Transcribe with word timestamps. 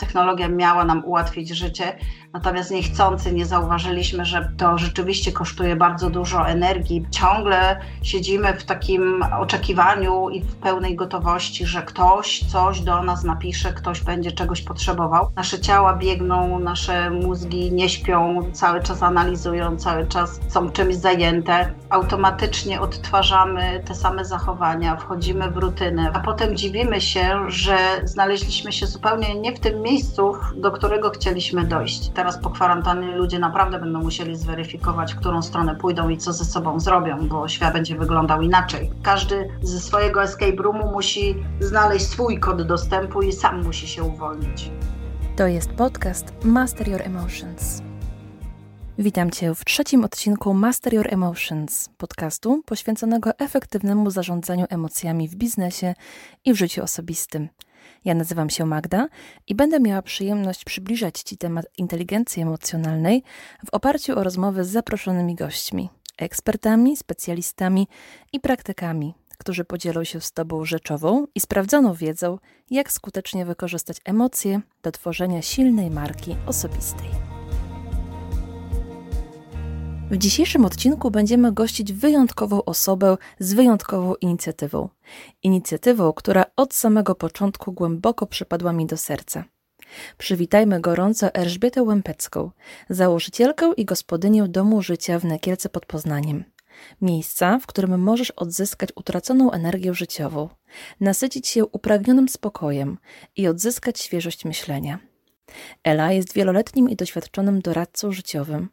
technologia 0.00 0.48
miała 0.48 0.84
nam 0.84 1.04
ułatwić 1.04 1.48
życie, 1.48 1.96
natomiast 2.32 2.70
niechcący 2.70 3.32
nie 3.32 3.46
zauważyliśmy, 3.46 4.24
że 4.24 4.52
to 4.56 4.78
rzeczywiście 4.78 5.32
kosztuje 5.32 5.76
bardzo 5.76 6.10
dużo 6.10 6.48
energii. 6.48 7.06
Ciągle 7.10 7.80
siedzimy 8.02 8.52
w 8.52 8.64
takim 8.64 9.24
oczekiwaniu 9.40 10.30
i 10.30 10.40
w 10.40 10.56
pełnej 10.56 10.96
gotowości, 10.96 11.66
że 11.66 11.82
ktoś 11.82 12.44
coś 12.44 12.80
do 12.80 13.02
nas 13.02 13.24
napisze, 13.24 13.72
ktoś 13.72 14.00
będzie 14.00 14.32
czegoś 14.32 14.62
potrzebował. 14.62 15.30
Nasze 15.36 15.60
ciała 15.60 15.96
biegną, 15.96 16.58
nasze 16.58 17.10
mózgi 17.10 17.72
nie 17.72 17.88
śpią, 17.88 18.38
cały 18.52 18.82
czas 18.82 19.02
analizują, 19.02 19.76
cały 19.76 20.06
czas 20.06 20.40
są 20.48 20.70
czymś 20.70 20.94
zajęte. 20.94 21.72
Automatycznie 21.90 22.80
odtwarzamy 22.80 23.82
te 23.86 23.94
same 23.94 24.24
zachowania, 24.24 24.96
wchodzimy 24.96 25.50
w 25.50 25.56
rutynę, 25.56 26.10
a 26.14 26.20
potem 26.20 26.56
dziwimy 26.56 27.00
się, 27.00 27.50
że 27.50 27.76
znaleźliśmy 28.04 28.72
się 28.72 28.86
zupełnie 28.86 29.34
nie 29.34 29.52
w 29.56 29.60
tym 29.60 29.82
miejscu, 29.82 29.89
do 30.56 30.70
którego 30.70 31.10
chcieliśmy 31.10 31.64
dojść. 31.64 32.10
Teraz 32.14 32.38
po 32.38 32.50
kwarantannie 32.50 33.16
ludzie 33.16 33.38
naprawdę 33.38 33.80
będą 33.80 34.02
musieli 34.02 34.36
zweryfikować, 34.36 35.14
w 35.14 35.16
którą 35.16 35.42
stronę 35.42 35.76
pójdą 35.76 36.08
i 36.08 36.18
co 36.18 36.32
ze 36.32 36.44
sobą 36.44 36.80
zrobią, 36.80 37.28
bo 37.28 37.48
świat 37.48 37.72
będzie 37.72 37.96
wyglądał 37.96 38.42
inaczej. 38.42 38.90
Każdy 39.02 39.48
ze 39.62 39.80
swojego 39.80 40.22
escape 40.22 40.62
roomu 40.62 40.92
musi 40.92 41.34
znaleźć 41.60 42.06
swój 42.06 42.40
kod 42.40 42.62
dostępu 42.62 43.22
i 43.22 43.32
sam 43.32 43.64
musi 43.64 43.88
się 43.88 44.02
uwolnić. 44.02 44.70
To 45.36 45.46
jest 45.46 45.70
podcast 45.70 46.32
Master 46.44 46.88
Your 46.88 47.02
Emotions. 47.02 47.82
Witam 48.98 49.30
Cię 49.30 49.54
w 49.54 49.64
trzecim 49.64 50.04
odcinku 50.04 50.54
Master 50.54 50.94
Your 50.94 51.06
Emotions, 51.14 51.88
podcastu 51.98 52.62
poświęconego 52.66 53.30
efektywnemu 53.38 54.10
zarządzaniu 54.10 54.66
emocjami 54.68 55.28
w 55.28 55.34
biznesie 55.34 55.94
i 56.44 56.52
w 56.52 56.56
życiu 56.56 56.82
osobistym. 56.82 57.48
Ja 58.04 58.14
nazywam 58.14 58.50
się 58.50 58.66
Magda 58.66 59.08
i 59.46 59.54
będę 59.54 59.80
miała 59.80 60.02
przyjemność 60.02 60.64
przybliżać 60.64 61.20
Ci 61.22 61.36
temat 61.36 61.66
inteligencji 61.78 62.42
emocjonalnej 62.42 63.22
w 63.66 63.74
oparciu 63.74 64.18
o 64.18 64.24
rozmowy 64.24 64.64
z 64.64 64.68
zaproszonymi 64.68 65.34
gośćmi, 65.34 65.90
ekspertami, 66.18 66.96
specjalistami 66.96 67.88
i 68.32 68.40
praktykami, 68.40 69.14
którzy 69.38 69.64
podzielą 69.64 70.04
się 70.04 70.20
z 70.20 70.32
Tobą 70.32 70.64
rzeczową 70.64 71.26
i 71.34 71.40
sprawdzoną 71.40 71.94
wiedzą, 71.94 72.38
jak 72.70 72.92
skutecznie 72.92 73.46
wykorzystać 73.46 73.96
emocje 74.04 74.60
do 74.82 74.92
tworzenia 74.92 75.42
silnej 75.42 75.90
marki 75.90 76.36
osobistej. 76.46 77.29
W 80.10 80.16
dzisiejszym 80.16 80.64
odcinku 80.64 81.10
będziemy 81.10 81.52
gościć 81.52 81.92
wyjątkową 81.92 82.64
osobę 82.64 83.16
z 83.38 83.52
wyjątkową 83.52 84.14
inicjatywą. 84.14 84.88
Inicjatywą, 85.42 86.12
która 86.12 86.44
od 86.56 86.74
samego 86.74 87.14
początku 87.14 87.72
głęboko 87.72 88.26
przypadła 88.26 88.72
mi 88.72 88.86
do 88.86 88.96
serca. 88.96 89.44
Przywitajmy 90.18 90.80
gorąco 90.80 91.34
Elżbietę 91.34 91.82
Łępecką, 91.82 92.50
założycielkę 92.88 93.72
i 93.76 93.84
gospodynię 93.84 94.48
Domu 94.48 94.82
Życia 94.82 95.18
w 95.18 95.24
Nekielce 95.24 95.68
pod 95.68 95.86
Poznaniem. 95.86 96.44
Miejsca, 97.00 97.58
w 97.58 97.66
którym 97.66 98.00
możesz 98.00 98.30
odzyskać 98.30 98.90
utraconą 98.94 99.50
energię 99.50 99.94
życiową, 99.94 100.48
nasycić 101.00 101.48
się 101.48 101.66
upragnionym 101.66 102.28
spokojem 102.28 102.98
i 103.36 103.48
odzyskać 103.48 104.00
świeżość 104.00 104.44
myślenia. 104.44 104.98
Ela 105.84 106.12
jest 106.12 106.32
wieloletnim 106.32 106.90
i 106.90 106.96
doświadczonym 106.96 107.60
doradcą 107.60 108.12
życiowym, 108.12 108.68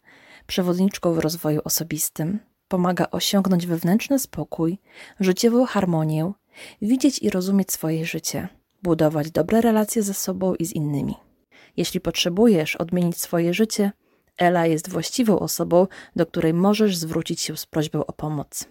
przewodniczką 0.48 1.14
w 1.14 1.20
rozwoju 1.20 1.62
osobistym, 1.64 2.40
pomaga 2.68 3.08
osiągnąć 3.12 3.68
wewnętrzny 3.68 4.20
spokój, 4.20 4.80
życiową 5.20 5.66
harmonię, 5.66 6.32
widzieć 6.82 7.20
i 7.20 7.30
rozumieć 7.30 7.72
swoje 7.72 8.06
życie, 8.06 8.48
budować 8.84 9.32
dobre 9.32 9.62
relacje 9.62 10.04
ze 10.04 10.14
sobą 10.14 10.56
i 10.56 10.66
z 10.66 10.74
innymi. 10.74 11.16
Jeśli 11.78 12.00
potrzebujesz 12.00 12.76
odmienić 12.76 13.18
swoje 13.18 13.54
życie, 13.54 13.92
Ela 14.38 14.66
jest 14.66 14.90
właściwą 14.90 15.40
osobą, 15.40 15.88
do 16.16 16.26
której 16.26 16.54
możesz 16.54 16.98
zwrócić 16.98 17.42
się 17.42 17.58
z 17.58 17.66
prośbą 17.66 18.06
o 18.06 18.14
pomoc. 18.14 18.66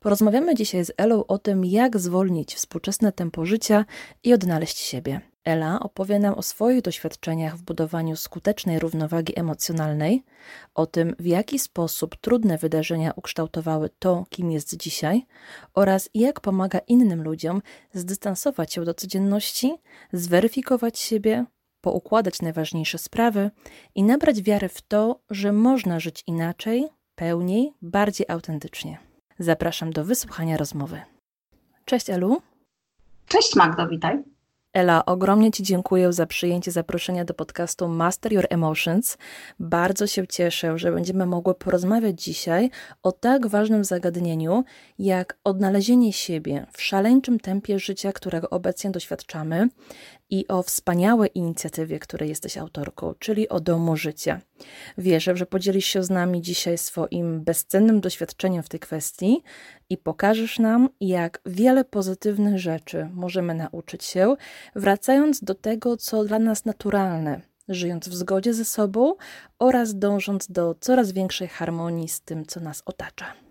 Porozmawiamy 0.00 0.54
dzisiaj 0.54 0.84
z 0.84 0.92
Elą 0.96 1.26
o 1.26 1.38
tym, 1.38 1.64
jak 1.64 1.98
zwolnić 1.98 2.54
współczesne 2.54 3.12
tempo 3.12 3.46
życia 3.46 3.84
i 4.24 4.34
odnaleźć 4.34 4.78
siebie. 4.78 5.20
Ela 5.48 5.80
opowie 5.80 6.18
nam 6.18 6.34
o 6.34 6.42
swoich 6.42 6.82
doświadczeniach 6.82 7.56
w 7.56 7.62
budowaniu 7.62 8.16
skutecznej 8.16 8.78
równowagi 8.78 9.38
emocjonalnej, 9.40 10.24
o 10.74 10.86
tym, 10.86 11.14
w 11.18 11.26
jaki 11.26 11.58
sposób 11.58 12.16
trudne 12.16 12.58
wydarzenia 12.58 13.12
ukształtowały 13.16 13.90
to, 13.98 14.24
kim 14.30 14.50
jest 14.50 14.76
dzisiaj, 14.76 15.26
oraz 15.74 16.10
jak 16.14 16.40
pomaga 16.40 16.78
innym 16.78 17.22
ludziom 17.22 17.62
zdystansować 17.92 18.72
się 18.72 18.84
do 18.84 18.94
codzienności, 18.94 19.74
zweryfikować 20.12 20.98
siebie, 20.98 21.44
poukładać 21.80 22.42
najważniejsze 22.42 22.98
sprawy 22.98 23.50
i 23.94 24.02
nabrać 24.02 24.42
wiary 24.42 24.68
w 24.68 24.82
to, 24.82 25.20
że 25.30 25.52
można 25.52 26.00
żyć 26.00 26.24
inaczej, 26.26 26.88
pełniej, 27.14 27.72
bardziej 27.82 28.26
autentycznie. 28.28 28.98
Zapraszam 29.38 29.92
do 29.92 30.04
wysłuchania 30.04 30.56
rozmowy. 30.56 31.00
Cześć 31.84 32.10
Elu. 32.10 32.42
Cześć 33.28 33.56
Magdo, 33.56 33.88
witaj. 33.88 34.37
Ela, 34.78 35.04
ogromnie 35.04 35.50
Ci 35.50 35.62
dziękuję 35.62 36.12
za 36.12 36.26
przyjęcie 36.26 36.70
zaproszenia 36.70 37.24
do 37.24 37.34
podcastu 37.34 37.88
Master 37.88 38.32
Your 38.32 38.46
Emotions. 38.50 39.18
Bardzo 39.60 40.06
się 40.06 40.26
cieszę, 40.26 40.78
że 40.78 40.92
będziemy 40.92 41.26
mogły 41.26 41.54
porozmawiać 41.54 42.22
dzisiaj 42.22 42.70
o 43.02 43.12
tak 43.12 43.46
ważnym 43.46 43.84
zagadnieniu, 43.84 44.64
jak 44.98 45.38
odnalezienie 45.44 46.12
siebie 46.12 46.66
w 46.72 46.82
szaleńczym 46.82 47.40
tempie 47.40 47.78
życia, 47.78 48.12
którego 48.12 48.50
obecnie 48.50 48.90
doświadczamy, 48.90 49.68
i 50.30 50.48
o 50.48 50.62
wspaniałej 50.62 51.30
inicjatywie, 51.34 51.98
której 51.98 52.28
jesteś 52.28 52.58
autorką, 52.58 53.14
czyli 53.18 53.48
o 53.48 53.60
Domu 53.60 53.96
Życia. 53.96 54.40
Wierzę, 54.98 55.36
że 55.36 55.46
podzielisz 55.46 55.86
się 55.86 56.02
z 56.02 56.10
nami 56.10 56.42
dzisiaj 56.42 56.78
swoim 56.78 57.40
bezcennym 57.40 58.00
doświadczeniem 58.00 58.62
w 58.62 58.68
tej 58.68 58.80
kwestii 58.80 59.42
i 59.90 59.96
pokażesz 59.96 60.58
nam, 60.58 60.88
jak 61.00 61.40
wiele 61.46 61.84
pozytywnych 61.84 62.58
rzeczy 62.58 63.08
możemy 63.14 63.54
nauczyć 63.54 64.04
się, 64.04 64.36
wracając 64.76 65.44
do 65.44 65.54
tego, 65.54 65.96
co 65.96 66.24
dla 66.24 66.38
nas 66.38 66.64
naturalne, 66.64 67.40
żyjąc 67.68 68.08
w 68.08 68.14
zgodzie 68.14 68.54
ze 68.54 68.64
sobą 68.64 69.14
oraz 69.58 69.98
dążąc 69.98 70.50
do 70.50 70.74
coraz 70.80 71.12
większej 71.12 71.48
harmonii 71.48 72.08
z 72.08 72.20
tym, 72.20 72.46
co 72.46 72.60
nas 72.60 72.82
otacza. 72.86 73.47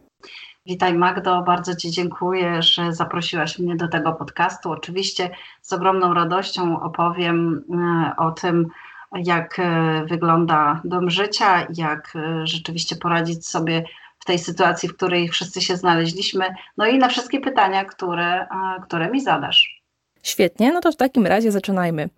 Witaj 0.67 0.93
Magdo, 0.93 1.41
bardzo 1.41 1.75
Ci 1.75 1.91
dziękuję, 1.91 2.61
że 2.61 2.93
zaprosiłaś 2.93 3.59
mnie 3.59 3.75
do 3.75 3.87
tego 3.87 4.13
podcastu. 4.13 4.71
Oczywiście 4.71 5.29
z 5.61 5.73
ogromną 5.73 6.13
radością 6.13 6.81
opowiem 6.81 7.63
e, 7.73 8.15
o 8.17 8.31
tym, 8.31 8.67
jak 9.15 9.59
e, 9.59 10.05
wygląda 10.05 10.81
dom 10.83 11.09
życia, 11.09 11.67
jak 11.75 12.13
e, 12.15 12.47
rzeczywiście 12.47 12.95
poradzić 12.95 13.47
sobie 13.47 13.83
w 14.19 14.25
tej 14.25 14.39
sytuacji, 14.39 14.89
w 14.89 14.95
której 14.95 15.29
wszyscy 15.29 15.61
się 15.61 15.77
znaleźliśmy, 15.77 16.45
no 16.77 16.87
i 16.87 16.97
na 16.97 17.07
wszystkie 17.07 17.39
pytania, 17.39 17.85
które, 17.85 18.47
które 18.83 19.11
mi 19.11 19.21
zadasz. 19.21 19.81
Świetnie, 20.23 20.71
no 20.71 20.81
to 20.81 20.91
w 20.91 20.95
takim 20.95 21.27
razie 21.27 21.51
zaczynajmy. 21.51 22.09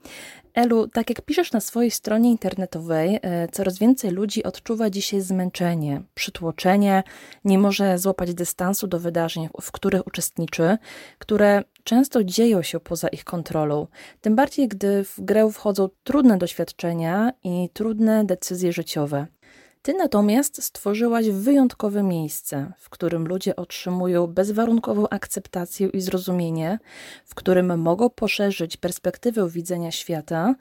Elu, 0.53 0.87
tak 0.87 1.09
jak 1.09 1.21
piszesz 1.21 1.51
na 1.51 1.59
swojej 1.59 1.91
stronie 1.91 2.31
internetowej, 2.31 3.19
e, 3.21 3.47
coraz 3.47 3.79
więcej 3.79 4.11
ludzi 4.11 4.43
odczuwa 4.43 4.89
dzisiaj 4.89 5.21
zmęczenie, 5.21 6.01
przytłoczenie, 6.13 7.03
nie 7.45 7.57
może 7.57 7.97
złapać 7.97 8.33
dystansu 8.33 8.87
do 8.87 8.99
wydarzeń, 8.99 9.49
w 9.61 9.71
których 9.71 10.07
uczestniczy, 10.07 10.77
które 11.19 11.63
często 11.83 12.23
dzieją 12.23 12.61
się 12.61 12.79
poza 12.79 13.07
ich 13.07 13.23
kontrolą. 13.23 13.87
Tym 14.21 14.35
bardziej, 14.35 14.67
gdy 14.67 15.03
w 15.03 15.15
grę 15.21 15.51
wchodzą 15.51 15.89
trudne 16.03 16.37
doświadczenia 16.37 17.33
i 17.43 17.69
trudne 17.73 18.25
decyzje 18.25 18.73
życiowe. 18.73 19.27
Ty 19.81 19.93
natomiast 19.93 20.63
stworzyłaś 20.63 21.29
wyjątkowe 21.29 22.03
miejsce, 22.03 22.73
w 22.77 22.89
którym 22.89 23.27
ludzie 23.27 23.55
otrzymują 23.55 24.27
bezwarunkową 24.27 25.09
akceptację 25.09 25.87
i 25.87 26.01
zrozumienie, 26.01 26.79
w 27.25 27.35
którym 27.35 27.79
mogą 27.79 28.09
poszerzyć 28.09 28.77
perspektywę 28.77 29.49
widzenia 29.49 29.91
świata, 29.91 30.55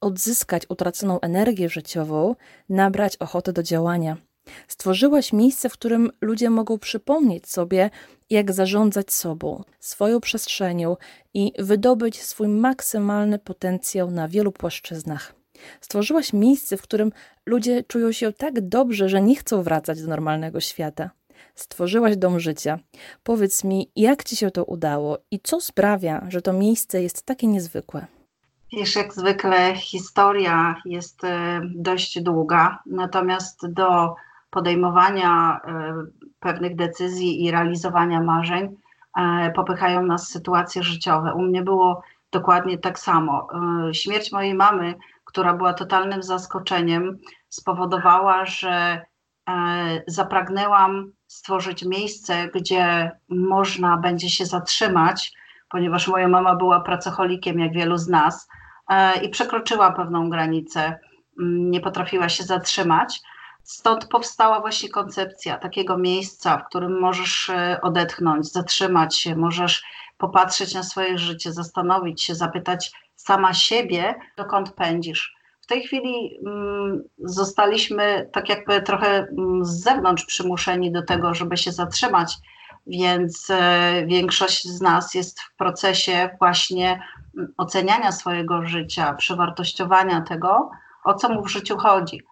odzyskać 0.00 0.62
utraconą 0.68 1.20
energię 1.20 1.68
życiową, 1.68 2.34
nabrać 2.68 3.16
ochotę 3.16 3.52
do 3.52 3.62
działania. 3.62 4.16
Stworzyłaś 4.68 5.32
miejsce, 5.32 5.68
w 5.68 5.72
którym 5.72 6.10
ludzie 6.20 6.50
mogą 6.50 6.78
przypomnieć 6.78 7.48
sobie, 7.48 7.90
jak 8.30 8.52
zarządzać 8.52 9.12
sobą, 9.12 9.64
swoją 9.80 10.20
przestrzenią 10.20 10.96
i 11.34 11.52
wydobyć 11.58 12.22
swój 12.22 12.48
maksymalny 12.48 13.38
potencjał 13.38 14.10
na 14.10 14.28
wielu 14.28 14.52
płaszczyznach. 14.52 15.35
Stworzyłaś 15.80 16.32
miejsce, 16.32 16.76
w 16.76 16.82
którym 16.82 17.12
ludzie 17.46 17.84
czują 17.84 18.12
się 18.12 18.32
tak 18.32 18.68
dobrze, 18.68 19.08
że 19.08 19.22
nie 19.22 19.36
chcą 19.36 19.62
wracać 19.62 20.02
do 20.02 20.08
normalnego 20.08 20.60
świata. 20.60 21.10
Stworzyłaś 21.54 22.16
dom 22.16 22.40
życia. 22.40 22.78
Powiedz 23.22 23.64
mi, 23.64 23.90
jak 23.96 24.24
ci 24.24 24.36
się 24.36 24.50
to 24.50 24.64
udało 24.64 25.18
i 25.30 25.40
co 25.40 25.60
sprawia, 25.60 26.26
że 26.28 26.42
to 26.42 26.52
miejsce 26.52 27.02
jest 27.02 27.26
takie 27.26 27.46
niezwykłe? 27.46 28.06
Wiesz, 28.72 28.96
jak 28.96 29.12
zwykle 29.12 29.74
historia 29.74 30.74
jest 30.84 31.24
e, 31.24 31.60
dość 31.74 32.22
długa, 32.22 32.78
natomiast 32.86 33.72
do 33.72 34.14
podejmowania 34.50 35.60
e, 35.64 35.94
pewnych 36.40 36.76
decyzji 36.76 37.44
i 37.44 37.50
realizowania 37.50 38.20
marzeń 38.20 38.76
e, 39.18 39.50
popychają 39.50 40.02
nas 40.02 40.28
sytuacje 40.28 40.82
życiowe. 40.82 41.34
U 41.34 41.42
mnie 41.42 41.62
było 41.62 42.02
dokładnie 42.32 42.78
tak 42.78 42.98
samo. 42.98 43.48
Śmierć 43.92 44.32
mojej 44.32 44.54
mamy 44.54 44.94
która 45.36 45.54
była 45.54 45.74
totalnym 45.74 46.22
zaskoczeniem, 46.22 47.18
spowodowała, 47.48 48.44
że 48.44 49.02
e, 49.48 50.02
zapragnęłam 50.06 51.12
stworzyć 51.26 51.84
miejsce, 51.84 52.48
gdzie 52.54 53.10
można 53.28 53.96
będzie 53.96 54.30
się 54.30 54.46
zatrzymać, 54.46 55.32
ponieważ 55.68 56.08
moja 56.08 56.28
mama 56.28 56.54
była 56.54 56.80
pracocholikiem, 56.80 57.58
jak 57.58 57.72
wielu 57.72 57.96
z 57.96 58.08
nas, 58.08 58.48
e, 58.88 59.24
i 59.24 59.28
przekroczyła 59.28 59.92
pewną 59.92 60.30
granicę, 60.30 60.98
nie 61.38 61.80
potrafiła 61.80 62.28
się 62.28 62.44
zatrzymać. 62.44 63.20
Stąd 63.62 64.08
powstała 64.08 64.60
właśnie 64.60 64.88
koncepcja 64.88 65.58
takiego 65.58 65.98
miejsca, 65.98 66.58
w 66.58 66.66
którym 66.66 67.00
możesz 67.00 67.50
e, 67.50 67.80
odetchnąć, 67.82 68.52
zatrzymać 68.52 69.18
się, 69.18 69.36
możesz 69.36 69.84
popatrzeć 70.18 70.74
na 70.74 70.82
swoje 70.82 71.18
życie, 71.18 71.52
zastanowić 71.52 72.22
się, 72.22 72.34
zapytać 72.34 72.92
sama 73.26 73.54
siebie, 73.54 74.14
dokąd 74.36 74.72
pędzisz. 74.72 75.36
W 75.60 75.66
tej 75.66 75.82
chwili 75.82 76.38
mm, 76.46 77.02
zostaliśmy 77.18 78.28
tak 78.32 78.48
jakby 78.48 78.82
trochę 78.82 79.08
mm, 79.08 79.64
z 79.64 79.82
zewnątrz 79.82 80.24
przymuszeni 80.24 80.92
do 80.92 81.02
tego, 81.02 81.34
żeby 81.34 81.56
się 81.56 81.72
zatrzymać, 81.72 82.34
więc 82.86 83.50
e, 83.50 84.04
większość 84.06 84.68
z 84.68 84.80
nas 84.80 85.14
jest 85.14 85.40
w 85.40 85.56
procesie 85.56 86.30
właśnie 86.38 87.02
mm, 87.36 87.54
oceniania 87.56 88.12
swojego 88.12 88.66
życia, 88.66 89.14
przewartościowania 89.14 90.20
tego, 90.20 90.70
o 91.04 91.14
co 91.14 91.28
mu 91.28 91.42
w 91.42 91.50
życiu 91.50 91.76
chodzi. 91.76 92.22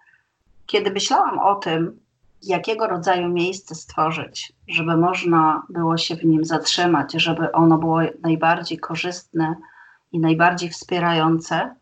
Kiedy 0.66 0.90
myślałam 0.90 1.38
o 1.38 1.54
tym, 1.54 2.00
jakiego 2.42 2.86
rodzaju 2.86 3.28
miejsce 3.28 3.74
stworzyć, 3.74 4.52
żeby 4.68 4.96
można 4.96 5.62
było 5.68 5.96
się 5.96 6.16
w 6.16 6.24
nim 6.24 6.44
zatrzymać, 6.44 7.12
żeby 7.12 7.52
ono 7.52 7.78
było 7.78 8.00
najbardziej 8.22 8.78
korzystne 8.78 9.56
i 10.14 10.20
najbardziej 10.20 10.70
wspierające, 10.70 11.54
e, 11.54 11.74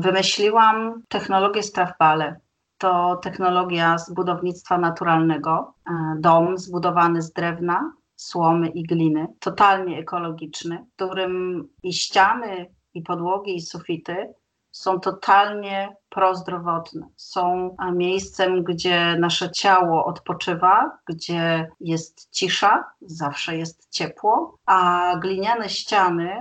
wymyśliłam 0.00 1.02
technologię 1.08 1.62
Strafbale. 1.62 2.40
To 2.78 3.16
technologia 3.16 3.98
z 3.98 4.12
budownictwa 4.12 4.78
naturalnego, 4.78 5.74
e, 5.86 5.92
dom 6.18 6.58
zbudowany 6.58 7.22
z 7.22 7.32
drewna, 7.32 7.92
słomy 8.16 8.68
i 8.68 8.82
gliny, 8.82 9.26
totalnie 9.38 9.98
ekologiczny, 9.98 10.86
w 10.92 10.96
którym 10.96 11.64
i 11.82 11.92
ściany, 11.92 12.66
i 12.94 13.02
podłogi, 13.02 13.56
i 13.56 13.60
sufity 13.60 14.34
są 14.72 15.00
totalnie 15.00 15.96
prozdrowotne. 16.08 17.08
Są 17.16 17.76
miejscem, 17.92 18.64
gdzie 18.64 19.16
nasze 19.18 19.50
ciało 19.50 20.04
odpoczywa, 20.04 20.98
gdzie 21.06 21.70
jest 21.80 22.30
cisza, 22.30 22.84
zawsze 23.00 23.56
jest 23.56 23.90
ciepło, 23.90 24.56
a 24.66 25.12
gliniane 25.20 25.68
ściany 25.68 26.38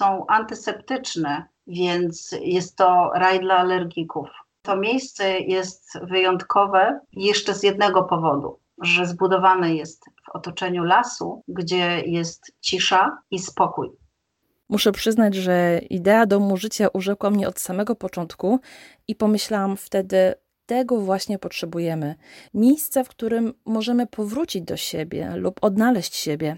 są 0.00 0.26
antyseptyczne, 0.26 1.44
więc 1.66 2.34
jest 2.42 2.76
to 2.76 3.10
raj 3.14 3.40
dla 3.40 3.56
alergików. 3.56 4.28
To 4.62 4.76
miejsce 4.76 5.38
jest 5.40 5.98
wyjątkowe 6.02 7.00
jeszcze 7.12 7.54
z 7.54 7.62
jednego 7.62 8.02
powodu, 8.04 8.58
że 8.82 9.06
zbudowane 9.06 9.74
jest 9.74 10.04
w 10.04 10.28
otoczeniu 10.28 10.84
lasu, 10.84 11.42
gdzie 11.48 12.02
jest 12.06 12.52
cisza 12.60 13.18
i 13.30 13.38
spokój. 13.38 13.90
Muszę 14.68 14.92
przyznać, 14.92 15.34
że 15.34 15.78
idea 15.90 16.26
domu 16.26 16.56
życia 16.56 16.88
urzekła 16.92 17.30
mnie 17.30 17.48
od 17.48 17.58
samego 17.58 17.96
początku 17.96 18.60
i 19.08 19.14
pomyślałam 19.14 19.76
wtedy, 19.76 20.34
tego 20.70 21.00
właśnie 21.00 21.38
potrzebujemy. 21.38 22.14
Miejsca, 22.54 23.04
w 23.04 23.08
którym 23.08 23.54
możemy 23.64 24.06
powrócić 24.06 24.62
do 24.62 24.76
siebie 24.76 25.32
lub 25.36 25.64
odnaleźć 25.64 26.16
siebie. 26.16 26.56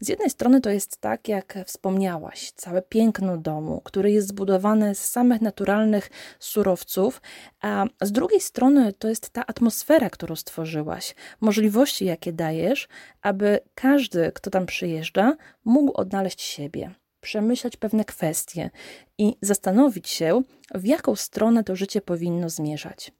Z 0.00 0.08
jednej 0.08 0.30
strony 0.30 0.60
to 0.60 0.70
jest 0.70 1.00
tak, 1.00 1.28
jak 1.28 1.58
wspomniałaś, 1.66 2.50
całe 2.50 2.82
piękno 2.82 3.36
domu, 3.38 3.80
który 3.84 4.10
jest 4.10 4.28
zbudowany 4.28 4.94
z 4.94 5.04
samych 5.04 5.40
naturalnych 5.40 6.10
surowców, 6.38 7.22
a 7.60 7.84
z 8.02 8.12
drugiej 8.12 8.40
strony 8.40 8.92
to 8.92 9.08
jest 9.08 9.30
ta 9.30 9.46
atmosfera, 9.46 10.10
którą 10.10 10.36
stworzyłaś, 10.36 11.14
możliwości, 11.40 12.04
jakie 12.04 12.32
dajesz, 12.32 12.88
aby 13.22 13.60
każdy, 13.74 14.32
kto 14.34 14.50
tam 14.50 14.66
przyjeżdża, 14.66 15.36
mógł 15.64 16.00
odnaleźć 16.00 16.40
siebie 16.42 16.94
przemyśleć 17.20 17.76
pewne 17.76 18.04
kwestie 18.04 18.70
i 19.18 19.36
zastanowić 19.42 20.08
się, 20.08 20.42
w 20.74 20.84
jaką 20.84 21.16
stronę 21.16 21.64
to 21.64 21.76
życie 21.76 22.00
powinno 22.00 22.50
zmierzać. 22.50 23.12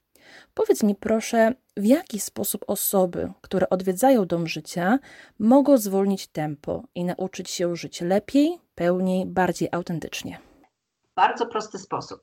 Powiedz 0.55 0.83
mi 0.83 0.95
proszę, 0.95 1.53
w 1.77 1.85
jaki 1.85 2.21
sposób 2.21 2.65
osoby, 2.67 3.33
które 3.41 3.71
odwiedzają 3.71 4.27
dom 4.27 4.47
życia, 4.47 4.99
mogą 5.39 5.79
zwolnić 5.79 6.27
tempo 6.27 6.83
i 6.95 7.05
nauczyć 7.05 7.51
się 7.51 7.77
żyć 7.77 8.01
lepiej, 8.01 8.59
pełniej, 8.75 9.27
bardziej 9.27 9.69
autentycznie? 9.73 10.39
Bardzo 11.17 11.47
prosty 11.47 11.79
sposób. 11.79 12.21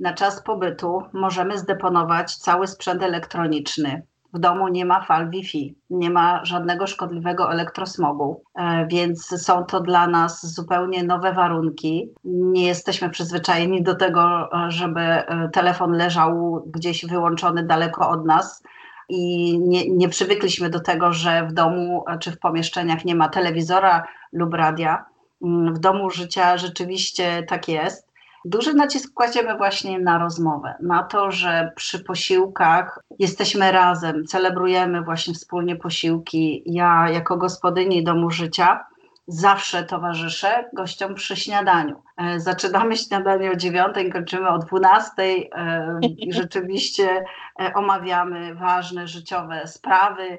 Na 0.00 0.14
czas 0.14 0.42
pobytu 0.42 1.02
możemy 1.12 1.58
zdeponować 1.58 2.36
cały 2.36 2.66
sprzęt 2.66 3.02
elektroniczny, 3.02 4.06
w 4.32 4.38
domu 4.38 4.68
nie 4.68 4.84
ma 4.84 5.00
fal 5.00 5.30
Wi-Fi, 5.30 5.74
nie 5.90 6.10
ma 6.10 6.44
żadnego 6.44 6.86
szkodliwego 6.86 7.52
elektrosmogu, 7.52 8.42
e, 8.54 8.86
więc 8.86 9.42
są 9.42 9.64
to 9.64 9.80
dla 9.80 10.06
nas 10.06 10.54
zupełnie 10.54 11.02
nowe 11.02 11.32
warunki. 11.32 12.08
Nie 12.24 12.66
jesteśmy 12.66 13.10
przyzwyczajeni 13.10 13.82
do 13.82 13.94
tego, 13.94 14.48
żeby 14.68 15.00
e, 15.00 15.48
telefon 15.52 15.92
leżał 15.92 16.62
gdzieś 16.66 17.06
wyłączony 17.06 17.66
daleko 17.66 18.10
od 18.10 18.26
nas. 18.26 18.62
I 19.08 19.58
nie, 19.58 19.90
nie 19.90 20.08
przywykliśmy 20.08 20.70
do 20.70 20.80
tego, 20.80 21.12
że 21.12 21.46
w 21.46 21.52
domu 21.52 22.04
czy 22.20 22.32
w 22.32 22.38
pomieszczeniach 22.38 23.04
nie 23.04 23.14
ma 23.14 23.28
telewizora 23.28 24.02
lub 24.32 24.54
radia. 24.54 25.04
Mm, 25.42 25.74
w 25.74 25.78
domu 25.78 26.10
życia 26.10 26.56
rzeczywiście 26.56 27.42
tak 27.48 27.68
jest. 27.68 28.11
Duży 28.44 28.74
nacisk 28.74 29.14
kładziemy 29.14 29.56
właśnie 29.56 29.98
na 29.98 30.18
rozmowę, 30.18 30.74
na 30.80 31.02
to, 31.02 31.30
że 31.30 31.72
przy 31.76 32.04
posiłkach 32.04 32.98
jesteśmy 33.18 33.72
razem, 33.72 34.26
celebrujemy 34.26 35.02
właśnie 35.02 35.34
wspólnie 35.34 35.76
posiłki. 35.76 36.62
Ja, 36.66 37.10
jako 37.10 37.36
gospodyni 37.36 38.04
domu 38.04 38.30
życia, 38.30 38.84
zawsze 39.26 39.84
towarzyszę 39.84 40.64
gościom 40.72 41.14
przy 41.14 41.36
śniadaniu. 41.36 42.02
E, 42.16 42.40
zaczynamy 42.40 42.96
śniadanie 42.96 43.50
o 43.50 43.56
dziewiątej, 43.56 44.12
kończymy 44.12 44.48
o 44.48 44.58
dwunastej 44.58 45.50
e, 45.54 45.98
i 46.02 46.32
rzeczywiście 46.42 47.24
e, 47.60 47.74
omawiamy 47.74 48.54
ważne 48.54 49.08
życiowe 49.08 49.66
sprawy, 49.66 50.38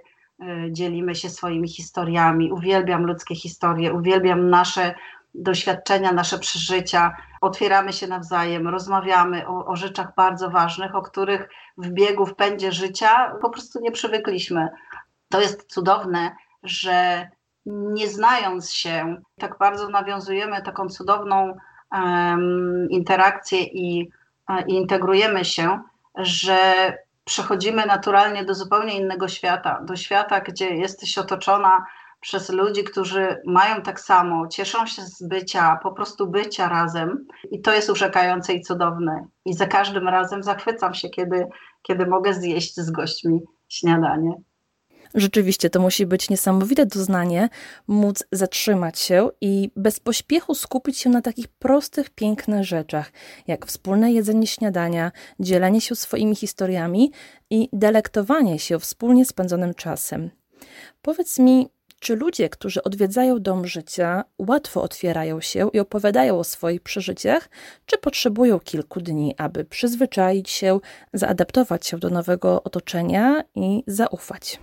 dzielimy 0.70 1.16
się 1.16 1.30
swoimi 1.30 1.70
historiami. 1.70 2.52
Uwielbiam 2.52 3.06
ludzkie 3.06 3.36
historie, 3.36 3.94
uwielbiam 3.94 4.50
nasze 4.50 4.96
doświadczenia, 5.34 6.12
nasze 6.12 6.40
przeżycia, 6.40 7.16
otwieramy 7.44 7.94
się 7.94 8.08
nawzajem, 8.08 8.68
rozmawiamy 8.68 9.48
o, 9.48 9.66
o, 9.66 9.76
rzeczach 9.76 10.16
bardzo 10.16 10.50
ważnych, 10.50 10.96
o 10.96 11.02
których 11.02 11.50
w 11.78 11.90
biegu, 11.90 12.26
w 12.26 12.36
pędzie 12.36 12.72
życia 12.72 13.36
po 13.42 13.50
prostu 13.50 13.80
nie 13.82 13.92
przywykliśmy. 13.92 14.70
To 15.30 15.42
jest 15.42 15.74
cudowne, 15.74 16.36
że 16.64 17.28
nie 17.66 18.08
znając 18.08 18.74
się, 18.74 19.22
tak 19.40 19.58
bardzo 19.58 19.90
nawiązujemy 19.90 20.62
taką 20.62 20.90
cudowną 20.90 21.58
um, 21.92 22.88
interakcję 22.90 23.64
i, 23.64 24.10
e, 24.50 24.64
i 24.68 24.74
integrujemy 24.74 25.46
się, 25.46 25.80
że 26.16 26.58
przechodzimy 27.26 27.86
naturalnie 27.86 28.46
do 28.46 28.56
zupełnie 28.56 28.98
innego 28.98 29.28
świata, 29.28 29.82
do 29.82 29.96
świata, 29.96 30.42
gdzie 30.42 30.70
jesteś 30.76 31.18
otoczona 31.18 31.86
przez 32.24 32.50
ludzi, 32.50 32.84
którzy 32.84 33.42
mają 33.46 33.82
tak 33.82 34.00
samo, 34.00 34.48
cieszą 34.48 34.86
się 34.86 35.02
z 35.02 35.28
bycia, 35.28 35.80
po 35.84 35.92
prostu 35.92 36.28
bycia 36.28 36.70
razem 36.70 37.26
i 37.52 37.62
to 37.62 37.74
jest 37.74 37.90
urzekające 37.90 38.54
i 38.54 38.62
cudowne. 38.62 39.28
I 39.46 39.54
za 39.54 39.68
każdym 39.68 40.08
razem 40.08 40.44
zachwycam 40.44 40.94
się, 40.94 41.10
kiedy, 41.10 41.46
kiedy 41.82 42.06
mogę 42.06 42.34
zjeść 42.34 42.76
z 42.76 42.92
gośćmi 42.92 43.40
śniadanie. 43.70 44.34
Rzeczywiście 45.16 45.70
to 45.70 45.80
musi 45.80 46.06
być 46.06 46.30
niesamowite 46.30 46.86
doznanie, 46.86 47.50
móc 47.88 48.24
zatrzymać 48.32 49.00
się 49.00 49.30
i 49.42 49.72
bez 49.76 50.00
pośpiechu 50.00 50.56
skupić 50.56 50.98
się 50.98 51.10
na 51.10 51.22
takich 51.22 51.48
prostych, 51.48 52.10
pięknych 52.10 52.64
rzeczach, 52.64 53.12
jak 53.48 53.66
wspólne 53.66 54.12
jedzenie 54.12 54.48
śniadania, 54.48 55.12
dzielenie 55.40 55.82
się 55.82 55.96
swoimi 55.96 56.36
historiami 56.36 57.12
i 57.50 57.70
delektowanie 57.74 58.60
się 58.60 58.80
wspólnie 58.80 59.26
spędzonym 59.26 59.74
czasem. 59.74 60.30
Powiedz 61.02 61.40
mi, 61.40 61.70
czy 62.04 62.16
ludzie, 62.16 62.50
którzy 62.50 62.84
odwiedzają 62.84 63.40
dom 63.40 63.68
życia, 63.68 64.24
łatwo 64.38 64.82
otwierają 64.82 65.42
się 65.42 65.70
i 65.74 65.80
opowiadają 65.80 66.40
o 66.40 66.44
swoich 66.44 66.82
przeżyciach, 66.82 67.50
czy 67.86 67.98
potrzebują 67.98 68.60
kilku 68.60 69.02
dni, 69.02 69.36
aby 69.38 69.66
przyzwyczaić 69.66 70.50
się, 70.50 70.80
zaadaptować 71.14 71.88
się 71.88 71.98
do 71.98 72.10
nowego 72.10 72.64
otoczenia 72.64 73.44
i 73.56 73.84
zaufać? 73.88 74.60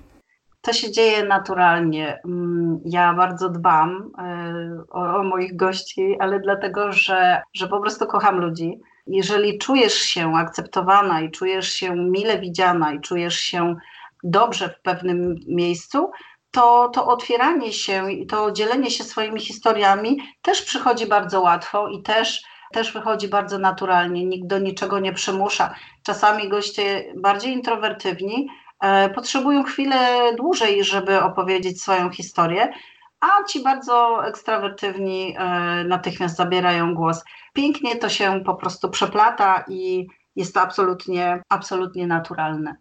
To 0.61 0.73
się 0.73 0.93
dzieje 0.93 1.25
naturalnie. 1.25 2.19
Mm, 2.25 2.81
ja 2.85 3.15
bardzo 3.15 3.49
dbam 3.49 4.11
e, 4.19 4.85
o, 4.91 5.17
o 5.17 5.23
moich 5.23 5.57
gości, 5.57 6.17
ale 6.19 6.41
dlatego, 6.41 6.93
że, 6.93 7.43
że 7.55 7.69
po 7.69 7.81
prostu 7.81 8.07
kocham 8.07 8.41
ludzi. 8.41 8.81
Jeżeli 9.07 9.59
czujesz 9.59 9.95
się 9.95 10.37
akceptowana 10.37 11.21
i 11.21 11.31
czujesz 11.31 11.73
się 11.73 11.97
mile 11.97 12.39
widziana 12.39 12.93
i 12.93 13.01
czujesz 13.01 13.35
się 13.35 13.77
dobrze 14.25 14.69
w 14.69 14.81
pewnym 14.83 15.37
miejscu, 15.49 16.11
to, 16.51 16.89
to 16.89 17.07
otwieranie 17.07 17.73
się 17.73 18.13
i 18.13 18.27
to 18.27 18.53
dzielenie 18.53 18.91
się 18.91 19.05
swoimi 19.05 19.41
historiami 19.41 20.19
też 20.43 20.63
przychodzi 20.63 21.07
bardzo 21.07 21.41
łatwo 21.41 21.89
i 21.89 22.03
też 22.03 22.43
też 22.73 22.93
wychodzi 22.93 23.29
bardzo 23.29 23.59
naturalnie, 23.59 24.25
nikt 24.27 24.47
do 24.47 24.59
niczego 24.59 24.99
nie 24.99 25.13
przymusza. 25.13 25.75
Czasami 26.03 26.49
goście 26.49 27.13
bardziej 27.17 27.53
introwertywni 27.53 28.49
e, 28.81 29.11
potrzebują 29.11 29.63
chwilę 29.65 30.33
dłużej, 30.37 30.85
żeby 30.85 31.23
opowiedzieć 31.23 31.83
swoją 31.83 32.11
historię, 32.11 32.73
a 33.21 33.45
ci 33.45 33.63
bardzo 33.63 34.27
ekstrawertywni 34.27 35.37
e, 35.39 35.45
natychmiast 35.85 36.37
zabierają 36.37 36.95
głos. 36.95 37.25
Pięknie 37.53 37.97
to 37.97 38.09
się 38.09 38.41
po 38.45 38.55
prostu 38.55 38.91
przeplata 38.91 39.65
i 39.69 40.07
jest 40.37 40.55
to 40.55 40.61
absolutnie, 40.61 41.43
absolutnie 41.49 42.07
naturalne. 42.07 42.77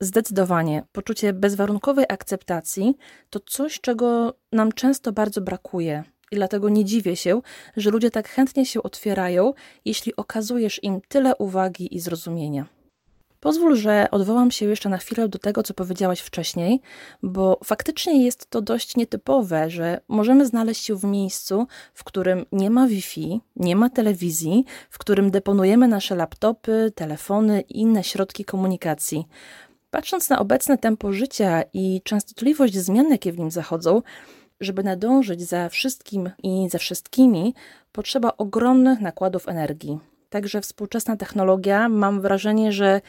Zdecydowanie. 0.00 0.82
Poczucie 0.92 1.32
bezwarunkowej 1.32 2.04
akceptacji 2.08 2.96
to 3.30 3.40
coś, 3.40 3.80
czego 3.80 4.34
nam 4.52 4.72
często 4.72 5.12
bardzo 5.12 5.40
brakuje. 5.40 6.04
I 6.32 6.36
dlatego 6.36 6.68
nie 6.68 6.84
dziwię 6.84 7.16
się, 7.16 7.40
że 7.76 7.90
ludzie 7.90 8.10
tak 8.10 8.28
chętnie 8.28 8.66
się 8.66 8.82
otwierają, 8.82 9.52
jeśli 9.84 10.16
okazujesz 10.16 10.82
im 10.82 11.00
tyle 11.08 11.36
uwagi 11.36 11.96
i 11.96 12.00
zrozumienia. 12.00 12.66
Pozwól, 13.40 13.76
że 13.76 14.08
odwołam 14.10 14.50
się 14.50 14.66
jeszcze 14.66 14.88
na 14.88 14.98
chwilę 14.98 15.28
do 15.28 15.38
tego, 15.38 15.62
co 15.62 15.74
powiedziałaś 15.74 16.20
wcześniej, 16.20 16.80
bo 17.22 17.60
faktycznie 17.64 18.24
jest 18.24 18.50
to 18.50 18.62
dość 18.62 18.96
nietypowe, 18.96 19.70
że 19.70 20.00
możemy 20.08 20.46
znaleźć 20.46 20.84
się 20.84 20.96
w 20.96 21.04
miejscu, 21.04 21.66
w 21.94 22.04
którym 22.04 22.46
nie 22.52 22.70
ma 22.70 22.86
Wi-Fi, 22.86 23.40
nie 23.56 23.76
ma 23.76 23.90
telewizji, 23.90 24.64
w 24.90 24.98
którym 24.98 25.30
deponujemy 25.30 25.88
nasze 25.88 26.14
laptopy, 26.14 26.92
telefony 26.94 27.60
i 27.60 27.80
inne 27.80 28.04
środki 28.04 28.44
komunikacji. 28.44 29.26
Patrząc 29.94 30.28
na 30.28 30.38
obecne 30.38 30.78
tempo 30.78 31.12
życia 31.12 31.62
i 31.72 32.00
częstotliwość 32.04 32.74
zmian, 32.74 33.10
jakie 33.10 33.32
w 33.32 33.38
nim 33.38 33.50
zachodzą, 33.50 34.02
żeby 34.60 34.82
nadążyć 34.82 35.42
za 35.42 35.68
wszystkim 35.68 36.30
i 36.42 36.68
za 36.70 36.78
wszystkimi, 36.78 37.54
potrzeba 37.92 38.32
ogromnych 38.38 39.00
nakładów 39.00 39.48
energii. 39.48 39.98
Także 40.30 40.60
współczesna 40.60 41.16
technologia, 41.16 41.88
mam 41.88 42.20
wrażenie, 42.20 42.72
że 42.72 43.00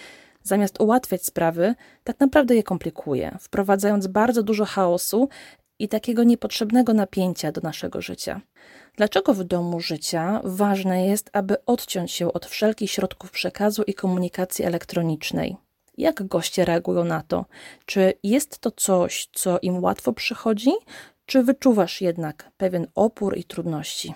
zamiast 0.43 0.81
ułatwiać 0.81 1.25
sprawy, 1.25 1.75
tak 2.03 2.19
naprawdę 2.19 2.55
je 2.55 2.63
komplikuje, 2.63 3.37
wprowadzając 3.39 4.07
bardzo 4.07 4.43
dużo 4.43 4.65
chaosu 4.65 5.29
i 5.79 5.87
takiego 5.87 6.23
niepotrzebnego 6.23 6.93
napięcia 6.93 7.51
do 7.51 7.61
naszego 7.61 8.01
życia. 8.01 8.41
Dlaczego 8.97 9.33
w 9.33 9.43
domu 9.43 9.79
życia 9.79 10.41
ważne 10.43 11.07
jest, 11.07 11.29
aby 11.33 11.65
odciąć 11.65 12.11
się 12.11 12.33
od 12.33 12.45
wszelkich 12.45 12.91
środków 12.91 13.31
przekazu 13.31 13.83
i 13.87 13.93
komunikacji 13.93 14.65
elektronicznej? 14.65 15.64
Jak 15.97 16.27
goście 16.27 16.65
reagują 16.65 17.03
na 17.03 17.21
to? 17.21 17.45
Czy 17.85 18.13
jest 18.23 18.59
to 18.59 18.71
coś, 18.71 19.29
co 19.33 19.59
im 19.61 19.83
łatwo 19.83 20.13
przychodzi, 20.13 20.71
czy 21.25 21.43
wyczuwasz 21.43 22.01
jednak 22.01 22.51
pewien 22.57 22.87
opór 22.95 23.37
i 23.37 23.43
trudności? 23.43 24.13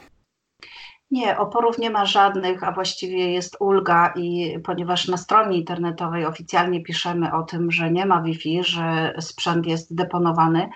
Nie, 1.11 1.37
oporów 1.37 1.77
nie 1.77 1.89
ma 1.89 2.05
żadnych, 2.05 2.63
a 2.63 2.71
właściwie 2.71 3.31
jest 3.31 3.57
ulga 3.59 4.13
i 4.15 4.55
ponieważ 4.63 5.07
na 5.07 5.17
stronie 5.17 5.57
internetowej 5.57 6.25
oficjalnie 6.25 6.83
piszemy 6.83 7.33
o 7.33 7.43
tym, 7.43 7.71
że 7.71 7.91
nie 7.91 8.05
ma 8.05 8.21
Wi-Fi, 8.21 8.63
że 8.63 9.13
sprzęt 9.19 9.65
jest 9.65 9.95
deponowany 9.95 10.69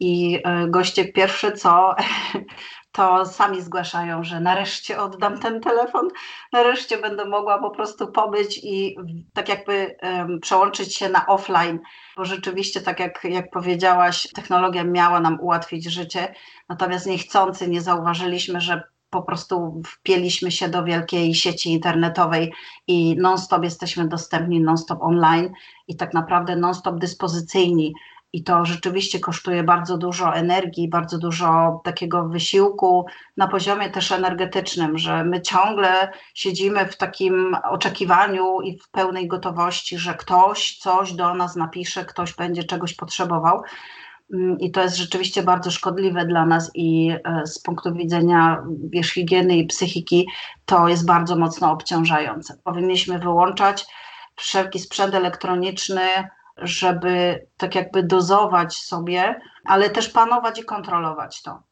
i 0.00 0.40
e, 0.44 0.68
goście 0.68 1.12
pierwsze 1.12 1.52
co 1.52 1.94
to 2.96 3.26
sami 3.26 3.62
zgłaszają, 3.62 4.24
że 4.24 4.40
nareszcie 4.40 5.00
oddam 5.00 5.38
ten 5.38 5.60
telefon, 5.60 6.08
nareszcie 6.52 6.98
będę 6.98 7.24
mogła 7.24 7.58
po 7.58 7.70
prostu 7.70 8.12
pobyć 8.12 8.60
i 8.62 8.96
tak 9.32 9.48
jakby 9.48 9.96
um, 10.02 10.40
przełączyć 10.40 10.96
się 10.96 11.08
na 11.08 11.26
offline, 11.26 11.78
bo 12.16 12.24
rzeczywiście, 12.24 12.80
tak 12.80 13.00
jak, 13.00 13.24
jak 13.24 13.50
powiedziałaś, 13.50 14.28
technologia 14.34 14.84
miała 14.84 15.20
nam 15.20 15.40
ułatwić 15.40 15.84
życie, 15.84 16.34
natomiast 16.68 17.06
niechcący 17.06 17.70
nie 17.70 17.80
zauważyliśmy, 17.80 18.60
że 18.60 18.82
po 19.10 19.22
prostu 19.22 19.82
wpieliśmy 19.86 20.50
się 20.50 20.68
do 20.68 20.84
wielkiej 20.84 21.34
sieci 21.34 21.72
internetowej 21.72 22.52
i 22.86 23.16
non-stop 23.16 23.64
jesteśmy 23.64 24.08
dostępni, 24.08 24.60
non-stop 24.60 25.02
online 25.02 25.52
i 25.88 25.96
tak 25.96 26.14
naprawdę 26.14 26.56
non-stop 26.56 26.98
dyspozycyjni 26.98 27.94
i 28.36 28.42
to 28.42 28.64
rzeczywiście 28.64 29.20
kosztuje 29.20 29.62
bardzo 29.62 29.98
dużo 29.98 30.34
energii, 30.34 30.88
bardzo 30.88 31.18
dużo 31.18 31.80
takiego 31.84 32.28
wysiłku 32.28 33.06
na 33.36 33.48
poziomie 33.48 33.90
też 33.90 34.12
energetycznym, 34.12 34.98
że 34.98 35.24
my 35.24 35.42
ciągle 35.42 36.10
siedzimy 36.34 36.86
w 36.86 36.96
takim 36.96 37.56
oczekiwaniu 37.70 38.60
i 38.60 38.78
w 38.78 38.90
pełnej 38.90 39.28
gotowości, 39.28 39.98
że 39.98 40.14
ktoś 40.14 40.78
coś 40.78 41.12
do 41.12 41.34
nas 41.34 41.56
napisze, 41.56 42.04
ktoś 42.04 42.34
będzie 42.34 42.64
czegoś 42.64 42.94
potrzebował. 42.94 43.62
Mm, 44.32 44.58
I 44.58 44.70
to 44.70 44.82
jest 44.82 44.96
rzeczywiście 44.96 45.42
bardzo 45.42 45.70
szkodliwe 45.70 46.26
dla 46.26 46.46
nas 46.46 46.70
i 46.74 47.10
e, 47.24 47.46
z 47.46 47.58
punktu 47.58 47.94
widzenia 47.94 48.62
wiesz, 48.90 49.10
higieny 49.10 49.56
i 49.56 49.66
psychiki 49.66 50.28
to 50.64 50.88
jest 50.88 51.06
bardzo 51.06 51.36
mocno 51.36 51.72
obciążające. 51.72 52.58
Powinniśmy 52.64 53.18
wyłączać 53.18 53.86
wszelki 54.36 54.78
sprzęt 54.78 55.14
elektroniczny, 55.14 56.00
żeby 56.56 57.46
tak 57.56 57.74
jakby 57.74 58.02
dozować 58.02 58.76
sobie, 58.76 59.40
ale 59.64 59.90
też 59.90 60.08
panować 60.08 60.58
i 60.58 60.64
kontrolować 60.64 61.42
to. 61.42 61.62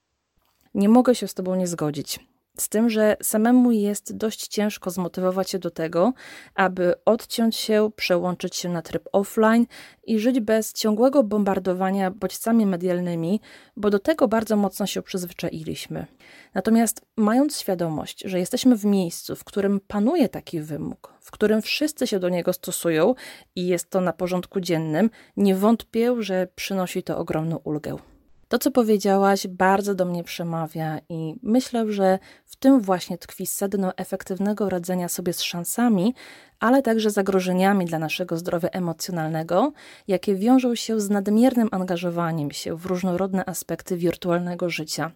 Nie 0.75 0.89
mogę 0.89 1.15
się 1.15 1.29
z 1.29 1.35
Tobą 1.35 1.55
nie 1.55 1.67
zgodzić. 1.67 2.21
Z 2.59 2.69
tym, 2.69 2.91
że 2.91 3.17
samemu 3.23 3.73
jest 3.73 4.17
dość 4.17 4.49
ciężko 4.49 4.91
zmotywować 4.91 5.51
się 5.51 5.59
do 5.59 5.71
tego, 5.71 6.13
aby 6.55 6.95
odciąć 7.05 7.57
się, 7.57 7.91
przełączyć 7.97 8.57
się 8.57 8.69
na 8.69 8.83
tryb 8.83 9.09
offline 9.13 9.67
i 10.05 10.19
żyć 10.19 10.41
bez 10.41 10.73
ciągłego 10.73 11.23
bombardowania 11.23 12.11
bodźcami 12.11 12.67
medialnymi, 12.67 13.41
bo 13.77 13.91
do 13.91 13.99
tego 13.99 14.29
bardzo 14.29 14.57
mocno 14.57 14.87
się 14.87 15.03
przyzwyczailiśmy. 15.03 16.07
Natomiast 16.55 17.07
mając 17.17 17.61
świadomość, 17.61 18.23
że 18.27 18.39
jesteśmy 18.39 18.77
w 18.77 18.85
miejscu, 18.85 19.37
w 19.37 19.45
którym 19.45 19.81
panuje 19.81 20.29
taki 20.29 20.61
wymóg, 20.61 21.15
w 21.21 21.31
którym 21.31 21.63
wszyscy 21.63 22.07
się 22.07 22.19
do 22.19 22.29
niego 22.29 22.53
stosują 22.53 23.15
i 23.57 23.67
jest 23.67 23.91
to 23.91 24.01
na 24.01 24.13
porządku 24.13 24.61
dziennym, 24.61 25.11
nie 25.37 25.55
wątpię, 25.55 26.15
że 26.19 26.49
przynosi 26.55 27.03
to 27.03 27.19
ogromną 27.19 27.57
ulgę. 27.57 28.14
To, 28.49 28.59
co 28.59 28.71
powiedziałaś, 28.71 29.47
bardzo 29.47 29.95
do 29.95 30.05
mnie 30.05 30.25
przemawia 30.25 31.01
i 31.09 31.35
myślę, 31.43 31.93
że 31.93 32.19
w 32.45 32.57
tym 32.57 32.81
właśnie 32.81 33.19
tkwi 33.19 33.47
sedno 33.47 33.97
efektywnego 33.97 34.69
radzenia 34.69 35.09
sobie 35.09 35.33
z 35.33 35.43
szansami, 35.43 36.15
ale 36.61 36.83
także 36.83 37.11
zagrożeniami 37.11 37.85
dla 37.85 37.99
naszego 37.99 38.37
zdrowia 38.37 38.69
emocjonalnego, 38.69 39.73
jakie 40.09 40.35
wiążą 40.35 40.75
się 40.75 41.01
z 41.01 41.11
nadmiernym 41.11 41.69
angażowaniem 41.73 42.51
się 42.51 42.77
w 42.77 42.87
różnorodne 42.87 43.49
aspekty 43.49 43.97
wirtualnego 43.97 44.71
życia. 44.71 45.11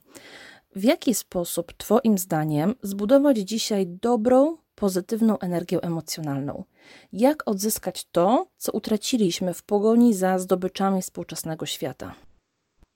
W 0.76 0.84
jaki 0.84 1.14
sposób, 1.14 1.72
Twoim 1.72 2.18
zdaniem, 2.18 2.74
zbudować 2.82 3.38
dzisiaj 3.38 3.86
dobrą, 3.86 4.56
pozytywną 4.74 5.38
energię 5.38 5.82
emocjonalną? 5.82 6.64
Jak 7.12 7.42
odzyskać 7.48 8.04
to, 8.12 8.46
co 8.56 8.72
utraciliśmy 8.72 9.54
w 9.54 9.62
pogoni 9.62 10.14
za 10.14 10.38
zdobyczami 10.38 11.02
współczesnego 11.02 11.66
świata? 11.66 12.14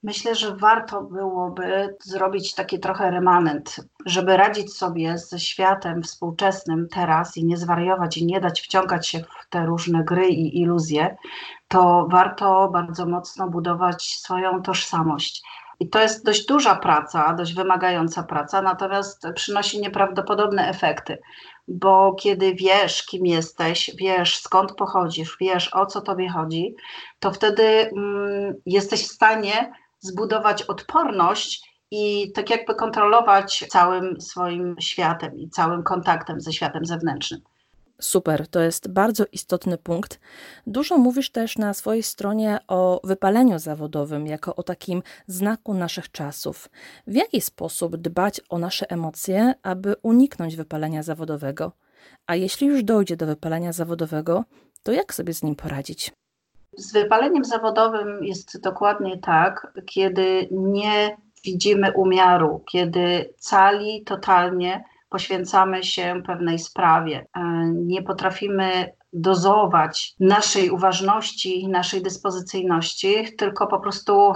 Myślę, 0.03 0.35
że 0.35 0.55
warto 0.55 1.01
byłoby 1.01 1.95
zrobić 2.03 2.53
taki 2.53 2.79
trochę 2.79 3.11
remanent, 3.11 3.75
żeby 4.05 4.37
radzić 4.37 4.73
sobie 4.73 5.17
ze 5.17 5.39
światem 5.39 6.03
współczesnym 6.03 6.87
teraz 6.91 7.37
i 7.37 7.45
nie 7.45 7.57
zwariować 7.57 8.17
i 8.17 8.25
nie 8.25 8.39
dać 8.39 8.61
wciągać 8.61 9.07
się 9.07 9.19
w 9.19 9.49
te 9.49 9.65
różne 9.65 10.03
gry 10.03 10.27
i 10.27 10.61
iluzje, 10.61 11.15
to 11.67 12.07
warto 12.11 12.69
bardzo 12.73 13.05
mocno 13.05 13.49
budować 13.49 14.03
swoją 14.03 14.61
tożsamość. 14.61 15.41
I 15.79 15.89
to 15.89 16.01
jest 16.01 16.25
dość 16.25 16.45
duża 16.45 16.75
praca, 16.75 17.33
dość 17.33 17.53
wymagająca 17.53 18.23
praca, 18.23 18.61
natomiast 18.61 19.27
przynosi 19.35 19.81
nieprawdopodobne 19.81 20.67
efekty, 20.67 21.17
bo 21.67 22.13
kiedy 22.13 22.55
wiesz, 22.55 23.05
kim 23.05 23.25
jesteś, 23.25 23.91
wiesz, 23.95 24.37
skąd 24.37 24.75
pochodzisz, 24.75 25.37
wiesz, 25.39 25.73
o 25.73 25.85
co 25.85 26.01
tobie 26.01 26.29
chodzi, 26.29 26.75
to 27.19 27.31
wtedy 27.31 27.63
mm, 27.63 28.53
jesteś 28.65 29.03
w 29.03 29.11
stanie 29.11 29.71
zbudować 30.03 30.63
odporność 30.63 31.79
i 31.91 32.31
tak 32.31 32.49
jakby 32.49 32.75
kontrolować 32.75 33.65
całym 33.69 34.21
swoim 34.21 34.75
światem 34.79 35.39
i 35.39 35.49
całym 35.49 35.83
kontaktem 35.83 36.41
ze 36.41 36.53
światem 36.53 36.85
zewnętrznym. 36.85 37.41
Super, 38.01 38.47
to 38.47 38.59
jest 38.59 38.91
bardzo 38.91 39.25
istotny 39.31 39.77
punkt. 39.77 40.19
Dużo 40.67 40.97
mówisz 40.97 41.31
też 41.31 41.57
na 41.57 41.73
swojej 41.73 42.03
stronie 42.03 42.59
o 42.67 43.01
wypaleniu 43.03 43.59
zawodowym 43.59 44.27
jako 44.27 44.55
o 44.55 44.63
takim 44.63 45.03
znaku 45.27 45.73
naszych 45.73 46.11
czasów. 46.11 46.69
W 47.07 47.13
jaki 47.13 47.41
sposób 47.41 47.97
dbać 47.97 48.41
o 48.49 48.57
nasze 48.57 48.91
emocje, 48.91 49.53
aby 49.63 49.95
uniknąć 50.01 50.55
wypalenia 50.55 51.03
zawodowego? 51.03 51.71
A 52.27 52.35
jeśli 52.35 52.67
już 52.67 52.83
dojdzie 52.83 53.17
do 53.17 53.25
wypalenia 53.25 53.73
zawodowego, 53.73 54.43
to 54.83 54.91
jak 54.91 55.13
sobie 55.13 55.33
z 55.33 55.43
nim 55.43 55.55
poradzić? 55.55 56.11
Z 56.77 56.93
wypaleniem 56.93 57.45
zawodowym 57.45 58.23
jest 58.23 58.61
dokładnie 58.61 59.17
tak, 59.17 59.73
kiedy 59.85 60.47
nie 60.51 61.17
widzimy 61.45 61.91
umiaru, 61.91 62.63
kiedy 62.71 63.33
cali 63.37 64.03
totalnie 64.03 64.83
poświęcamy 65.09 65.83
się 65.83 66.21
pewnej 66.27 66.59
sprawie, 66.59 67.25
e, 67.35 67.41
nie 67.73 68.01
potrafimy 68.01 68.93
dozować 69.13 70.15
naszej 70.19 70.69
uważności, 70.69 71.67
naszej 71.67 72.01
dyspozycyjności, 72.01 73.35
tylko 73.37 73.67
po 73.67 73.79
prostu 73.79 74.31
e, 74.31 74.35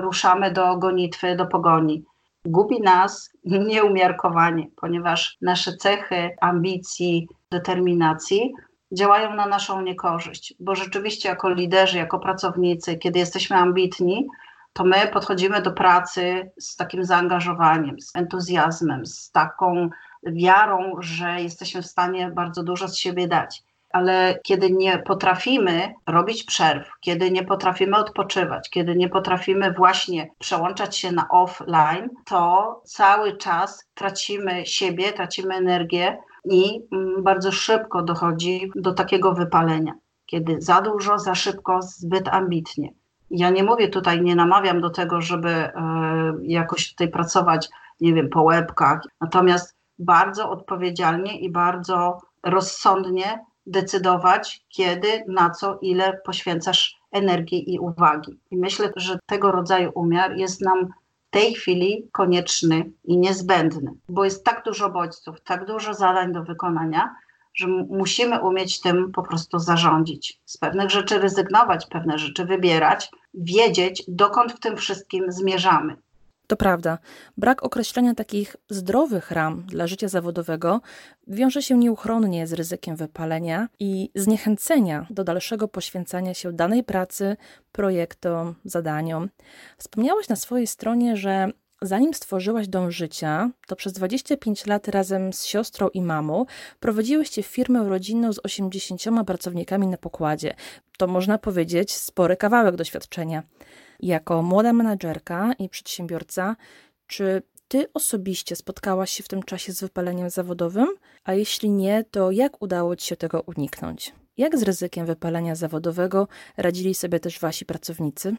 ruszamy 0.00 0.52
do 0.52 0.76
gonitwy, 0.76 1.36
do 1.36 1.46
pogoni. 1.46 2.04
gubi 2.44 2.80
nas 2.80 3.30
nieumiarkowanie, 3.44 4.66
ponieważ 4.76 5.36
nasze 5.42 5.76
cechy 5.76 6.30
ambicji, 6.40 7.28
determinacji 7.50 8.52
działają 8.92 9.34
na 9.34 9.46
naszą 9.46 9.80
niekorzyść, 9.80 10.54
bo 10.60 10.74
rzeczywiście 10.74 11.28
jako 11.28 11.50
liderzy, 11.50 11.98
jako 11.98 12.18
pracownicy, 12.18 12.96
kiedy 12.96 13.18
jesteśmy 13.18 13.56
ambitni, 13.56 14.28
to 14.72 14.84
my 14.84 15.08
podchodzimy 15.12 15.62
do 15.62 15.72
pracy 15.72 16.50
z 16.58 16.76
takim 16.76 17.04
zaangażowaniem, 17.04 18.00
z 18.00 18.16
entuzjazmem, 18.16 19.06
z 19.06 19.30
taką 19.30 19.90
wiarą, 20.26 20.92
że 20.98 21.42
jesteśmy 21.42 21.82
w 21.82 21.86
stanie 21.86 22.30
bardzo 22.30 22.62
dużo 22.62 22.88
z 22.88 22.96
siebie 22.96 23.28
dać. 23.28 23.62
Ale 23.90 24.38
kiedy 24.42 24.70
nie 24.70 24.98
potrafimy 24.98 25.94
robić 26.06 26.44
przerw, 26.44 26.90
kiedy 27.00 27.30
nie 27.30 27.44
potrafimy 27.44 27.96
odpoczywać, 27.96 28.70
kiedy 28.70 28.96
nie 28.96 29.08
potrafimy 29.08 29.72
właśnie 29.72 30.30
przełączać 30.38 30.98
się 30.98 31.12
na 31.12 31.28
offline, 31.28 32.08
to 32.24 32.80
cały 32.84 33.36
czas 33.36 33.88
tracimy 33.94 34.66
siebie, 34.66 35.12
tracimy 35.12 35.54
energię 35.54 36.18
i 36.44 36.80
mm, 36.92 37.22
bardzo 37.22 37.52
szybko 37.52 38.02
dochodzi 38.02 38.70
do 38.74 38.92
takiego 38.92 39.32
wypalenia, 39.32 39.92
kiedy 40.26 40.56
za 40.60 40.80
dużo, 40.80 41.18
za 41.18 41.34
szybko, 41.34 41.82
zbyt 41.82 42.28
ambitnie. 42.28 42.92
Ja 43.30 43.50
nie 43.50 43.64
mówię 43.64 43.88
tutaj, 43.88 44.22
nie 44.22 44.36
namawiam 44.36 44.80
do 44.80 44.90
tego, 44.90 45.20
żeby 45.20 45.48
e, 45.48 45.72
jakoś 46.42 46.90
tutaj 46.90 47.08
pracować, 47.08 47.68
nie 48.00 48.14
wiem, 48.14 48.28
po 48.28 48.42
łebkach, 48.42 49.00
natomiast 49.20 49.76
bardzo 49.98 50.50
odpowiedzialnie 50.50 51.40
i 51.40 51.50
bardzo 51.50 52.18
rozsądnie 52.42 53.44
decydować, 53.66 54.64
kiedy, 54.68 55.24
na 55.28 55.50
co, 55.50 55.78
ile 55.82 56.20
poświęcasz 56.24 56.96
energii 57.12 57.74
i 57.74 57.78
uwagi. 57.78 58.38
I 58.50 58.56
myślę, 58.56 58.92
że 58.96 59.18
tego 59.26 59.52
rodzaju 59.52 59.92
umiar 59.94 60.36
jest 60.36 60.60
nam 60.60 60.88
tej 61.34 61.54
chwili 61.54 62.08
konieczny 62.12 62.90
i 63.04 63.18
niezbędny, 63.18 63.90
bo 64.08 64.24
jest 64.24 64.44
tak 64.44 64.64
dużo 64.64 64.90
bodźców, 64.90 65.40
tak 65.40 65.66
dużo 65.66 65.94
zadań 65.94 66.32
do 66.32 66.42
wykonania, 66.42 67.14
że 67.54 67.66
musimy 67.88 68.40
umieć 68.40 68.80
tym 68.80 69.12
po 69.12 69.22
prostu 69.22 69.58
zarządzić. 69.58 70.40
Z 70.44 70.58
pewnych 70.58 70.90
rzeczy 70.90 71.18
rezygnować, 71.18 71.86
pewne 71.86 72.18
rzeczy 72.18 72.44
wybierać, 72.44 73.10
wiedzieć, 73.34 74.02
dokąd 74.08 74.52
w 74.52 74.60
tym 74.60 74.76
wszystkim 74.76 75.32
zmierzamy. 75.32 75.96
To 76.46 76.56
prawda. 76.56 76.98
Brak 77.36 77.62
określenia 77.62 78.14
takich 78.14 78.56
zdrowych 78.68 79.30
ram 79.30 79.62
dla 79.66 79.86
życia 79.86 80.08
zawodowego 80.08 80.80
wiąże 81.26 81.62
się 81.62 81.78
nieuchronnie 81.78 82.46
z 82.46 82.52
ryzykiem 82.52 82.96
wypalenia 82.96 83.68
i 83.80 84.10
zniechęcenia 84.14 85.06
do 85.10 85.24
dalszego 85.24 85.68
poświęcania 85.68 86.34
się 86.34 86.52
danej 86.52 86.84
pracy, 86.84 87.36
projektom, 87.72 88.54
zadaniom. 88.64 89.28
Wspomniałaś 89.78 90.28
na 90.28 90.36
swojej 90.36 90.66
stronie, 90.66 91.16
że 91.16 91.52
Zanim 91.82 92.14
stworzyłaś 92.14 92.68
Dom 92.68 92.90
Życia, 92.90 93.50
to 93.66 93.76
przez 93.76 93.92
25 93.92 94.66
lat 94.66 94.88
razem 94.88 95.32
z 95.32 95.44
siostrą 95.44 95.88
i 95.88 96.02
mamą 96.02 96.46
prowadziłyście 96.80 97.42
firmę 97.42 97.88
rodzinną 97.88 98.32
z 98.32 98.40
80 98.44 99.02
pracownikami 99.26 99.86
na 99.86 99.96
pokładzie. 99.96 100.54
To 100.98 101.06
można 101.06 101.38
powiedzieć 101.38 101.94
spory 101.94 102.36
kawałek 102.36 102.76
doświadczenia. 102.76 103.42
Jako 104.04 104.42
młoda 104.42 104.72
menadżerka 104.72 105.52
i 105.58 105.68
przedsiębiorca, 105.68 106.56
czy 107.06 107.42
ty 107.68 107.92
osobiście 107.94 108.56
spotkałaś 108.56 109.10
się 109.10 109.22
w 109.22 109.28
tym 109.28 109.42
czasie 109.42 109.72
z 109.72 109.80
wypaleniem 109.80 110.30
zawodowym? 110.30 110.88
A 111.24 111.34
jeśli 111.34 111.70
nie, 111.70 112.04
to 112.10 112.30
jak 112.30 112.62
udało 112.62 112.96
ci 112.96 113.06
się 113.06 113.16
tego 113.16 113.42
uniknąć? 113.56 114.14
Jak 114.36 114.58
z 114.58 114.62
ryzykiem 114.62 115.06
wypalenia 115.06 115.54
zawodowego 115.54 116.28
radzili 116.56 116.94
sobie 116.94 117.20
też 117.20 117.40
wasi 117.40 117.64
pracownicy? 117.64 118.36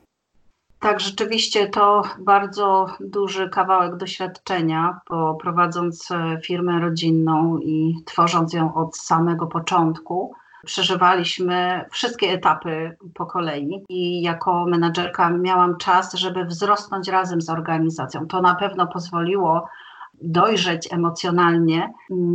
Tak, 0.80 1.00
rzeczywiście 1.00 1.70
to 1.70 2.04
bardzo 2.20 2.86
duży 3.00 3.50
kawałek 3.50 3.98
doświadczenia, 3.98 5.00
bo 5.10 5.36
prowadząc 5.36 6.12
e, 6.12 6.40
firmę 6.44 6.80
rodzinną 6.80 7.58
i 7.58 7.96
tworząc 8.06 8.54
ją 8.54 8.74
od 8.74 8.98
samego 8.98 9.48
początku, 9.48 10.34
przeżywaliśmy 10.66 11.86
wszystkie 11.92 12.32
etapy 12.32 12.98
po 13.14 13.26
kolei 13.26 13.84
i 13.90 14.22
jako 14.22 14.66
menadżerka 14.66 15.30
miałam 15.30 15.78
czas, 15.78 16.14
żeby 16.14 16.46
wzrosnąć 16.46 17.08
razem 17.08 17.42
z 17.42 17.50
organizacją. 17.50 18.28
To 18.28 18.42
na 18.42 18.56
pewno 18.56 18.88
pozwoliło 18.88 19.68
dojrzeć 20.22 20.94
emocjonalnie. 20.94 21.94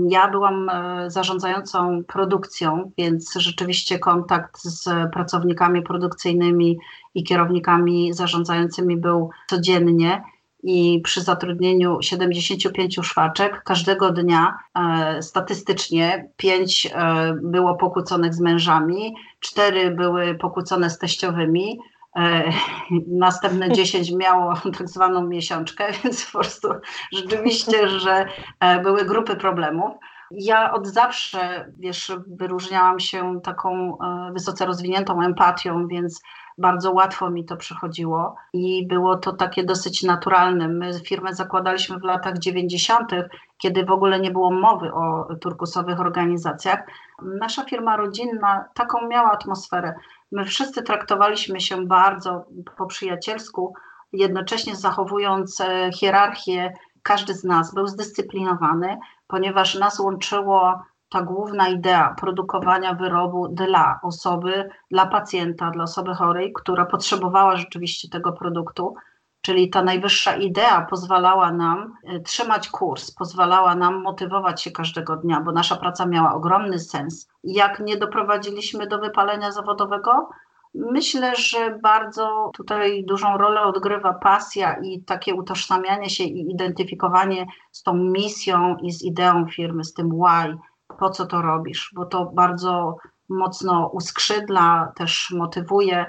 Ja 0.08 0.28
byłam 0.28 0.68
e, 0.68 1.10
zarządzającą 1.10 2.04
produkcją, 2.04 2.90
więc 2.98 3.34
rzeczywiście 3.34 3.98
kontakt 3.98 4.62
z 4.62 5.12
pracownikami 5.12 5.82
produkcyjnymi 5.82 6.78
i 7.14 7.24
kierownikami 7.24 8.12
zarządzającymi 8.12 8.96
był 8.96 9.30
codziennie. 9.46 10.22
I 10.62 11.00
przy 11.04 11.22
zatrudnieniu 11.22 11.98
75 12.02 12.98
szwaczek 13.02 13.62
każdego 13.62 14.10
dnia 14.10 14.58
e, 14.74 15.22
statystycznie 15.22 16.28
5 16.36 16.86
e, 16.86 17.34
było 17.42 17.74
pokłóconych 17.74 18.34
z 18.34 18.40
mężami, 18.40 19.14
4 19.40 19.90
były 19.90 20.34
pokłócone 20.34 20.90
z 20.90 20.98
teściowymi, 20.98 21.78
E, 22.16 22.52
następne 23.26 23.72
10 23.72 24.12
miało 24.12 24.54
tak 24.78 24.88
zwaną 24.88 25.26
miesiączkę, 25.26 25.86
więc 26.04 26.26
po 26.26 26.38
prostu 26.38 26.68
rzeczywiście, 27.12 27.88
że 27.88 28.26
e, 28.60 28.80
były 28.80 29.04
grupy 29.04 29.36
problemów. 29.36 29.92
Ja 30.30 30.72
od 30.72 30.86
zawsze, 30.86 31.72
wiesz, 31.78 32.12
wyróżniałam 32.26 33.00
się 33.00 33.40
taką 33.44 33.98
e, 33.98 34.32
wysoce 34.32 34.66
rozwiniętą 34.66 35.22
empatią, 35.22 35.86
więc 35.86 36.22
bardzo 36.60 36.92
łatwo 36.92 37.30
mi 37.30 37.44
to 37.44 37.56
przychodziło 37.56 38.36
i 38.52 38.86
było 38.86 39.16
to 39.16 39.32
takie 39.32 39.64
dosyć 39.64 40.02
naturalne. 40.02 40.68
My 40.68 41.00
firmę 41.04 41.34
zakładaliśmy 41.34 41.98
w 41.98 42.04
latach 42.04 42.38
90., 42.38 43.12
kiedy 43.58 43.84
w 43.84 43.90
ogóle 43.90 44.20
nie 44.20 44.30
było 44.30 44.50
mowy 44.50 44.92
o 44.92 45.28
turkusowych 45.40 46.00
organizacjach. 46.00 46.80
Nasza 47.22 47.64
firma 47.64 47.96
rodzinna 47.96 48.64
taką 48.74 49.08
miała 49.08 49.32
atmosferę. 49.32 49.94
My 50.32 50.44
wszyscy 50.44 50.82
traktowaliśmy 50.82 51.60
się 51.60 51.86
bardzo 51.86 52.44
po 52.76 52.86
przyjacielsku, 52.86 53.74
jednocześnie 54.12 54.76
zachowując 54.76 55.60
e, 55.60 55.90
hierarchię. 55.92 56.72
Każdy 57.02 57.34
z 57.34 57.44
nas 57.44 57.74
był 57.74 57.86
zdyscyplinowany, 57.86 58.98
ponieważ 59.28 59.74
nas 59.74 60.00
łączyło 60.00 60.82
ta 61.10 61.22
główna 61.22 61.68
idea 61.68 62.14
produkowania 62.20 62.94
wyrobu 62.94 63.48
dla 63.48 64.00
osoby, 64.02 64.68
dla 64.90 65.06
pacjenta, 65.06 65.70
dla 65.70 65.84
osoby 65.84 66.14
chorej, 66.14 66.52
która 66.52 66.86
potrzebowała 66.86 67.56
rzeczywiście 67.56 68.08
tego 68.08 68.32
produktu. 68.32 68.94
Czyli 69.42 69.70
ta 69.70 69.82
najwyższa 69.82 70.36
idea 70.36 70.86
pozwalała 70.90 71.52
nam 71.52 71.94
e, 72.04 72.20
trzymać 72.20 72.68
kurs, 72.68 73.10
pozwalała 73.10 73.74
nam 73.74 74.02
motywować 74.02 74.62
się 74.62 74.70
każdego 74.70 75.16
dnia, 75.16 75.40
bo 75.40 75.52
nasza 75.52 75.76
praca 75.76 76.06
miała 76.06 76.34
ogromny 76.34 76.78
sens. 76.78 77.28
Jak 77.44 77.80
nie 77.80 77.96
doprowadziliśmy 77.96 78.86
do 78.86 78.98
wypalenia 78.98 79.52
zawodowego, 79.52 80.28
myślę, 80.74 81.36
że 81.36 81.78
bardzo 81.82 82.50
tutaj 82.54 83.04
dużą 83.04 83.38
rolę 83.38 83.62
odgrywa 83.62 84.14
pasja 84.14 84.76
i 84.82 85.02
takie 85.02 85.34
utożsamianie 85.34 86.10
się 86.10 86.24
i 86.24 86.50
identyfikowanie 86.50 87.46
z 87.70 87.82
tą 87.82 87.94
misją 87.94 88.76
i 88.76 88.92
z 88.92 89.02
ideą 89.02 89.46
firmy, 89.46 89.84
z 89.84 89.94
tym 89.94 90.10
why, 90.10 90.58
po 91.00 91.10
co 91.10 91.26
to 91.26 91.42
robisz, 91.42 91.92
bo 91.94 92.04
to 92.04 92.30
bardzo 92.34 92.96
mocno 93.28 93.90
uskrzydla, 93.92 94.92
też 94.96 95.30
motywuje. 95.30 96.06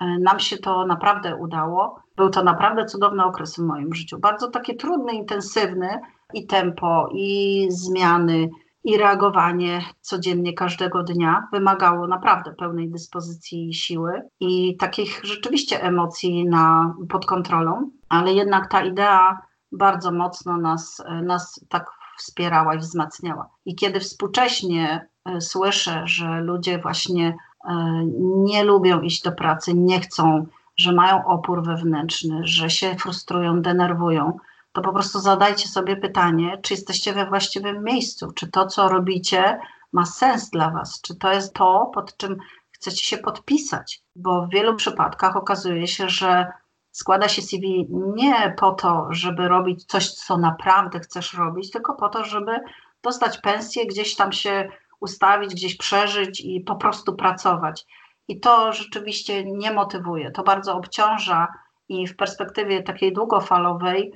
E, 0.00 0.18
nam 0.18 0.40
się 0.40 0.58
to 0.58 0.86
naprawdę 0.86 1.36
udało. 1.36 2.02
Był 2.16 2.30
to 2.30 2.42
naprawdę 2.42 2.84
cudowny 2.84 3.24
okres 3.24 3.56
w 3.56 3.58
moim 3.58 3.94
życiu. 3.94 4.18
Bardzo 4.18 4.50
taki 4.50 4.76
trudny, 4.76 5.12
intensywny 5.12 6.00
i 6.34 6.46
tempo, 6.46 7.08
i 7.12 7.66
zmiany, 7.70 8.48
i 8.84 8.96
reagowanie 8.98 9.84
codziennie 10.00 10.52
każdego 10.52 11.02
dnia 11.02 11.48
wymagało 11.52 12.06
naprawdę 12.06 12.54
pełnej 12.54 12.90
dyspozycji 12.90 13.68
i 13.68 13.74
siły 13.74 14.22
i 14.40 14.76
takich 14.76 15.20
rzeczywiście 15.24 15.82
emocji 15.82 16.48
na, 16.48 16.94
pod 17.08 17.26
kontrolą, 17.26 17.90
ale 18.08 18.32
jednak 18.32 18.70
ta 18.70 18.82
idea 18.82 19.38
bardzo 19.72 20.12
mocno 20.12 20.56
nas, 20.56 21.02
nas 21.22 21.66
tak 21.68 21.86
wspierała 22.16 22.74
i 22.74 22.78
wzmacniała. 22.78 23.48
I 23.64 23.74
kiedy 23.74 24.00
współcześnie 24.00 25.08
e, 25.24 25.40
słyszę, 25.40 26.02
że 26.04 26.40
ludzie 26.40 26.78
właśnie 26.78 27.36
e, 27.68 27.74
nie 28.22 28.64
lubią 28.64 29.00
iść 29.00 29.22
do 29.22 29.32
pracy, 29.32 29.74
nie 29.74 30.00
chcą, 30.00 30.46
że 30.76 30.92
mają 30.92 31.26
opór 31.26 31.66
wewnętrzny, 31.66 32.40
że 32.44 32.70
się 32.70 32.96
frustrują, 32.96 33.62
denerwują, 33.62 34.38
to 34.72 34.82
po 34.82 34.92
prostu 34.92 35.18
zadajcie 35.18 35.68
sobie 35.68 35.96
pytanie, 35.96 36.58
czy 36.62 36.74
jesteście 36.74 37.12
we 37.12 37.26
właściwym 37.26 37.84
miejscu, 37.84 38.32
czy 38.32 38.50
to, 38.50 38.66
co 38.66 38.88
robicie, 38.88 39.58
ma 39.92 40.06
sens 40.06 40.50
dla 40.50 40.70
Was, 40.70 41.00
czy 41.00 41.14
to 41.16 41.32
jest 41.32 41.54
to, 41.54 41.90
pod 41.94 42.16
czym 42.16 42.36
chcecie 42.70 43.04
się 43.04 43.18
podpisać, 43.18 44.02
bo 44.16 44.46
w 44.46 44.50
wielu 44.50 44.76
przypadkach 44.76 45.36
okazuje 45.36 45.86
się, 45.86 46.08
że 46.08 46.46
składa 46.94 47.28
się 47.28 47.42
CV 47.42 47.86
nie 47.90 48.54
po 48.58 48.72
to, 48.72 49.06
żeby 49.10 49.48
robić 49.48 49.84
coś, 49.84 50.10
co 50.10 50.36
naprawdę 50.38 51.00
chcesz 51.00 51.34
robić, 51.34 51.70
tylko 51.70 51.94
po 51.94 52.08
to, 52.08 52.24
żeby 52.24 52.60
dostać 53.02 53.38
pensję, 53.38 53.86
gdzieś 53.86 54.16
tam 54.16 54.32
się 54.32 54.68
ustawić, 55.00 55.54
gdzieś 55.54 55.76
przeżyć 55.76 56.40
i 56.40 56.60
po 56.60 56.76
prostu 56.76 57.16
pracować. 57.16 57.86
I 58.28 58.40
to 58.40 58.72
rzeczywiście 58.72 59.44
nie 59.44 59.72
motywuje. 59.72 60.30
To 60.30 60.42
bardzo 60.42 60.74
obciąża 60.74 61.48
i 61.88 62.06
w 62.06 62.16
perspektywie 62.16 62.82
takiej 62.82 63.12
długofalowej 63.12 64.12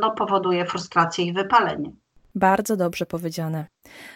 no, 0.00 0.10
powoduje 0.10 0.66
frustrację 0.66 1.24
i 1.24 1.32
wypalenie. 1.32 1.92
Bardzo 2.34 2.76
dobrze 2.76 3.06
powiedziane. 3.06 3.66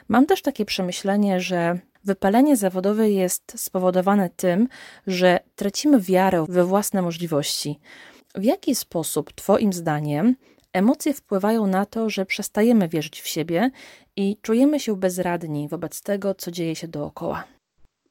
Mam 0.09 0.27
też 0.27 0.43
takie 0.43 0.65
przemyślenie, 0.65 1.41
że 1.41 1.79
wypalenie 2.07 2.57
zawodowe 2.57 3.11
jest 3.11 3.53
spowodowane 3.57 4.31
tym, 4.31 4.69
że 5.07 5.41
tracimy 5.57 6.01
wiarę 6.01 6.47
we 6.49 6.65
własne 6.65 7.03
możliwości. 7.03 7.81
W 8.35 8.45
jaki 8.45 8.75
sposób, 8.75 9.33
Twoim 9.33 9.73
zdaniem, 9.73 10.37
emocje 10.73 11.15
wpływają 11.15 11.67
na 11.67 11.87
to, 11.87 12.11
że 12.11 12.27
przestajemy 12.27 12.89
wierzyć 12.89 13.21
w 13.21 13.29
siebie 13.29 13.71
i 14.17 14.37
czujemy 14.43 14.81
się 14.81 14.97
bezradni 14.97 15.69
wobec 15.69 16.03
tego, 16.03 16.35
co 16.35 16.51
dzieje 16.51 16.77
się 16.77 16.89
dookoła? 16.89 17.45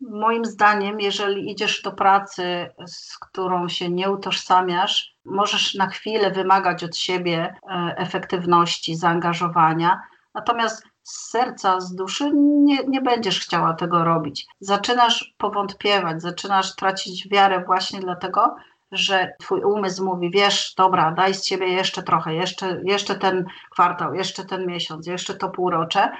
Moim 0.02 0.46
zdaniem, 0.46 1.00
jeżeli 1.00 1.52
idziesz 1.52 1.82
do 1.82 1.92
pracy, 1.92 2.70
z 2.88 3.18
którą 3.18 3.70
się 3.70 3.90
nie 3.90 4.12
utożsamiasz, 4.12 5.16
możesz 5.26 5.76
na 5.76 5.88
chwilę 5.88 6.32
wymagać 6.32 6.84
od 6.84 6.98
siebie 6.98 7.56
e, 7.70 7.96
efektywności, 7.98 8.96
zaangażowania, 8.96 10.02
natomiast 10.34 10.84
z 11.06 11.30
serca, 11.30 11.80
z 11.80 11.96
duszy 11.96 12.32
nie, 12.36 12.84
nie 12.88 13.02
będziesz 13.02 13.40
chciała 13.40 13.74
tego 13.74 14.04
robić. 14.04 14.48
Zaczynasz 14.60 15.36
powątpiewać, 15.38 16.22
zaczynasz 16.22 16.76
tracić 16.76 17.30
wiarę 17.30 17.64
właśnie 17.66 18.00
dlatego, 18.00 18.56
że 18.92 19.34
twój 19.40 19.64
umysł 19.64 20.06
mówi, 20.06 20.32
wiesz, 20.32 20.74
dobra, 20.78 21.12
daj 21.12 21.34
z 21.34 21.46
siebie 21.46 21.68
jeszcze 21.68 22.04
trochę, 22.04 22.36
jeszcze, 22.36 22.82
jeszcze 22.84 23.16
ten 23.16 23.46
kwartał, 23.72 24.14
jeszcze 24.14 24.46
ten 24.46 24.68
miesiąc, 24.68 25.08
jeszcze 25.08 25.36
to 25.36 25.50
półrocze, 25.50 26.12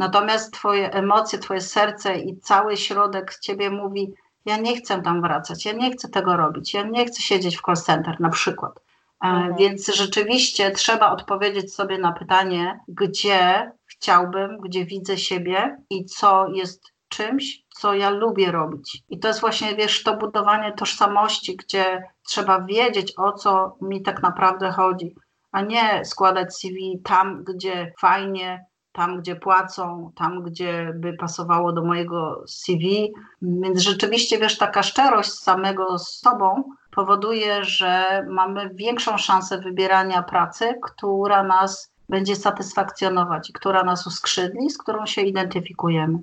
Natomiast 0.00 0.52
twoje 0.52 0.92
emocje, 0.92 1.38
twoje 1.38 1.60
serce 1.60 2.18
i 2.18 2.36
cały 2.36 2.76
środek 2.76 3.38
ciebie 3.38 3.70
mówi, 3.70 4.14
ja 4.44 4.56
nie 4.56 4.76
chcę 4.76 5.02
tam 5.02 5.22
wracać, 5.22 5.64
ja 5.64 5.72
nie 5.72 5.92
chcę 5.92 6.08
tego 6.08 6.36
robić, 6.36 6.74
ja 6.74 6.82
nie 6.82 7.06
chcę 7.06 7.22
siedzieć 7.22 7.56
w 7.56 7.62
call 7.62 7.76
center 7.76 8.20
na 8.20 8.28
przykład. 8.28 8.80
E, 9.24 9.28
mhm. 9.28 9.56
Więc 9.56 9.94
rzeczywiście 9.94 10.70
trzeba 10.70 11.10
odpowiedzieć 11.10 11.74
sobie 11.74 11.98
na 11.98 12.12
pytanie, 12.12 12.80
gdzie 12.88 13.72
chciałbym, 14.00 14.58
gdzie 14.60 14.84
widzę 14.84 15.16
siebie 15.16 15.76
i 15.90 16.04
co 16.04 16.48
jest 16.48 16.92
czymś, 17.08 17.62
co 17.68 17.94
ja 17.94 18.10
lubię 18.10 18.52
robić. 18.52 19.02
I 19.08 19.18
to 19.18 19.28
jest 19.28 19.40
właśnie, 19.40 19.74
wiesz, 19.74 20.02
to 20.02 20.16
budowanie 20.16 20.72
tożsamości, 20.72 21.56
gdzie 21.56 22.02
trzeba 22.22 22.60
wiedzieć, 22.60 23.12
o 23.16 23.32
co 23.32 23.76
mi 23.80 24.02
tak 24.02 24.22
naprawdę 24.22 24.70
chodzi, 24.70 25.14
a 25.52 25.60
nie 25.62 26.04
składać 26.04 26.54
CV 26.54 27.00
tam, 27.04 27.44
gdzie 27.44 27.92
fajnie, 27.98 28.66
tam, 28.92 29.18
gdzie 29.18 29.36
płacą, 29.36 30.12
tam, 30.16 30.42
gdzie 30.42 30.92
by 30.94 31.12
pasowało 31.12 31.72
do 31.72 31.84
mojego 31.84 32.44
CV. 32.48 33.12
Więc 33.42 33.80
rzeczywiście, 33.80 34.38
wiesz, 34.38 34.58
taka 34.58 34.82
szczerość 34.82 35.32
samego 35.32 35.98
z 35.98 36.18
sobą 36.18 36.64
powoduje, 36.90 37.64
że 37.64 38.22
mamy 38.30 38.70
większą 38.74 39.18
szansę 39.18 39.58
wybierania 39.58 40.22
pracy, 40.22 40.74
która 40.82 41.42
nas 41.42 41.89
będzie 42.10 42.36
satysfakcjonować, 42.36 43.50
która 43.54 43.84
nas 43.84 44.06
uskrzydli, 44.06 44.70
z 44.70 44.78
którą 44.78 45.06
się 45.06 45.22
identyfikujemy. 45.22 46.18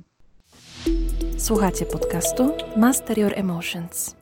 Słuchacie 1.37 1.85
podcastu 1.85 2.57
Master 2.77 3.17
Your 3.17 3.33
Emotions. 3.35 4.15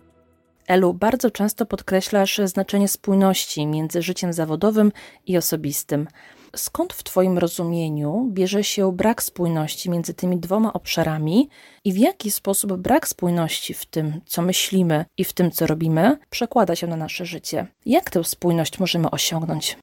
Elu, 0.68 0.94
bardzo 0.94 1.32
często 1.32 1.66
podkreślasz 1.66 2.42
znaczenie 2.44 2.88
spójności 2.88 3.68
między 3.68 4.02
życiem 4.02 4.34
zawodowym 4.34 4.92
i 5.26 5.38
osobistym 5.38 6.08
skąd 6.56 6.94
w 6.94 7.04
Twoim 7.04 7.38
rozumieniu 7.38 8.28
bierze 8.32 8.64
się 8.64 8.92
brak 8.92 9.24
spójności 9.24 9.90
między 9.90 10.14
tymi 10.14 10.38
dwoma 10.38 10.74
obszarami 10.74 11.50
i 11.84 11.94
w 11.94 11.98
jaki 11.98 12.32
sposób 12.32 12.74
brak 12.74 13.08
spójności 13.08 13.74
w 13.74 13.86
tym, 13.86 14.22
co 14.26 14.42
myślimy 14.42 15.06
i 15.18 15.24
w 15.24 15.34
tym, 15.34 15.52
co 15.52 15.68
robimy, 15.68 16.18
przekłada 16.30 16.76
się 16.76 16.88
na 16.88 16.96
nasze 16.96 17.26
życie? 17.26 17.68
Jak 17.86 18.10
tę 18.10 18.24
spójność 18.24 18.80
możemy 18.80 19.12
osiągnąć? 19.12 19.78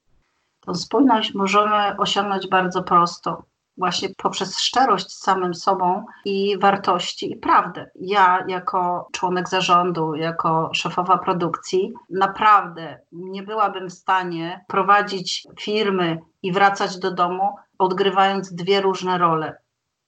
Tę 0.67 0.75
spójność 0.75 1.35
możemy 1.35 1.97
osiągnąć 1.99 2.49
bardzo 2.49 2.83
prosto 2.83 3.43
właśnie 3.77 4.09
poprzez 4.17 4.59
szczerość 4.59 5.11
z 5.11 5.23
samym 5.23 5.55
sobą 5.55 6.05
i 6.25 6.59
wartości 6.59 7.33
i 7.33 7.37
prawdę. 7.37 7.91
Ja 7.95 8.45
jako 8.49 9.09
członek 9.13 9.49
zarządu, 9.49 10.15
jako 10.15 10.71
szefowa 10.73 11.19
produkcji, 11.19 11.93
naprawdę 12.11 12.99
nie 13.13 13.43
byłabym 13.43 13.89
w 13.89 13.93
stanie 13.93 14.65
prowadzić 14.69 15.47
firmy 15.61 16.19
i 16.43 16.53
wracać 16.53 16.99
do 16.99 17.11
domu, 17.11 17.55
odgrywając 17.79 18.55
dwie 18.55 18.81
różne 18.81 19.19
role. 19.19 19.57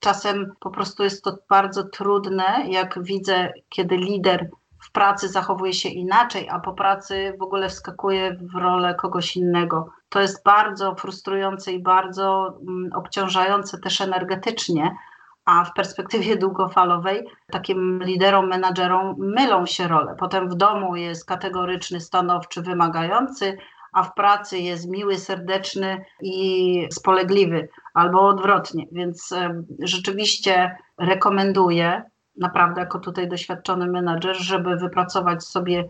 Czasem 0.01 0.53
po 0.61 0.71
prostu 0.71 1.03
jest 1.03 1.25
to 1.25 1.38
bardzo 1.51 1.85
trudne, 1.85 2.64
jak 2.69 3.03
widzę, 3.03 3.53
kiedy 3.69 3.97
lider 3.97 4.51
w 4.85 4.93
pracy 4.93 5.29
zachowuje 5.29 5.73
się 5.73 5.88
inaczej, 5.88 6.49
a 6.51 6.59
po 6.59 6.73
pracy 6.73 7.33
w 7.38 7.43
ogóle 7.43 7.69
wskakuje 7.69 8.38
w 8.40 8.55
rolę 8.55 8.95
kogoś 8.95 9.37
innego. 9.37 9.90
To 10.14 10.20
jest 10.20 10.44
bardzo 10.44 10.94
frustrujące 10.94 11.72
i 11.72 11.83
bardzo 11.83 12.59
mm, 12.68 12.92
obciążające 12.92 13.79
też 13.79 14.00
energetycznie, 14.00 14.96
a 15.44 15.64
w 15.64 15.72
perspektywie 15.72 16.37
długofalowej 16.44 17.27
takim 17.53 18.03
liderom, 18.03 18.48
menadżerom 18.48 19.14
mylą 19.18 19.66
się 19.66 19.88
role. 19.88 20.16
Potem 20.18 20.48
w 20.48 20.55
domu 20.55 20.96
jest 20.96 21.27
kategoryczny, 21.27 22.00
stanowczy, 22.00 22.62
wymagający, 22.62 23.59
a 23.92 24.03
w 24.03 24.14
pracy 24.14 24.59
jest 24.59 24.88
miły, 24.88 25.18
serdeczny 25.18 26.05
i 26.22 26.88
spolegliwy, 26.92 27.68
albo 27.94 28.29
odwrotnie. 28.29 28.87
Więc 28.92 29.35
rzeczywiście 29.79 30.77
rekomenduję, 30.98 32.03
naprawdę 32.37 32.81
jako 32.81 32.98
tutaj 32.98 33.29
doświadczony 33.29 33.87
menadżer, 33.87 34.37
żeby 34.37 34.77
wypracować 34.77 35.44
sobie 35.44 35.85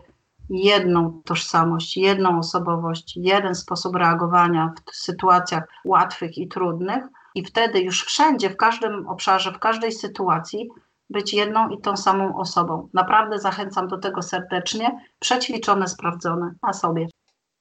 jedną 0.49 1.21
tożsamość, 1.25 1.97
jedną 1.97 2.39
osobowość, 2.39 3.17
jeden 3.17 3.55
sposób 3.55 3.95
reagowania 3.95 4.73
w 4.91 4.95
sytuacjach 4.95 5.63
łatwych 5.85 6.37
i 6.37 6.47
trudnych, 6.47 7.03
i 7.35 7.45
wtedy 7.45 7.79
już 7.79 8.03
wszędzie, 8.05 8.49
w 8.49 8.57
każdym 8.57 9.07
obszarze, 9.07 9.51
w 9.51 9.59
każdej 9.59 9.91
sytuacji 9.91 10.69
być 11.09 11.33
jedną 11.33 11.69
i 11.69 11.81
tą 11.81 11.97
samą 11.97 12.37
osobą. 12.37 12.89
Naprawdę 12.93 13.39
zachęcam 13.39 13.87
do 13.87 13.97
tego 13.97 14.21
serdecznie, 14.21 14.99
przećwiczone, 15.19 15.87
sprawdzone 15.87 16.51
na 16.63 16.73
sobie. 16.73 17.07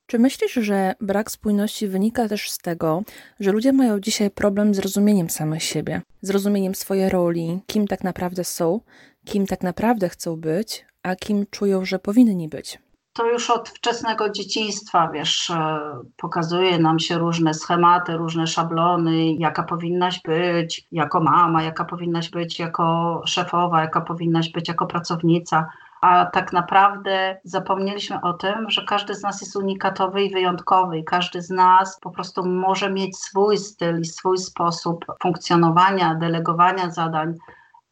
Czy 0.07 0.18
myślisz, 0.18 0.53
że 0.53 0.94
brak 1.01 1.31
spójności 1.31 1.88
wynika 1.88 2.29
też 2.29 2.51
z 2.51 2.59
tego, 2.59 3.03
że 3.40 3.53
ludzie 3.53 3.73
mają 3.73 4.01
dzisiaj 4.01 4.31
problem 4.31 4.75
z 4.75 4.79
rozumieniem 4.79 5.31
samych 5.31 5.62
siebie, 5.62 6.03
z 6.23 6.31
rozumieniem 6.31 6.75
swojej 6.75 7.09
roli, 7.09 7.61
kim 7.66 7.87
tak 7.87 8.05
naprawdę 8.05 8.44
są, 8.44 8.81
kim 9.25 9.47
tak 9.47 9.62
naprawdę 9.62 10.09
chcą 10.09 10.37
być, 10.37 10.87
a 11.05 11.17
kim 11.17 11.47
czują, 11.51 11.85
że 11.85 11.99
powinni 11.99 12.49
być? 12.49 12.79
To 13.12 13.27
już 13.27 13.51
od 13.51 13.69
wczesnego 13.69 14.31
dzieciństwa, 14.31 15.11
wiesz, 15.12 15.51
e, 15.51 15.81
pokazuje 16.17 16.79
nam 16.79 16.99
się 16.99 17.19
różne 17.19 17.55
schematy, 17.55 18.12
różne 18.12 18.47
szablony, 18.47 19.33
jaka 19.33 19.62
powinnaś 19.62 20.23
być 20.23 20.87
jako 20.93 21.21
mama, 21.21 21.62
jaka 21.62 21.85
powinnaś 21.85 22.31
być 22.31 22.59
jako 22.59 23.23
szefowa, 23.27 23.81
jaka 23.81 24.01
powinnaś 24.01 24.53
być 24.53 24.69
jako 24.69 24.87
pracownica 24.87 25.67
a 26.05 26.27
tak 26.27 26.53
naprawdę 26.53 27.40
zapomnieliśmy 27.45 28.21
o 28.21 28.33
tym, 28.33 28.71
że 28.71 28.85
każdy 28.85 29.14
z 29.14 29.23
nas 29.23 29.40
jest 29.40 29.57
unikatowy 29.57 30.23
i 30.23 30.33
wyjątkowy 30.33 30.99
i 30.99 31.05
każdy 31.05 31.43
z 31.43 31.51
nas 31.51 32.01
po 32.01 32.11
prostu 32.11 32.47
może 32.47 32.90
mieć 32.90 33.17
swój 33.17 33.59
styl 33.59 34.01
i 34.01 34.05
swój 34.05 34.38
sposób 34.38 35.05
funkcjonowania, 35.23 36.14
delegowania 36.14 36.90
zadań, 36.90 37.35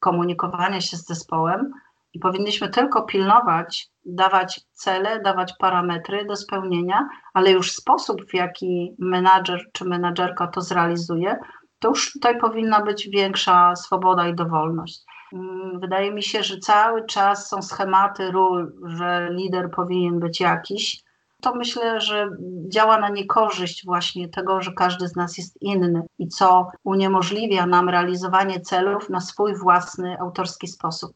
komunikowania 0.00 0.80
się 0.80 0.96
z 0.96 1.06
zespołem 1.06 1.72
i 2.14 2.18
powinniśmy 2.18 2.68
tylko 2.68 3.02
pilnować, 3.02 3.88
dawać 4.04 4.60
cele, 4.72 5.20
dawać 5.20 5.52
parametry 5.58 6.24
do 6.24 6.36
spełnienia, 6.36 7.08
ale 7.34 7.50
już 7.50 7.72
sposób, 7.72 8.24
w 8.30 8.34
jaki 8.34 8.94
menadżer 8.98 9.60
czy 9.72 9.84
menadżerka 9.84 10.46
to 10.46 10.60
zrealizuje, 10.60 11.36
to 11.78 11.88
już 11.88 12.12
tutaj 12.12 12.38
powinna 12.38 12.80
być 12.82 13.08
większa 13.08 13.76
swoboda 13.76 14.28
i 14.28 14.34
dowolność. 14.34 15.04
Mm, 15.32 15.80
wydaje 15.80 16.12
mi 16.12 16.22
się, 16.22 16.42
że 16.42 16.58
cały 16.58 17.06
czas 17.06 17.48
są 17.48 17.62
schematy 17.62 18.30
ról, 18.30 18.72
że 18.84 19.28
lider 19.30 19.70
powinien 19.70 20.20
być 20.20 20.40
jakiś. 20.40 21.02
To 21.42 21.54
myślę, 21.54 22.00
że 22.00 22.30
działa 22.68 22.98
na 22.98 23.08
niekorzyść 23.08 23.84
właśnie 23.84 24.28
tego, 24.28 24.60
że 24.60 24.72
każdy 24.72 25.08
z 25.08 25.16
nas 25.16 25.38
jest 25.38 25.62
inny 25.62 26.02
i 26.18 26.28
co 26.28 26.68
uniemożliwia 26.84 27.66
nam 27.66 27.88
realizowanie 27.88 28.60
celów 28.60 29.10
na 29.10 29.20
swój 29.20 29.56
własny, 29.56 30.16
autorski 30.20 30.68
sposób. 30.68 31.12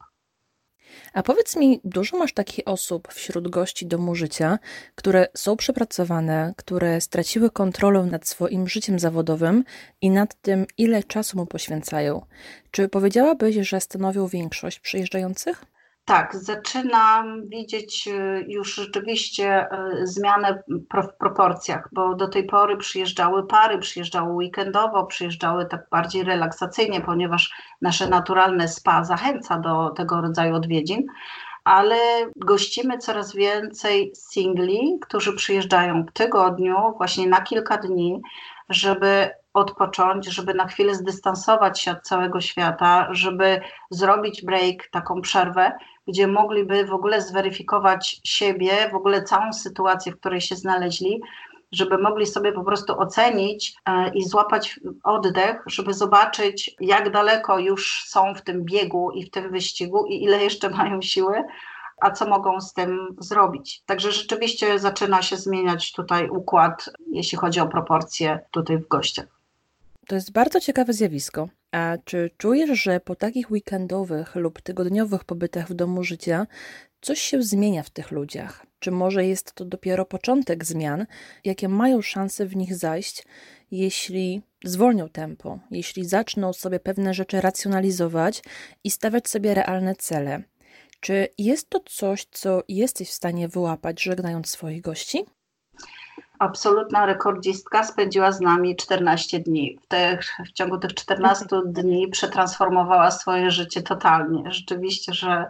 A 1.13 1.23
powiedz 1.23 1.55
mi, 1.55 1.81
dużo 1.83 2.17
masz 2.17 2.33
takich 2.33 2.67
osób 2.67 3.13
wśród 3.13 3.47
gości 3.47 3.85
domu 3.85 4.15
życia, 4.15 4.59
które 4.95 5.27
są 5.35 5.55
przepracowane, 5.55 6.53
które 6.57 7.01
straciły 7.01 7.49
kontrolę 7.49 8.03
nad 8.03 8.27
swoim 8.27 8.67
życiem 8.67 8.99
zawodowym 8.99 9.63
i 10.01 10.09
nad 10.09 10.41
tym, 10.41 10.65
ile 10.77 11.03
czasu 11.03 11.37
mu 11.37 11.45
poświęcają. 11.45 12.25
Czy 12.71 12.89
powiedziałabyś, 12.89 13.55
że 13.55 13.81
stanowią 13.81 14.27
większość 14.27 14.79
przyjeżdżających? 14.79 15.76
Tak, 16.07 16.35
zaczynam 16.35 17.47
widzieć 17.49 18.07
y, 18.07 18.45
już 18.47 18.75
rzeczywiście 18.75 19.67
y, 20.01 20.07
zmianę 20.07 20.63
w 20.67 21.17
proporcjach, 21.19 21.89
bo 21.91 22.15
do 22.15 22.27
tej 22.27 22.45
pory 22.45 22.77
przyjeżdżały 22.77 23.47
pary, 23.47 23.77
przyjeżdżały 23.79 24.33
weekendowo, 24.33 25.05
przyjeżdżały 25.05 25.65
tak 25.65 25.87
bardziej 25.91 26.23
relaksacyjnie, 26.23 27.01
ponieważ 27.01 27.51
nasze 27.81 28.09
naturalne 28.09 28.67
spa 28.67 29.03
zachęca 29.03 29.59
do 29.59 29.89
tego 29.89 30.21
rodzaju 30.21 30.55
odwiedzin. 30.55 31.05
ale 31.63 31.97
gościmy 32.35 32.97
coraz 32.97 33.35
więcej 33.35 34.11
singli, 34.15 34.99
którzy 35.01 35.33
przyjeżdżają 35.35 36.05
w 36.05 36.11
tygodniu, 36.11 36.75
właśnie 36.97 37.27
na 37.27 37.41
kilka 37.41 37.77
dni, 37.77 38.21
żeby 38.69 39.29
odpocząć, 39.57 40.25
żeby 40.25 40.53
na 40.53 40.67
chwilę 40.67 40.95
zdystansować 40.95 41.81
się 41.81 41.91
od 41.91 42.01
całego 42.01 42.41
świata, 42.41 43.07
żeby 43.11 43.61
zrobić 43.89 44.45
break, 44.45 44.87
taką 44.91 45.21
przerwę, 45.21 45.71
gdzie 46.07 46.27
mogliby 46.27 46.85
w 46.85 46.93
ogóle 46.93 47.21
zweryfikować 47.21 48.21
siebie, 48.23 48.89
w 48.91 48.95
ogóle 48.95 49.23
całą 49.23 49.53
sytuację, 49.53 50.11
w 50.11 50.19
której 50.19 50.41
się 50.41 50.55
znaleźli, 50.55 51.21
żeby 51.71 51.97
mogli 51.97 52.25
sobie 52.25 52.51
po 52.51 52.63
prostu 52.63 52.99
ocenić 52.99 53.75
e, 53.85 54.09
i 54.13 54.23
złapać 54.23 54.79
oddech, 55.03 55.63
żeby 55.65 55.93
zobaczyć, 55.93 56.75
jak 56.79 57.11
daleko 57.11 57.59
już 57.59 58.03
są 58.07 58.33
w 58.35 58.41
tym 58.41 58.65
biegu 58.65 59.11
i 59.11 59.25
w 59.25 59.31
tym 59.31 59.51
wyścigu 59.51 60.05
i 60.05 60.23
ile 60.23 60.43
jeszcze 60.43 60.69
mają 60.69 61.01
siły, 61.01 61.43
a 62.01 62.11
co 62.11 62.29
mogą 62.29 62.61
z 62.61 62.73
tym 62.73 63.15
zrobić. 63.19 63.81
Także 63.85 64.11
rzeczywiście 64.11 64.79
zaczyna 64.79 65.21
się 65.21 65.37
zmieniać 65.37 65.91
tutaj 65.91 66.29
układ, 66.29 66.89
jeśli 67.11 67.37
chodzi 67.37 67.59
o 67.59 67.67
proporcje 67.67 68.39
tutaj 68.51 68.77
w 68.77 68.87
gościach. 68.87 69.36
To 70.07 70.15
jest 70.15 70.31
bardzo 70.31 70.59
ciekawe 70.59 70.93
zjawisko. 70.93 71.49
A 71.71 71.97
czy 72.05 72.29
czujesz, 72.37 72.81
że 72.83 72.99
po 72.99 73.15
takich 73.15 73.51
weekendowych 73.51 74.35
lub 74.35 74.61
tygodniowych 74.61 75.23
pobytach 75.23 75.69
w 75.69 75.73
domu 75.73 76.03
życia 76.03 76.47
coś 77.01 77.19
się 77.21 77.43
zmienia 77.43 77.83
w 77.83 77.89
tych 77.89 78.11
ludziach? 78.11 78.65
Czy 78.79 78.91
może 78.91 79.25
jest 79.25 79.53
to 79.53 79.65
dopiero 79.65 80.05
początek 80.05 80.65
zmian, 80.65 81.05
jakie 81.45 81.69
mają 81.69 82.01
szanse 82.01 82.45
w 82.45 82.55
nich 82.55 82.75
zajść, 82.75 83.23
jeśli 83.71 84.41
zwolnią 84.63 85.09
tempo, 85.09 85.59
jeśli 85.71 86.05
zaczną 86.05 86.53
sobie 86.53 86.79
pewne 86.79 87.13
rzeczy 87.13 87.41
racjonalizować 87.41 88.43
i 88.83 88.91
stawiać 88.91 89.29
sobie 89.29 89.53
realne 89.53 89.95
cele? 89.95 90.43
Czy 90.99 91.27
jest 91.37 91.69
to 91.69 91.79
coś, 91.79 92.25
co 92.31 92.63
jesteś 92.67 93.09
w 93.09 93.13
stanie 93.13 93.47
wyłapać, 93.47 94.03
żegnając 94.03 94.49
swoich 94.49 94.81
gości? 94.81 95.25
Absolutna 96.39 97.05
rekordzistka 97.05 97.83
spędziła 97.83 98.31
z 98.31 98.41
nami 98.41 98.75
14 98.75 99.39
dni. 99.39 99.79
W, 99.83 99.87
tych, 99.87 100.33
w 100.45 100.51
ciągu 100.51 100.77
tych 100.77 100.93
14 100.93 101.45
dni 101.65 102.07
przetransformowała 102.07 103.11
swoje 103.11 103.51
życie 103.51 103.81
totalnie. 103.81 104.43
Rzeczywiście, 104.51 105.13
że 105.13 105.45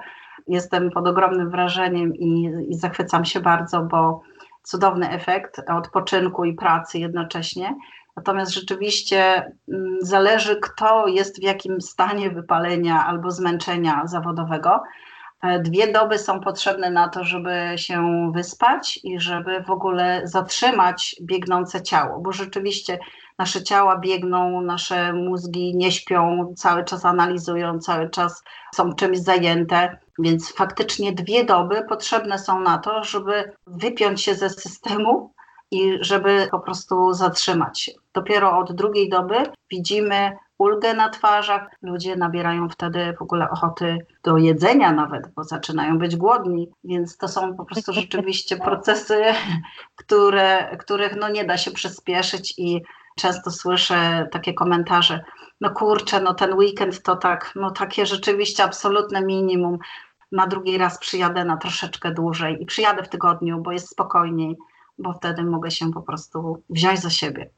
jestem 0.48 0.92
pod 0.92 1.08
ogromnym 1.08 1.50
wrażeniem 1.50 2.16
i, 2.16 2.52
i 2.70 2.76
zachwycam 2.76 3.26
się 3.26 3.40
bardzo, 3.40 3.82
bo 3.82 4.22
cudowny 4.64 5.10
efekt 5.10 5.62
odpoczynku 5.70 6.46
i 6.46 6.54
pracy 6.54 7.00
jednocześnie. 7.00 7.76
Natomiast 8.16 8.52
rzeczywiście 8.54 9.52
mm, 9.70 9.98
zależy, 10.02 10.56
kto 10.56 11.08
jest 11.08 11.40
w 11.40 11.44
jakim 11.44 11.82
stanie 11.82 12.30
wypalenia 12.30 13.06
albo 13.06 13.32
zmęczenia 13.32 14.02
zawodowego. 14.06 14.84
E, 15.48 15.60
dwie 15.60 15.92
doby 15.92 16.18
są 16.18 16.40
potrzebne 16.40 16.90
na 16.90 17.10
to, 17.10 17.24
żeby 17.24 17.74
się 17.76 18.32
wyspać 18.36 19.00
i 19.04 19.20
żeby 19.20 19.64
w 19.64 19.70
ogóle 19.70 20.22
zatrzymać 20.24 21.16
biegnące 21.22 21.82
ciało, 21.82 22.20
bo 22.20 22.32
rzeczywiście 22.32 23.00
nasze 23.38 23.64
ciała 23.64 24.00
biegną, 24.00 24.62
nasze 24.62 25.14
mózgi 25.14 25.76
nie 25.76 25.92
śpią, 25.92 26.54
cały 26.58 26.84
czas 26.84 27.06
analizują, 27.06 27.80
cały 27.80 28.10
czas 28.10 28.44
są 28.76 28.94
czymś 28.94 29.18
zajęte. 29.18 29.98
Więc 30.20 30.54
faktycznie 30.54 31.12
dwie 31.12 31.46
doby 31.46 31.86
potrzebne 31.90 32.40
są 32.40 32.60
na 32.60 32.78
to, 32.78 33.04
żeby 33.04 33.52
wypiąć 33.68 34.24
się 34.24 34.36
ze 34.36 34.50
systemu 34.50 35.34
i 35.72 35.98
żeby 36.02 36.48
po 36.52 36.60
prostu 36.60 37.14
zatrzymać 37.14 37.82
się. 37.82 37.92
Dopiero 38.14 38.58
od 38.58 38.74
drugiej 38.74 39.10
doby 39.10 39.36
widzimy 39.72 40.32
ulgę 40.58 40.94
na 40.94 41.10
twarzach, 41.10 41.68
ludzie 41.82 42.16
nabierają 42.16 42.70
wtedy 42.70 43.14
w 43.20 43.22
ogóle 43.22 43.50
ochoty 43.50 43.98
do 44.24 44.38
jedzenia 44.38 44.92
nawet, 44.92 45.28
bo 45.36 45.44
zaczynają 45.44 45.98
być 45.98 46.16
głodni, 46.16 46.70
więc 46.84 47.18
to 47.18 47.28
są 47.28 47.56
po 47.56 47.66
prostu 47.66 47.94
rzeczywiście 48.02 48.58
procesy, 48.58 49.24
które, 49.96 50.78
których 50.78 51.16
no 51.16 51.30
nie 51.30 51.46
da 51.46 51.58
się 51.58 51.72
przyspieszyć 51.72 52.54
i 52.58 52.82
często 53.18 53.52
słyszę 53.52 54.28
takie 54.32 54.54
komentarze, 54.54 55.24
no 55.62 55.70
kurczę, 55.70 56.22
no 56.22 56.34
ten 56.34 56.54
weekend 56.54 57.04
to 57.04 57.16
tak, 57.16 57.52
no 57.56 57.72
takie 57.72 58.06
rzeczywiście 58.06 58.64
absolutne 58.64 59.22
minimum, 59.22 59.78
na 60.32 60.48
drugi 60.48 60.78
raz 60.78 61.00
przyjadę 61.00 61.46
na 61.46 61.58
troszeczkę 61.58 62.12
dłużej 62.12 62.64
i 62.64 62.66
przyjadę 62.66 63.04
w 63.04 63.10
tygodniu, 63.10 63.62
bo 63.62 63.72
jest 63.72 63.90
spokojniej, 63.90 64.56
bo 64.98 65.14
wtedy 65.14 65.44
mogę 65.44 65.72
się 65.72 65.92
po 65.92 66.02
prostu 66.02 66.64
wziąć 66.70 67.00
za 67.00 67.10
siebie. 67.10 67.50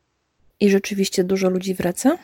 I 0.59 0.69
rzeczywiście 0.69 1.23
dużo 1.23 1.49
ludzi 1.49 1.73
wraca? 1.73 2.17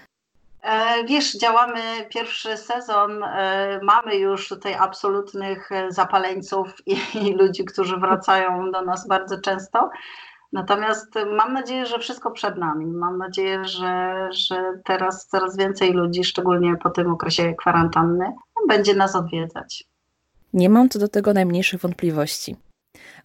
E, 0.66 1.04
wiesz, 1.04 1.38
działamy 1.38 1.82
pierwszy 2.10 2.58
sezon, 2.58 3.24
e, 3.24 3.80
mamy 3.84 4.16
już 4.16 4.48
tutaj 4.48 4.74
absolutnych 4.74 5.70
zapaleńców 5.90 6.68
i, 6.86 6.98
i 7.28 7.34
ludzi, 7.34 7.66
którzy 7.66 7.98
wracają 7.98 8.72
do 8.72 8.82
nas 8.82 9.08
bardzo 9.08 9.42
często. 9.42 9.90
Natomiast 10.54 11.14
mam 11.36 11.54
nadzieję, 11.54 11.86
że 11.86 12.00
wszystko 12.00 12.32
przed 12.32 12.58
nami. 12.58 12.86
Mam 12.86 13.18
nadzieję, 13.18 13.66
że, 13.66 14.28
że 14.32 14.74
teraz 14.86 15.28
coraz 15.28 15.58
więcej 15.58 15.94
ludzi, 15.94 16.24
szczególnie 16.24 16.76
po 16.84 16.90
tym 16.90 17.12
okresie 17.12 17.54
kwarantanny, 17.54 18.26
będzie 18.68 18.96
nas 18.96 19.16
odwiedzać. 19.16 19.84
Nie 20.54 20.70
mam 20.70 20.90
co 20.90 21.00
do 21.00 21.08
tego 21.08 21.34
najmniejszych 21.34 21.82
wątpliwości. 21.82 22.56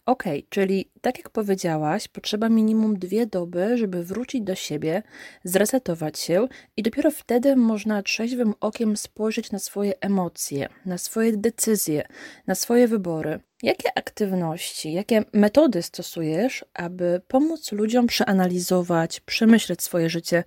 Ok, 0.05 0.23
czyli 0.49 0.91
tak 1.01 1.17
jak 1.17 1.29
powiedziałaś, 1.29 2.07
potrzeba 2.07 2.49
minimum 2.49 2.99
dwie 2.99 3.25
doby, 3.25 3.77
żeby 3.77 4.03
wrócić 4.03 4.41
do 4.41 4.55
siebie, 4.55 5.03
zresetować 5.43 6.19
się 6.19 6.47
i 6.77 6.83
dopiero 6.83 7.11
wtedy 7.11 7.55
można 7.55 8.03
trzeźwym 8.03 8.53
okiem 8.59 8.97
spojrzeć 8.97 9.51
na 9.51 9.59
swoje 9.59 9.93
emocje, 10.01 10.69
na 10.85 10.97
swoje 10.97 11.37
decyzje, 11.37 12.07
na 12.47 12.55
swoje 12.55 12.87
wybory. 12.87 13.39
Jakie 13.63 13.97
aktywności, 13.97 14.93
jakie 14.93 15.23
metody 15.33 15.81
stosujesz, 15.81 16.65
aby 16.73 17.21
pomóc 17.27 17.71
ludziom 17.71 18.07
przeanalizować, 18.07 19.19
przemyśleć 19.19 19.81
swoje 19.81 20.09
życie? 20.09 20.43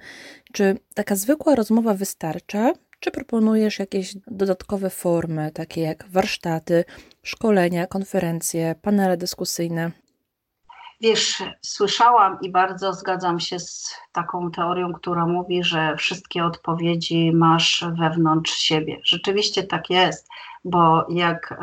Czy 0.52 0.78
taka 0.94 1.16
zwykła 1.16 1.54
rozmowa 1.54 1.94
wystarcza, 1.94 2.72
czy 3.04 3.10
proponujesz 3.10 3.78
jakieś 3.78 4.16
dodatkowe 4.26 4.90
formy, 4.90 5.50
takie 5.54 5.80
jak 5.80 6.04
warsztaty, 6.08 6.84
szkolenia, 7.22 7.86
konferencje, 7.86 8.74
panele 8.82 9.16
dyskusyjne? 9.16 9.90
Wiesz, 11.00 11.42
słyszałam 11.60 12.38
i 12.42 12.50
bardzo 12.50 12.92
zgadzam 12.92 13.40
się 13.40 13.58
z 13.58 13.96
taką 14.12 14.50
teorią, 14.50 14.92
która 14.92 15.26
mówi, 15.26 15.64
że 15.64 15.96
wszystkie 15.96 16.44
odpowiedzi 16.44 17.32
masz 17.34 17.84
wewnątrz 18.00 18.52
siebie. 18.52 19.00
Rzeczywiście 19.04 19.62
tak 19.62 19.90
jest, 19.90 20.28
bo 20.64 21.06
jak 21.08 21.52
e, 21.52 21.56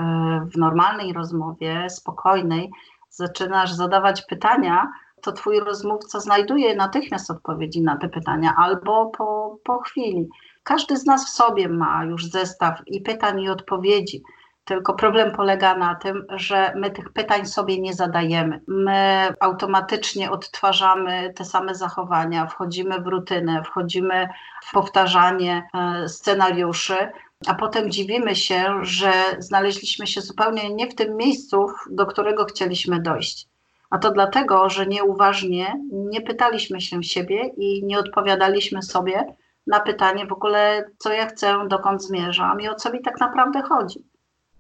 w 0.54 0.58
normalnej 0.58 1.14
rozmowie, 1.14 1.90
spokojnej, 1.90 2.70
zaczynasz 3.10 3.74
zadawać 3.74 4.22
pytania, 4.22 4.88
to 5.22 5.32
twój 5.32 5.60
rozmówca 5.60 6.20
znajduje 6.20 6.76
natychmiast 6.76 7.32
odpowiedzi 7.32 7.82
na 7.82 7.98
te 7.98 8.10
pytania 8.10 8.54
albo 8.58 9.06
po, 9.06 9.58
po 9.64 9.80
chwili. 9.80 10.30
Każdy 10.64 10.98
z 10.98 11.06
nas 11.06 11.26
w 11.26 11.30
sobie 11.30 11.70
ma 11.70 12.04
już 12.04 12.26
zestaw 12.26 12.82
i 12.88 13.02
pytań, 13.02 13.42
i 13.42 13.50
odpowiedzi. 13.50 14.24
Tylko 14.66 14.94
problem 14.94 15.32
polega 15.32 15.76
na 15.76 15.96
tym, 15.96 16.26
że 16.30 16.74
my 16.76 16.92
tych 16.92 17.14
pytań 17.14 17.46
sobie 17.46 17.82
nie 17.82 17.94
zadajemy. 17.94 18.62
My 18.68 19.34
automatycznie 19.40 20.32
odtwarzamy 20.32 21.34
te 21.36 21.46
same 21.46 21.76
zachowania, 21.76 22.48
wchodzimy 22.48 23.02
w 23.02 23.08
rutynę, 23.08 23.64
wchodzimy 23.64 24.30
w 24.64 24.72
powtarzanie 24.72 25.68
e, 25.74 26.10
scenariuszy, 26.10 27.12
a 27.48 27.54
potem 27.54 27.92
dziwimy 27.92 28.36
się, 28.36 28.66
że 28.82 29.12
znaleźliśmy 29.40 30.08
się 30.08 30.22
zupełnie 30.22 30.74
nie 30.74 30.88
w 30.88 30.96
tym 30.96 31.18
miejscu, 31.18 31.68
do 31.90 32.06
którego 32.06 32.46
chcieliśmy 32.46 33.02
dojść. 33.02 33.48
A 33.90 33.98
to 33.98 34.12
dlatego, 34.12 34.70
że 34.70 34.88
nieuważnie 34.88 35.74
nie 35.92 36.22
pytaliśmy 36.22 36.82
się 36.82 37.04
siebie 37.04 37.48
i 37.58 37.84
nie 37.86 38.00
odpowiadaliśmy 38.00 38.82
sobie 38.82 39.26
na 39.68 39.80
pytanie 39.80 40.26
w 40.26 40.32
ogóle, 40.32 40.84
co 40.98 41.14
ja 41.14 41.26
chcę, 41.26 41.68
dokąd 41.68 42.04
zmierzam 42.04 42.62
i 42.62 42.68
o 42.68 42.76
co 42.76 42.92
mi 42.92 43.02
tak 43.02 43.20
naprawdę 43.20 43.62
chodzi. 43.62 44.12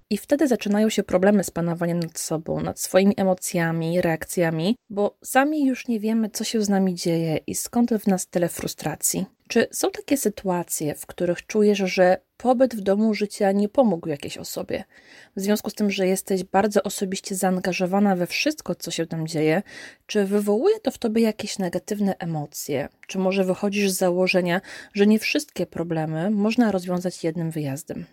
I 0.09 0.17
wtedy 0.17 0.47
zaczynają 0.47 0.89
się 0.89 1.03
problemy 1.03 1.43
z 1.43 1.51
panowaniem 1.51 1.99
nad 1.99 2.19
sobą, 2.19 2.61
nad 2.61 2.79
swoimi 2.79 3.13
emocjami, 3.17 4.01
reakcjami, 4.01 4.75
bo 4.89 5.17
sami 5.23 5.65
już 5.65 5.87
nie 5.87 5.99
wiemy, 5.99 6.29
co 6.29 6.43
się 6.43 6.61
z 6.61 6.69
nami 6.69 6.95
dzieje 6.95 7.39
i 7.47 7.55
skąd 7.55 7.93
w 7.93 8.07
nas 8.07 8.27
tyle 8.27 8.49
frustracji. 8.49 9.25
Czy 9.51 9.67
są 9.71 9.91
takie 9.91 10.17
sytuacje, 10.17 10.95
w 10.95 11.05
których 11.05 11.45
czujesz, 11.45 11.77
że 11.79 12.17
pobyt 12.37 12.75
w 12.75 12.81
domu 12.81 13.13
życia 13.13 13.51
nie 13.51 13.69
pomógł 13.69 14.09
jakiejś 14.09 14.37
osobie? 14.37 14.83
W 15.35 15.41
związku 15.41 15.69
z 15.69 15.73
tym, 15.73 15.91
że 15.91 16.07
jesteś 16.07 16.43
bardzo 16.43 16.83
osobiście 16.83 17.35
zaangażowana 17.35 18.15
we 18.15 18.27
wszystko, 18.27 18.75
co 18.75 18.91
się 18.91 19.05
tam 19.05 19.27
dzieje, 19.27 19.61
czy 20.05 20.25
wywołuje 20.25 20.79
to 20.79 20.91
w 20.91 20.97
tobie 20.97 21.21
jakieś 21.21 21.59
negatywne 21.59 22.15
emocje? 22.19 22.89
Czy 23.07 23.19
może 23.19 23.43
wychodzisz 23.43 23.91
z 23.91 23.97
założenia, 23.97 24.61
że 24.93 25.07
nie 25.07 25.19
wszystkie 25.19 25.65
problemy 25.65 26.29
można 26.29 26.71
rozwiązać 26.71 27.23
jednym 27.23 27.51
wyjazdem? 27.51 28.05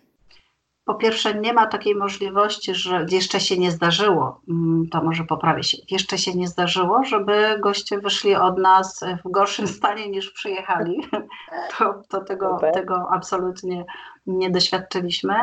Po 0.89 0.95
pierwsze, 0.95 1.33
nie 1.33 1.53
ma 1.53 1.67
takiej 1.67 1.95
możliwości, 1.95 2.75
że 2.75 3.05
jeszcze 3.09 3.39
się 3.39 3.57
nie 3.57 3.71
zdarzyło, 3.71 4.41
mm, 4.49 4.89
to 4.91 5.03
może 5.03 5.23
poprawię 5.23 5.63
się, 5.63 5.77
jeszcze 5.91 6.17
się 6.17 6.33
nie 6.33 6.47
zdarzyło, 6.47 7.03
żeby 7.03 7.59
goście 7.59 7.99
wyszli 7.99 8.35
od 8.35 8.57
nas 8.57 8.99
w 9.25 9.31
gorszym 9.31 9.67
stanie 9.77 10.09
niż 10.09 10.31
przyjechali. 10.31 11.01
To, 11.77 12.01
to 12.09 12.21
tego, 12.21 12.59
tego 12.73 13.07
absolutnie 13.11 13.85
nie 14.27 14.49
doświadczyliśmy. 14.49 15.35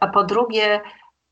A 0.00 0.06
po 0.06 0.24
drugie, 0.24 0.80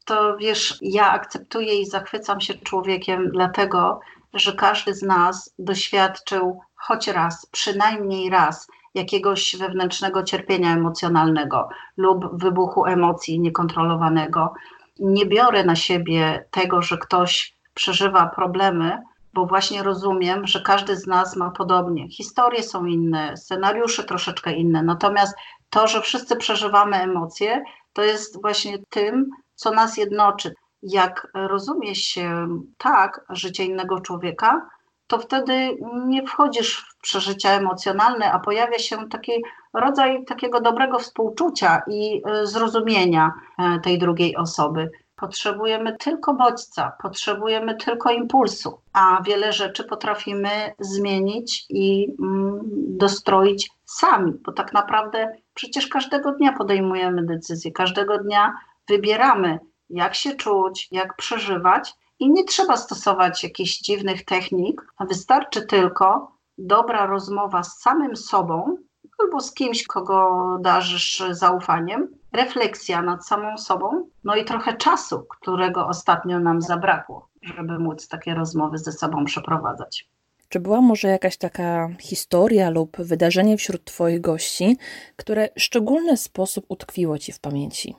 To 0.04 0.36
wiesz, 0.36 0.78
ja 0.82 1.10
akceptuję 1.10 1.80
i 1.80 1.86
zachwycam 1.86 2.40
się 2.40 2.54
człowiekiem, 2.54 3.30
dlatego 3.30 4.00
że 4.34 4.52
każdy 4.52 4.94
z 4.94 5.02
nas 5.02 5.54
doświadczył 5.58 6.60
choć 6.74 7.08
raz, 7.08 7.46
przynajmniej 7.46 8.30
raz, 8.30 8.68
jakiegoś 8.96 9.56
wewnętrznego 9.58 10.22
cierpienia 10.22 10.74
emocjonalnego 10.74 11.68
lub 11.96 12.40
wybuchu 12.42 12.86
emocji 12.86 13.40
niekontrolowanego. 13.40 14.52
Nie 14.98 15.26
biorę 15.26 15.64
na 15.64 15.76
siebie 15.76 16.44
tego, 16.50 16.82
że 16.82 16.98
ktoś 16.98 17.54
przeżywa 17.74 18.26
problemy, 18.26 18.98
bo 19.34 19.46
właśnie 19.46 19.82
rozumiem, 19.82 20.46
że 20.46 20.60
każdy 20.60 20.96
z 20.96 21.06
nas 21.06 21.36
ma 21.36 21.50
podobnie. 21.50 22.08
Historie 22.08 22.62
są 22.62 22.84
inne, 22.84 23.36
scenariusze 23.36 24.04
troszeczkę 24.04 24.52
inne, 24.52 24.82
natomiast 24.82 25.36
to, 25.70 25.88
że 25.88 26.00
wszyscy 26.02 26.36
przeżywamy 26.36 26.96
emocje, 26.96 27.62
to 27.92 28.02
jest 28.02 28.42
właśnie 28.42 28.78
tym, 28.90 29.30
co 29.54 29.70
nas 29.70 29.96
jednoczy. 29.96 30.54
Jak 30.82 31.28
rozumie 31.34 31.94
się 31.94 32.48
tak 32.78 33.24
życie 33.30 33.64
innego 33.64 34.00
człowieka, 34.00 34.68
to 35.06 35.18
wtedy 35.18 35.78
nie 36.06 36.26
wchodzisz 36.26 36.76
w 36.76 37.00
przeżycia 37.02 37.50
emocjonalne, 37.50 38.32
a 38.32 38.38
pojawia 38.38 38.78
się 38.78 39.08
taki 39.08 39.32
rodzaj 39.72 40.24
takiego 40.24 40.60
dobrego 40.60 40.98
współczucia 40.98 41.82
i 41.90 42.22
e, 42.26 42.46
zrozumienia 42.46 43.32
e, 43.58 43.80
tej 43.80 43.98
drugiej 43.98 44.36
osoby. 44.36 44.90
Potrzebujemy 45.16 45.96
tylko 45.96 46.34
bodźca, 46.34 46.92
potrzebujemy 47.02 47.74
tylko 47.74 48.10
impulsu, 48.10 48.80
a 48.92 49.22
wiele 49.22 49.52
rzeczy 49.52 49.84
potrafimy 49.84 50.50
zmienić 50.78 51.66
i 51.68 52.14
mm, 52.20 52.60
dostroić 52.88 53.70
sami, 53.84 54.32
bo 54.44 54.52
tak 54.52 54.72
naprawdę 54.72 55.32
przecież 55.54 55.86
każdego 55.88 56.32
dnia 56.32 56.52
podejmujemy 56.52 57.26
decyzje, 57.26 57.72
każdego 57.72 58.18
dnia 58.18 58.54
wybieramy, 58.88 59.58
jak 59.90 60.14
się 60.14 60.34
czuć, 60.34 60.88
jak 60.92 61.16
przeżywać, 61.16 61.94
i 62.18 62.30
nie 62.30 62.44
trzeba 62.44 62.76
stosować 62.76 63.44
jakichś 63.44 63.78
dziwnych 63.78 64.24
technik, 64.24 64.92
wystarczy 65.00 65.66
tylko 65.66 66.32
dobra 66.58 67.06
rozmowa 67.06 67.62
z 67.62 67.78
samym 67.80 68.16
sobą 68.16 68.76
albo 69.18 69.40
z 69.40 69.54
kimś, 69.54 69.86
kogo 69.86 70.58
darzysz 70.60 71.22
zaufaniem, 71.30 72.08
refleksja 72.32 73.02
nad 73.02 73.26
samą 73.26 73.58
sobą, 73.58 74.08
no 74.24 74.36
i 74.36 74.44
trochę 74.44 74.76
czasu, 74.76 75.26
którego 75.28 75.86
ostatnio 75.86 76.40
nam 76.40 76.62
zabrakło, 76.62 77.28
żeby 77.42 77.78
móc 77.78 78.08
takie 78.08 78.34
rozmowy 78.34 78.78
ze 78.78 78.92
sobą 78.92 79.24
przeprowadzać. 79.24 80.08
Czy 80.48 80.60
była 80.60 80.80
może 80.80 81.08
jakaś 81.08 81.36
taka 81.36 81.88
historia 82.00 82.70
lub 82.70 82.96
wydarzenie 82.96 83.56
wśród 83.56 83.84
Twoich 83.84 84.20
gości, 84.20 84.76
które 85.16 85.48
w 85.56 85.62
szczególny 85.62 86.16
sposób 86.16 86.64
utkwiło 86.68 87.18
Ci 87.18 87.32
w 87.32 87.40
pamięci? 87.40 87.94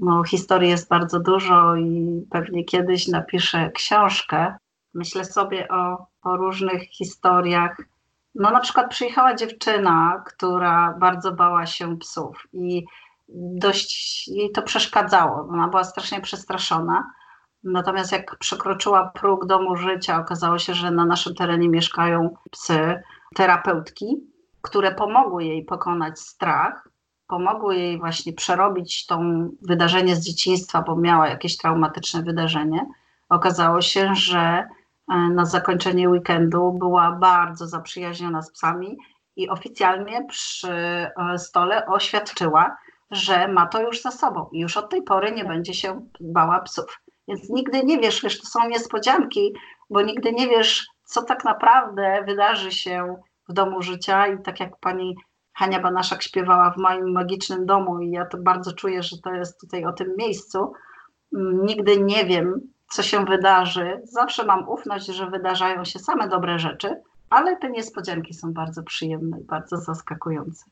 No, 0.00 0.24
historii 0.24 0.70
jest 0.70 0.88
bardzo 0.88 1.20
dużo 1.20 1.76
i 1.76 2.22
pewnie 2.30 2.64
kiedyś 2.64 3.08
napiszę 3.08 3.70
książkę. 3.70 4.54
Myślę 4.94 5.24
sobie 5.24 5.68
o, 5.68 6.06
o 6.22 6.36
różnych 6.36 6.82
historiach. 6.82 7.76
No, 8.34 8.50
na 8.50 8.60
przykład 8.60 8.90
przyjechała 8.90 9.34
dziewczyna, 9.34 10.22
która 10.26 10.96
bardzo 11.00 11.32
bała 11.32 11.66
się 11.66 11.98
psów 11.98 12.46
i 12.52 12.84
dość 13.28 14.28
jej 14.28 14.52
to 14.52 14.62
przeszkadzało. 14.62 15.48
Ona 15.50 15.68
była 15.68 15.84
strasznie 15.84 16.20
przestraszona. 16.20 17.10
Natomiast 17.64 18.12
jak 18.12 18.38
przekroczyła 18.38 19.10
próg 19.14 19.46
domu 19.46 19.76
życia, 19.76 20.20
okazało 20.20 20.58
się, 20.58 20.74
że 20.74 20.90
na 20.90 21.04
naszym 21.04 21.34
terenie 21.34 21.68
mieszkają 21.68 22.36
psy, 22.50 23.02
terapeutki, 23.34 24.16
które 24.62 24.94
pomogły 24.94 25.44
jej 25.44 25.64
pokonać 25.64 26.20
strach 26.20 26.88
pomogły 27.28 27.76
jej 27.76 27.98
właśnie 27.98 28.32
przerobić 28.32 29.06
to 29.06 29.20
wydarzenie 29.62 30.16
z 30.16 30.20
dzieciństwa, 30.20 30.82
bo 30.82 30.96
miała 30.96 31.28
jakieś 31.28 31.56
traumatyczne 31.56 32.22
wydarzenie. 32.22 32.86
Okazało 33.28 33.80
się, 33.80 34.14
że 34.14 34.38
e, 34.38 35.16
na 35.16 35.44
zakończenie 35.44 36.08
weekendu 36.08 36.72
była 36.72 37.12
bardzo 37.12 37.66
zaprzyjaźniona 37.66 38.42
z 38.42 38.52
psami 38.52 38.98
i 39.36 39.48
oficjalnie 39.48 40.26
przy 40.28 40.72
e, 40.72 41.38
stole 41.38 41.86
oświadczyła, 41.86 42.76
że 43.10 43.48
ma 43.48 43.66
to 43.66 43.80
już 43.80 44.02
za 44.02 44.10
sobą 44.10 44.48
i 44.52 44.60
już 44.60 44.76
od 44.76 44.90
tej 44.90 45.02
pory 45.02 45.32
nie 45.32 45.44
będzie 45.44 45.74
się 45.74 46.06
bała 46.20 46.60
psów. 46.60 47.00
Więc 47.28 47.50
nigdy 47.50 47.84
nie 47.84 47.98
wiesz, 47.98 48.22
wiesz, 48.22 48.40
to 48.40 48.46
są 48.46 48.68
niespodzianki, 48.68 49.54
bo 49.90 50.02
nigdy 50.02 50.32
nie 50.32 50.48
wiesz, 50.48 50.86
co 51.04 51.22
tak 51.22 51.44
naprawdę 51.44 52.22
wydarzy 52.26 52.72
się 52.72 53.16
w 53.48 53.52
domu 53.52 53.82
życia 53.82 54.26
i 54.26 54.42
tak 54.42 54.60
jak 54.60 54.76
pani 54.80 55.16
Hania 55.56 55.80
Banaszak 55.80 56.22
śpiewała 56.22 56.70
w 56.70 56.76
moim 56.76 57.12
magicznym 57.12 57.66
domu 57.66 58.00
i 58.00 58.10
ja 58.10 58.26
to 58.26 58.38
bardzo 58.38 58.72
czuję, 58.72 59.02
że 59.02 59.18
to 59.18 59.34
jest 59.34 59.60
tutaj 59.60 59.84
o 59.84 59.92
tym 59.92 60.14
miejscu. 60.18 60.72
Mm, 61.36 61.66
nigdy 61.66 62.00
nie 62.00 62.24
wiem, 62.24 62.60
co 62.92 63.02
się 63.02 63.24
wydarzy. 63.24 64.00
Zawsze 64.04 64.46
mam 64.46 64.68
ufność, 64.68 65.06
że 65.06 65.30
wydarzają 65.30 65.84
się 65.84 65.98
same 65.98 66.28
dobre 66.28 66.58
rzeczy, 66.58 67.02
ale 67.30 67.56
te 67.56 67.70
niespodzianki 67.70 68.34
są 68.34 68.52
bardzo 68.52 68.82
przyjemne 68.82 69.40
i 69.40 69.44
bardzo 69.44 69.76
zaskakujące. 69.76 70.64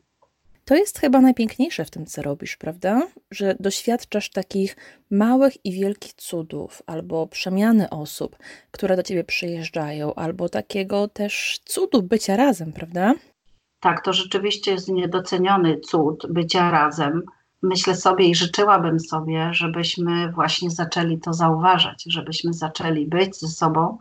To 0.64 0.74
jest 0.74 0.98
chyba 0.98 1.20
najpiękniejsze 1.20 1.84
w 1.84 1.90
tym, 1.90 2.06
co 2.06 2.22
robisz, 2.22 2.56
prawda? 2.56 3.02
Że 3.30 3.54
doświadczasz 3.60 4.30
takich 4.30 4.76
małych 5.10 5.66
i 5.66 5.72
wielkich 5.72 6.12
cudów, 6.12 6.82
albo 6.86 7.26
przemiany 7.26 7.90
osób, 7.90 8.36
które 8.70 8.96
do 8.96 9.02
ciebie 9.02 9.24
przyjeżdżają, 9.24 10.14
albo 10.14 10.48
takiego 10.48 11.08
też 11.08 11.60
cudu 11.64 12.02
bycia 12.02 12.36
razem, 12.36 12.72
prawda? 12.72 13.14
Tak, 13.84 14.04
to 14.04 14.12
rzeczywiście 14.12 14.70
jest 14.72 14.88
niedoceniony 14.88 15.80
cud 15.80 16.26
bycia 16.30 16.70
razem. 16.70 17.22
Myślę 17.62 17.94
sobie 17.94 18.24
i 18.24 18.34
życzyłabym 18.34 19.00
sobie, 19.00 19.48
żebyśmy 19.52 20.32
właśnie 20.32 20.70
zaczęli 20.70 21.20
to 21.20 21.32
zauważać, 21.32 22.04
żebyśmy 22.06 22.52
zaczęli 22.52 23.06
być 23.06 23.36
ze 23.40 23.48
sobą, 23.48 23.98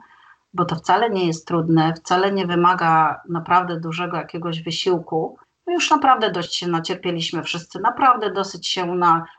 bo 0.53 0.65
to 0.65 0.75
wcale 0.75 1.09
nie 1.09 1.27
jest 1.27 1.47
trudne, 1.47 1.93
wcale 1.93 2.31
nie 2.31 2.45
wymaga 2.45 3.21
naprawdę 3.29 3.79
dużego 3.79 4.17
jakiegoś 4.17 4.61
wysiłku. 4.61 5.37
My 5.67 5.73
już 5.73 5.91
naprawdę 5.91 6.31
dość 6.31 6.55
się 6.55 6.67
nacierpieliśmy 6.67 7.43
wszyscy, 7.43 7.79
naprawdę 7.79 8.31
dosyć 8.31 8.67
się 8.67 8.95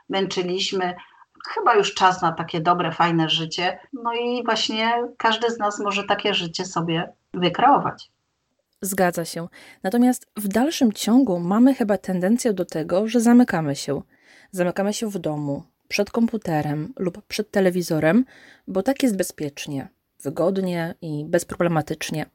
namęczyliśmy. 0.09 0.95
Chyba 1.47 1.75
już 1.75 1.93
czas 1.93 2.21
na 2.21 2.31
takie 2.31 2.61
dobre, 2.61 2.91
fajne 2.91 3.29
życie. 3.29 3.79
No 3.93 4.13
i 4.13 4.43
właśnie 4.43 5.03
każdy 5.17 5.51
z 5.51 5.59
nas 5.59 5.79
może 5.79 6.03
takie 6.03 6.33
życie 6.33 6.65
sobie 6.65 7.13
wykreować. 7.33 8.14
Zgadza 8.85 9.25
się. 9.25 9.47
Natomiast 9.83 10.27
w 10.37 10.47
dalszym 10.47 10.93
ciągu 10.93 11.39
mamy 11.39 11.73
chyba 11.73 11.97
tendencję 11.97 12.53
do 12.53 12.65
tego, 12.65 13.07
że 13.07 13.21
zamykamy 13.21 13.75
się. 13.75 14.01
Zamykamy 14.51 14.93
się 14.93 15.09
w 15.09 15.19
domu, 15.19 15.63
przed 15.87 16.11
komputerem 16.11 16.93
lub 16.99 17.21
przed 17.21 17.51
telewizorem, 17.51 18.25
bo 18.67 18.83
tak 18.83 19.03
jest 19.03 19.15
bezpiecznie, 19.15 19.87
wygodnie 20.23 20.95
i 21.01 21.25
bezproblematycznie. 21.27 22.25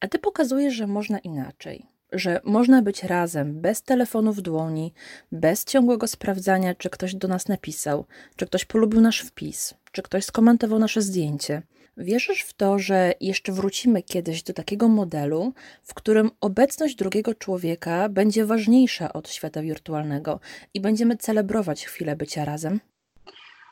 A 0.00 0.08
ty 0.08 0.18
pokazujesz, 0.18 0.74
że 0.74 0.86
można 0.86 1.18
inaczej. 1.18 1.86
Że 2.12 2.40
można 2.44 2.82
być 2.82 3.04
razem 3.04 3.60
bez 3.60 3.82
telefonu 3.82 4.32
w 4.32 4.40
dłoni, 4.40 4.92
bez 5.32 5.64
ciągłego 5.64 6.06
sprawdzania, 6.06 6.74
czy 6.74 6.90
ktoś 6.90 7.14
do 7.14 7.28
nas 7.28 7.48
napisał, 7.48 8.06
czy 8.36 8.46
ktoś 8.46 8.64
polubił 8.64 9.00
nasz 9.00 9.20
wpis, 9.20 9.74
czy 9.92 10.02
ktoś 10.02 10.24
skomentował 10.24 10.78
nasze 10.78 11.02
zdjęcie 11.02 11.62
Wierzysz 11.96 12.42
w 12.42 12.52
to, 12.52 12.78
że 12.78 13.12
jeszcze 13.20 13.52
wrócimy 13.52 14.02
kiedyś 14.02 14.42
do 14.42 14.52
takiego 14.52 14.88
modelu, 14.88 15.52
w 15.82 15.94
którym 15.94 16.30
obecność 16.40 16.94
drugiego 16.94 17.34
człowieka 17.34 18.08
będzie 18.08 18.46
ważniejsza 18.46 19.12
od 19.12 19.28
świata 19.28 19.62
wirtualnego 19.62 20.40
i 20.74 20.80
będziemy 20.80 21.16
celebrować 21.16 21.84
chwilę 21.84 22.16
bycia 22.16 22.44
razem? 22.44 22.80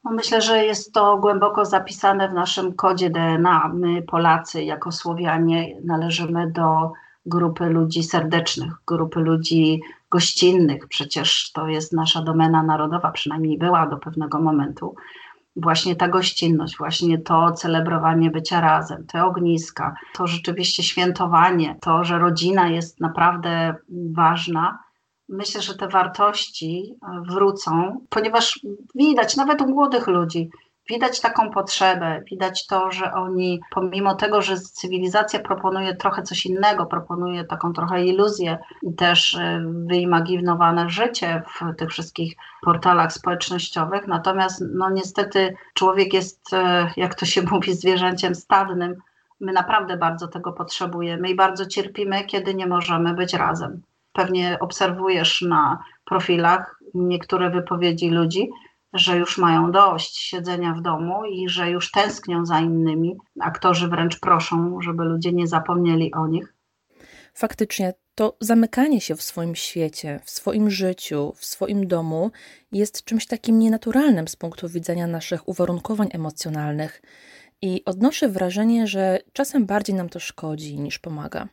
No 0.04 0.11
myślę, 0.11 0.40
że 0.40 0.64
jest 0.64 0.92
to 0.92 1.18
głęboko 1.18 1.64
zapisane 1.64 2.28
w 2.28 2.35
naszym 2.35 2.74
kodzie 2.74 3.11
DNA. 3.11 3.70
My, 3.74 4.02
Polacy, 4.02 4.62
jako 4.62 4.92
Słowianie, 4.92 5.76
należymy 5.85 6.50
do 6.50 6.92
grupy 7.26 7.66
ludzi 7.66 8.02
serdecznych, 8.02 8.72
grupy 8.87 9.20
ludzi 9.20 9.81
gościnnych. 10.11 10.88
Przecież 10.88 11.52
to 11.52 11.68
jest 11.68 11.92
nasza 11.92 12.22
domena 12.22 12.62
narodowa, 12.62 13.11
przynajmniej 13.11 13.59
była 13.59 13.87
do 13.87 13.96
pewnego 13.96 14.40
momentu 14.40 14.94
właśnie 15.62 15.96
ta 15.96 16.08
gościnność, 16.08 16.78
właśnie 16.78 17.18
to 17.18 17.52
celebrowanie 17.52 18.30
bycia 18.30 18.60
razem, 18.60 19.06
te 19.06 19.24
ogniska, 19.24 19.94
to 20.14 20.26
rzeczywiście 20.26 20.82
świętowanie, 20.82 21.76
to, 21.80 22.04
że 22.04 22.18
rodzina 22.18 22.68
jest 22.68 23.00
naprawdę 23.00 23.74
ważna. 24.12 24.78
Myślę, 25.28 25.62
że 25.62 25.74
te 25.74 25.88
wartości 25.88 26.94
wrócą, 27.28 28.00
ponieważ 28.11 28.61
widać 28.94 29.36
nawet 29.36 29.62
u 29.62 29.68
młodych 29.68 30.06
ludzi, 30.06 30.50
widać 30.89 31.20
taką 31.20 31.51
potrzebę, 31.51 32.22
widać 32.30 32.66
to, 32.66 32.93
że 32.93 33.12
oni, 33.12 33.61
pomimo 33.70 34.14
tego, 34.14 34.43
że 34.43 34.57
cywilizacja 34.57 35.41
proponuje 35.41 35.95
trochę 35.95 36.22
coś 36.22 36.47
innego, 36.47 36.86
proponuje 36.86 37.45
taką 37.45 37.72
trochę 37.72 38.05
iluzję 38.05 38.59
i 38.82 38.95
też 38.95 39.34
e, 39.34 39.64
wyimaginowane 39.86 40.91
życie 40.91 41.43
w 41.47 41.76
tych 41.76 41.91
wszystkich 41.91 42.36
portalach 42.62 43.12
społecznościowych, 43.12 44.07
natomiast 44.07 44.64
no 44.74 44.91
niestety 44.91 45.55
człowiek 45.74 46.14
jest, 46.14 46.53
e, 46.53 46.91
jak 46.97 47.14
to 47.14 47.26
się 47.26 47.43
mówi, 47.51 47.74
zwierzęciem 47.74 48.34
stadnym. 48.34 48.95
My 49.41 49.53
naprawdę 49.53 49.97
bardzo 49.97 50.28
tego 50.28 50.53
potrzebujemy 50.53 51.30
i 51.30 51.34
bardzo 51.34 51.66
cierpimy, 51.66 52.24
kiedy 52.24 52.55
nie 52.55 52.66
możemy 52.66 53.14
być 53.14 53.34
razem. 53.34 53.82
Pewnie 54.12 54.59
obserwujesz 54.61 55.43
na 55.43 55.78
profilach 56.05 56.78
niektóre 56.95 57.51
wypowiedzi 57.51 58.11
ludzi, 58.11 58.51
że 58.93 59.16
już 59.16 59.39
mają 59.39 59.72
dość 59.72 60.16
siedzenia 60.16 60.74
w 60.74 60.82
domu 60.82 61.24
i 61.24 61.49
że 61.49 61.70
już 61.70 61.91
tęsknią 61.91 62.47
za 62.47 62.61
innymi. 62.61 63.16
Aktorzy 63.41 63.89
wręcz 63.89 64.20
proszą, 64.20 64.80
żeby 64.80 65.05
ludzie 65.05 65.32
nie 65.32 65.47
zapomnieli 65.47 66.14
o 66.14 66.26
nich. 66.26 66.55
Faktycznie 67.34 67.95
to 68.14 68.36
zamykanie 68.41 69.01
się 69.01 69.16
w 69.16 69.22
swoim 69.22 69.55
świecie, 69.55 70.20
w 70.24 70.30
swoim 70.30 70.70
życiu, 70.70 71.32
w 71.36 71.45
swoim 71.45 71.86
domu 71.86 72.30
jest 72.72 73.05
czymś 73.05 73.26
takim 73.26 73.59
nienaturalnym 73.59 74.28
z 74.28 74.36
punktu 74.36 74.68
widzenia 74.68 75.07
naszych 75.07 75.49
uwarunkowań 75.49 76.09
emocjonalnych. 76.12 77.03
I 77.62 77.82
odnoszę 77.84 78.28
wrażenie, 78.28 78.86
że 78.86 79.18
czasem 79.32 79.66
bardziej 79.66 79.97
nam 79.97 80.09
to 80.09 80.20
szkodzi 80.20 80.80
niż 80.80 80.99
pomaga. 80.99 81.49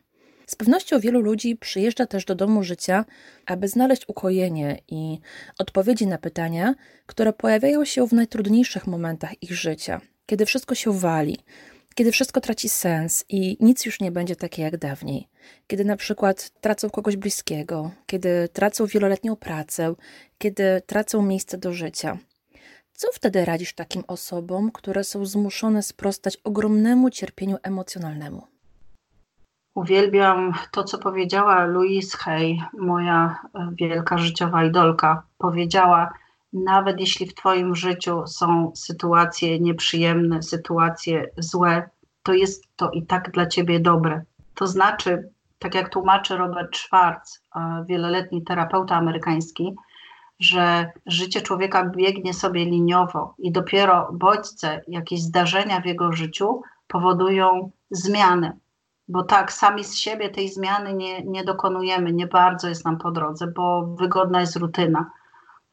Z 0.46 0.56
pewnością 0.56 1.00
wielu 1.00 1.20
ludzi 1.20 1.56
przyjeżdża 1.56 2.06
też 2.06 2.24
do 2.24 2.34
domu 2.34 2.62
życia, 2.62 3.04
aby 3.46 3.68
znaleźć 3.68 4.04
ukojenie 4.08 4.78
i 4.88 5.18
odpowiedzi 5.58 6.06
na 6.06 6.18
pytania, 6.18 6.74
które 7.06 7.32
pojawiają 7.32 7.84
się 7.84 8.06
w 8.08 8.12
najtrudniejszych 8.12 8.86
momentach 8.86 9.42
ich 9.42 9.52
życia, 9.52 10.00
kiedy 10.26 10.46
wszystko 10.46 10.74
się 10.74 10.98
wali, 10.98 11.38
kiedy 11.94 12.12
wszystko 12.12 12.40
traci 12.40 12.68
sens 12.68 13.24
i 13.28 13.56
nic 13.60 13.86
już 13.86 14.00
nie 14.00 14.12
będzie 14.12 14.36
takie 14.36 14.62
jak 14.62 14.76
dawniej, 14.76 15.28
kiedy 15.66 15.84
na 15.84 15.96
przykład 15.96 16.50
tracą 16.60 16.90
kogoś 16.90 17.16
bliskiego, 17.16 17.90
kiedy 18.06 18.48
tracą 18.52 18.86
wieloletnią 18.86 19.36
pracę, 19.36 19.94
kiedy 20.38 20.82
tracą 20.86 21.22
miejsce 21.22 21.58
do 21.58 21.72
życia. 21.72 22.18
Co 22.92 23.08
wtedy 23.12 23.44
radzisz 23.44 23.74
takim 23.74 24.04
osobom, 24.06 24.70
które 24.72 25.04
są 25.04 25.26
zmuszone 25.26 25.82
sprostać 25.82 26.36
ogromnemu 26.44 27.10
cierpieniu 27.10 27.56
emocjonalnemu? 27.62 28.55
Uwielbiam 29.76 30.52
to, 30.70 30.84
co 30.84 30.98
powiedziała 30.98 31.64
Louise 31.64 32.18
Hay, 32.18 32.58
moja 32.78 33.38
e, 33.54 33.70
wielka 33.72 34.18
życiowa 34.18 34.64
idolka. 34.64 35.22
Powiedziała, 35.38 36.12
nawet 36.52 37.00
jeśli 37.00 37.26
w 37.26 37.34
Twoim 37.34 37.74
życiu 37.74 38.26
są 38.26 38.72
sytuacje 38.74 39.60
nieprzyjemne, 39.60 40.42
sytuacje 40.42 41.30
złe, 41.38 41.90
to 42.22 42.32
jest 42.32 42.64
to 42.76 42.90
i 42.90 43.06
tak 43.06 43.30
dla 43.30 43.46
Ciebie 43.46 43.80
dobre. 43.80 44.22
To 44.54 44.66
znaczy, 44.66 45.30
tak 45.58 45.74
jak 45.74 45.88
tłumaczy 45.88 46.36
Robert 46.36 46.76
Schwartz, 46.76 47.42
e, 47.56 47.84
wieloletni 47.88 48.42
terapeuta 48.42 48.96
amerykański, 48.96 49.74
że 50.40 50.90
życie 51.06 51.40
człowieka 51.40 51.90
biegnie 51.96 52.34
sobie 52.34 52.64
liniowo 52.64 53.34
i 53.38 53.52
dopiero 53.52 54.08
bodźce, 54.12 54.82
jakieś 54.88 55.22
zdarzenia 55.22 55.80
w 55.80 55.86
jego 55.86 56.12
życiu 56.12 56.62
powodują 56.88 57.70
zmiany 57.90 58.52
bo 59.08 59.22
tak, 59.24 59.52
sami 59.52 59.84
z 59.84 59.96
siebie 59.96 60.30
tej 60.30 60.48
zmiany 60.48 60.94
nie, 60.94 61.22
nie 61.22 61.44
dokonujemy, 61.44 62.12
nie 62.12 62.26
bardzo 62.26 62.68
jest 62.68 62.84
nam 62.84 62.98
po 62.98 63.10
drodze, 63.10 63.46
bo 63.46 63.86
wygodna 63.86 64.40
jest 64.40 64.56
rutyna. 64.56 65.10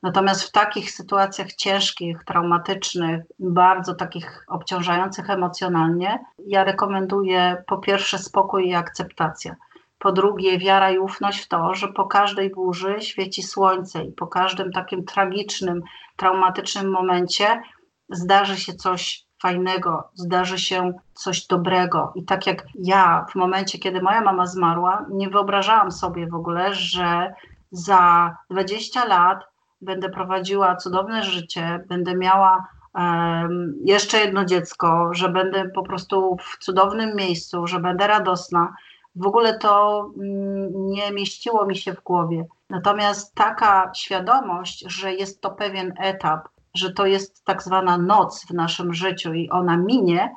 Natomiast 0.04 0.44
w 0.44 0.52
takich 0.52 0.92
sytuacjach 0.92 1.54
ciężkich, 1.54 2.24
traumatycznych, 2.26 3.24
bardzo 3.40 3.96
takich 3.96 4.46
obciążających 4.48 5.30
emocjonalnie, 5.30 6.26
ja 6.48 6.64
rekomenduję 6.64 7.64
po 7.68 7.78
pierwsze 7.78 8.18
spokój 8.18 8.68
i 8.68 8.76
akceptacja. 8.76 9.56
Po 10.00 10.12
drugie, 10.12 10.58
wiara 10.58 10.92
i 10.92 10.98
ufność 10.98 11.40
w 11.40 11.48
to, 11.48 11.76
że 11.76 11.88
po 11.88 12.06
każdej 12.06 12.50
burzy 12.50 12.96
świeci 13.00 13.44
słońce 13.44 14.04
i 14.04 14.12
po 14.12 14.28
każdym 14.28 14.72
takim 14.72 15.06
tragicznym, 15.06 15.82
traumatycznym 16.18 16.92
momencie 16.92 17.62
zdarzy 18.10 18.58
się 18.58 18.74
coś 18.74 19.26
fajnego, 19.44 20.10
zdarzy 20.14 20.60
się 20.60 20.94
coś 21.14 21.48
dobrego. 21.48 22.12
I 22.16 22.24
tak 22.24 22.48
jak 22.48 22.66
ja 22.76 23.26
w 23.32 23.36
momencie, 23.36 23.80
kiedy 23.80 24.02
moja 24.02 24.22
mama 24.22 24.46
zmarła, 24.46 25.06
nie 25.10 25.30
wyobrażałam 25.30 25.92
sobie 25.92 26.28
w 26.28 26.36
ogóle, 26.36 26.74
że 26.74 27.34
za 27.72 28.36
20 28.50 29.06
lat 29.06 29.40
będę 29.82 30.10
prowadziła 30.10 30.76
cudowne 30.76 31.24
życie, 31.24 31.84
będę 31.88 32.16
miała 32.16 32.68
um, 32.96 33.76
jeszcze 33.86 34.18
jedno 34.18 34.46
dziecko, 34.46 35.10
że 35.12 35.30
będę 35.30 35.70
po 35.70 35.84
prostu 35.84 36.38
w 36.42 36.58
cudownym 36.64 37.16
miejscu, 37.16 37.68
że 37.68 37.80
będę 37.80 38.08
radosna. 38.08 38.74
W 39.16 39.28
ogóle 39.28 39.58
to 39.58 40.02
mm, 40.18 40.72
nie 40.74 41.12
mieściło 41.12 41.66
mi 41.66 41.76
się 41.76 41.94
w 41.94 42.04
głowie. 42.04 42.46
Natomiast 42.70 43.36
taka 43.36 43.92
świadomość, 43.96 44.84
że 44.88 45.14
jest 45.14 45.42
to 45.42 45.52
pewien 45.52 45.94
etap, 46.00 46.50
że 46.76 46.94
to 46.94 47.06
jest 47.06 47.44
tak 47.44 47.64
zwana 47.64 47.98
noc 47.98 48.46
w 48.46 48.54
naszym 48.54 48.94
życiu 48.94 49.34
i 49.34 49.50
ona 49.50 49.78
minie, 49.78 50.36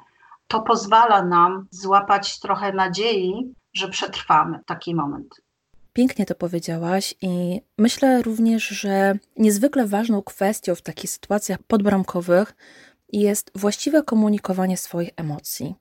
to 0.49 0.63
pozwala 0.63 1.25
nam 1.25 1.67
złapać 1.71 2.41
trochę 2.41 2.73
nadziei, 2.73 3.55
że 3.73 3.89
przetrwamy 3.89 4.61
taki 4.67 4.95
moment. 4.95 5.41
Pięknie 5.93 6.27
to 6.27 6.35
powiedziałaś, 6.35 7.15
i 7.23 7.61
myślę 7.79 8.23
również, 8.23 8.69
że 8.69 9.19
niezwykle 9.37 9.87
ważną 9.87 10.23
kwestią 10.23 10.75
w 10.75 10.83
takich 10.83 11.11
sytuacjach 11.11 11.59
podbramkowych 11.63 12.57
jest 13.13 13.51
właściwe 13.55 14.03
komunikowanie 14.03 14.77
swoich 14.77 15.11
emocji. 15.17 15.75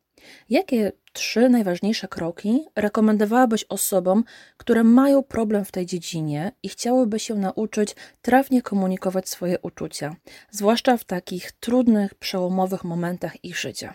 Jakie 0.49 0.91
trzy 1.13 1.49
najważniejsze 1.49 2.07
kroki 2.07 2.65
rekomendowałabyś 2.75 3.65
osobom, 3.69 4.23
które 4.57 4.83
mają 4.83 5.23
problem 5.23 5.65
w 5.65 5.71
tej 5.71 5.85
dziedzinie 5.85 6.51
i 6.63 6.69
chciałyby 6.69 7.19
się 7.19 7.35
nauczyć 7.35 7.95
trafnie 8.21 8.61
komunikować 8.61 9.29
swoje 9.29 9.59
uczucia, 9.59 10.15
zwłaszcza 10.49 10.97
w 10.97 11.03
takich 11.03 11.51
trudnych, 11.51 12.15
przełomowych 12.15 12.83
momentach 12.83 13.45
ich 13.45 13.57
życia? 13.59 13.93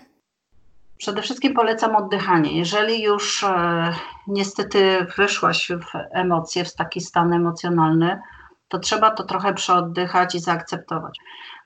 Przede 0.98 1.22
wszystkim 1.22 1.54
polecam 1.54 1.96
oddychanie. 1.96 2.58
Jeżeli 2.58 3.02
już 3.02 3.44
e, 3.44 3.92
niestety 4.26 5.06
wyszłaś 5.16 5.68
w 5.68 5.98
emocje, 6.12 6.64
w 6.64 6.74
taki 6.74 7.00
stan 7.00 7.32
emocjonalny, 7.32 8.18
to 8.68 8.78
trzeba 8.78 9.10
to 9.10 9.24
trochę 9.24 9.54
przeoddychać 9.54 10.34
i 10.34 10.40
zaakceptować. 10.40 11.18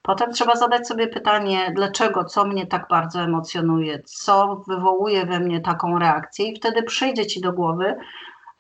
Potem 0.07 0.33
trzeba 0.33 0.57
zadać 0.57 0.89
sobie 0.89 1.09
pytanie, 1.09 1.73
dlaczego, 1.75 2.25
co 2.25 2.45
mnie 2.45 2.67
tak 2.67 2.87
bardzo 2.89 3.21
emocjonuje, 3.21 4.03
co 4.03 4.63
wywołuje 4.69 5.27
we 5.27 5.41
mnie 5.41 5.61
taką 5.61 5.99
reakcję, 5.99 6.49
i 6.49 6.57
wtedy 6.57 6.83
przyjdzie 6.83 7.27
ci 7.27 7.41
do 7.41 7.53
głowy 7.53 7.97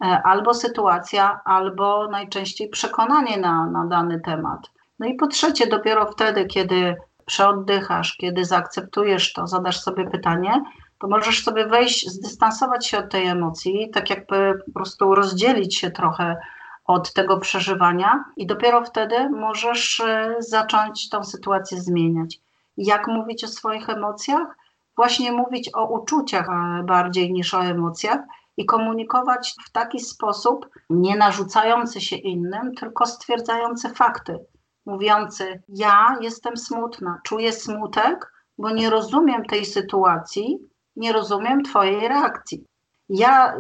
e, 0.05 0.23
albo 0.25 0.55
sytuacja, 0.55 1.41
albo 1.45 2.09
najczęściej 2.09 2.69
przekonanie 2.69 3.37
na, 3.37 3.67
na 3.67 3.87
dany 3.87 4.21
temat. 4.21 4.71
No 4.99 5.07
i 5.07 5.15
po 5.15 5.27
trzecie, 5.27 5.67
dopiero 5.67 6.07
wtedy, 6.07 6.47
kiedy 6.47 6.97
przeoddychasz, 7.27 8.17
kiedy 8.17 8.45
zaakceptujesz 8.45 9.33
to, 9.33 9.47
zadasz 9.47 9.81
sobie 9.81 10.11
pytanie, 10.11 10.63
to 10.99 11.09
możesz 11.09 11.45
sobie 11.45 11.67
wejść, 11.67 12.09
zdystansować 12.09 12.87
się 12.87 12.99
od 12.99 13.11
tej 13.11 13.27
emocji, 13.27 13.91
tak 13.95 14.11
jakby 14.11 14.63
po 14.67 14.73
prostu 14.73 15.15
rozdzielić 15.15 15.79
się 15.79 15.91
trochę 15.91 16.37
od 16.85 17.13
tego 17.13 17.39
przeżywania 17.39 18.25
i 18.37 18.47
dopiero 18.47 18.85
wtedy 18.85 19.31
możesz 19.31 20.01
e, 20.01 20.37
zacząć 20.39 21.09
tą 21.09 21.25
sytuację 21.25 21.81
zmieniać. 21.81 22.41
Jak 22.77 23.09
mówić 23.09 23.45
o 23.45 23.49
swoich 23.49 23.89
emocjach? 23.89 24.57
Właśnie 24.97 25.33
mówić 25.33 25.71
o 25.75 25.87
uczuciach 25.87 26.49
e, 26.49 26.83
bardziej 26.83 27.33
niż 27.33 27.55
o 27.55 27.65
emocjach 27.65 28.21
i 28.57 28.67
komunikować 28.67 29.55
w 29.67 29.71
taki 29.71 30.01
sposób, 30.01 30.69
nie 30.91 31.17
narzucający 31.17 32.01
się 32.01 32.17
innym, 32.17 32.75
tylko 32.75 33.07
stwierdzający 33.07 33.89
fakty. 33.89 34.39
Mówiący: 34.87 35.63
Ja 35.69 36.19
jestem 36.21 36.57
smutna, 36.57 37.21
czuję 37.25 37.53
smutek, 37.53 38.33
bo 38.59 38.71
nie 38.71 38.91
rozumiem 38.91 39.45
tej 39.45 39.65
sytuacji, 39.65 40.59
nie 40.97 41.13
rozumiem 41.13 41.63
Twojej 41.63 42.09
reakcji. 42.09 42.65
Ja 43.09 43.55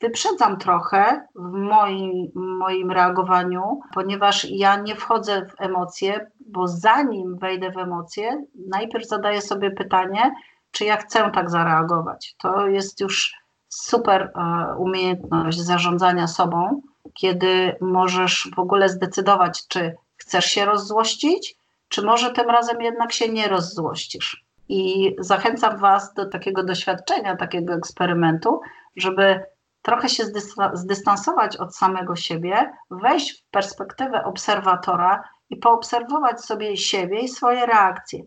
wyprzedzam 0.00 0.58
trochę 0.58 1.26
w 1.34 1.52
moim, 1.52 2.30
moim 2.34 2.90
reagowaniu, 2.90 3.80
ponieważ 3.94 4.46
ja 4.50 4.76
nie 4.76 4.96
wchodzę 4.96 5.46
w 5.46 5.60
emocje, 5.60 6.30
bo 6.46 6.68
zanim 6.68 7.38
wejdę 7.38 7.70
w 7.70 7.78
emocje, 7.78 8.44
najpierw 8.68 9.08
zadaję 9.08 9.40
sobie 9.40 9.70
pytanie, 9.70 10.34
czy 10.70 10.84
ja 10.84 10.96
chcę 10.96 11.30
tak 11.30 11.50
zareagować. 11.50 12.34
To 12.42 12.68
jest 12.68 13.00
już 13.00 13.34
super 13.68 14.22
e, 14.22 14.76
umiejętność 14.78 15.60
zarządzania 15.60 16.26
sobą, 16.26 16.82
kiedy 17.14 17.76
możesz 17.80 18.50
w 18.56 18.58
ogóle 18.58 18.88
zdecydować, 18.88 19.68
czy 19.68 19.96
chcesz 20.16 20.44
się 20.44 20.64
rozzłościć, 20.64 21.56
czy 21.88 22.02
może 22.02 22.30
tym 22.30 22.50
razem 22.50 22.82
jednak 22.82 23.12
się 23.12 23.28
nie 23.28 23.48
rozzłościsz. 23.48 24.44
I 24.68 25.14
zachęcam 25.18 25.78
Was 25.78 26.14
do 26.14 26.26
takiego 26.26 26.64
doświadczenia, 26.64 27.36
takiego 27.36 27.74
eksperymentu, 27.74 28.60
żeby 28.96 29.44
trochę 29.82 30.08
się 30.08 30.24
zdystansować 30.72 31.56
od 31.56 31.76
samego 31.76 32.16
siebie, 32.16 32.72
wejść 32.90 33.40
w 33.40 33.50
perspektywę 33.50 34.24
obserwatora 34.24 35.22
i 35.50 35.56
poobserwować 35.56 36.44
sobie 36.44 36.76
siebie 36.76 37.20
i 37.20 37.28
swoje 37.28 37.66
reakcje. 37.66 38.22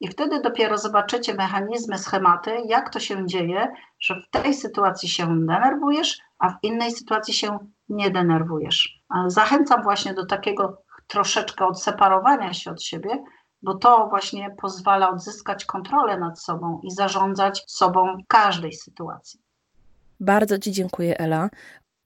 I 0.00 0.08
wtedy 0.08 0.40
dopiero 0.40 0.78
zobaczycie 0.78 1.34
mechanizmy, 1.34 1.98
schematy, 1.98 2.56
jak 2.66 2.90
to 2.90 3.00
się 3.00 3.26
dzieje, 3.26 3.72
że 4.00 4.14
w 4.14 4.30
tej 4.30 4.54
sytuacji 4.54 5.08
się 5.08 5.26
denerwujesz, 5.26 6.18
a 6.38 6.50
w 6.50 6.54
innej 6.62 6.92
sytuacji 6.92 7.34
się 7.34 7.58
nie 7.88 8.10
denerwujesz. 8.10 9.00
Zachęcam 9.26 9.82
właśnie 9.82 10.14
do 10.14 10.26
takiego 10.26 10.82
troszeczkę 11.06 11.66
odseparowania 11.66 12.52
się 12.52 12.70
od 12.70 12.82
siebie, 12.82 13.24
bo 13.62 13.74
to 13.74 14.06
właśnie 14.08 14.54
pozwala 14.60 15.10
odzyskać 15.10 15.64
kontrolę 15.64 16.18
nad 16.18 16.40
sobą 16.40 16.80
i 16.82 16.90
zarządzać 16.90 17.64
sobą 17.66 18.16
w 18.16 18.26
każdej 18.28 18.72
sytuacji. 18.72 19.43
Bardzo 20.24 20.58
Ci 20.58 20.72
dziękuję, 20.72 21.18
Ela. 21.18 21.50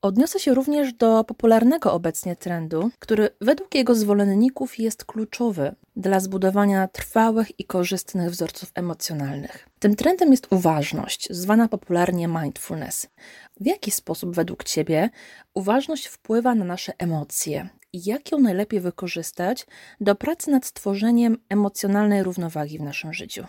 Odniosę 0.03 0.41
się 0.41 0.55
również 0.55 0.93
do 0.93 1.25
popularnego 1.25 1.93
obecnie 1.93 2.37
trendu, 2.37 2.91
który 2.99 3.31
według 3.41 3.75
jego 3.75 3.95
zwolenników 3.95 4.79
jest 4.79 5.05
kluczowy 5.05 5.75
dla 5.97 6.21
zbudowania 6.21 6.89
trwałych 6.89 7.61
i 7.61 7.65
korzystnych 7.65 8.31
wzorców 8.31 8.71
emocjonalnych. 8.75 9.69
Tym 9.79 9.97
trendem 9.97 10.31
jest 10.31 10.47
uważność, 10.51 11.29
zwana 11.31 11.69
popularnie 11.69 12.29
mindfulness. 12.29 13.07
W 13.61 13.67
jaki 13.67 13.91
sposób 13.91 14.35
według 14.35 14.65
Ciebie 14.65 15.11
uważność 15.55 16.07
wpływa 16.07 16.55
na 16.55 16.65
nasze 16.65 16.93
emocje 16.99 17.69
i 17.93 18.05
jak 18.05 18.33
ją 18.33 18.39
najlepiej 18.39 18.81
wykorzystać 18.81 19.67
do 20.01 20.15
pracy 20.15 20.51
nad 20.51 20.67
stworzeniem 20.67 21.37
emocjonalnej 21.49 22.23
równowagi 22.23 22.79
w 22.79 22.83
naszym 22.83 23.13
życiu? 23.13 23.47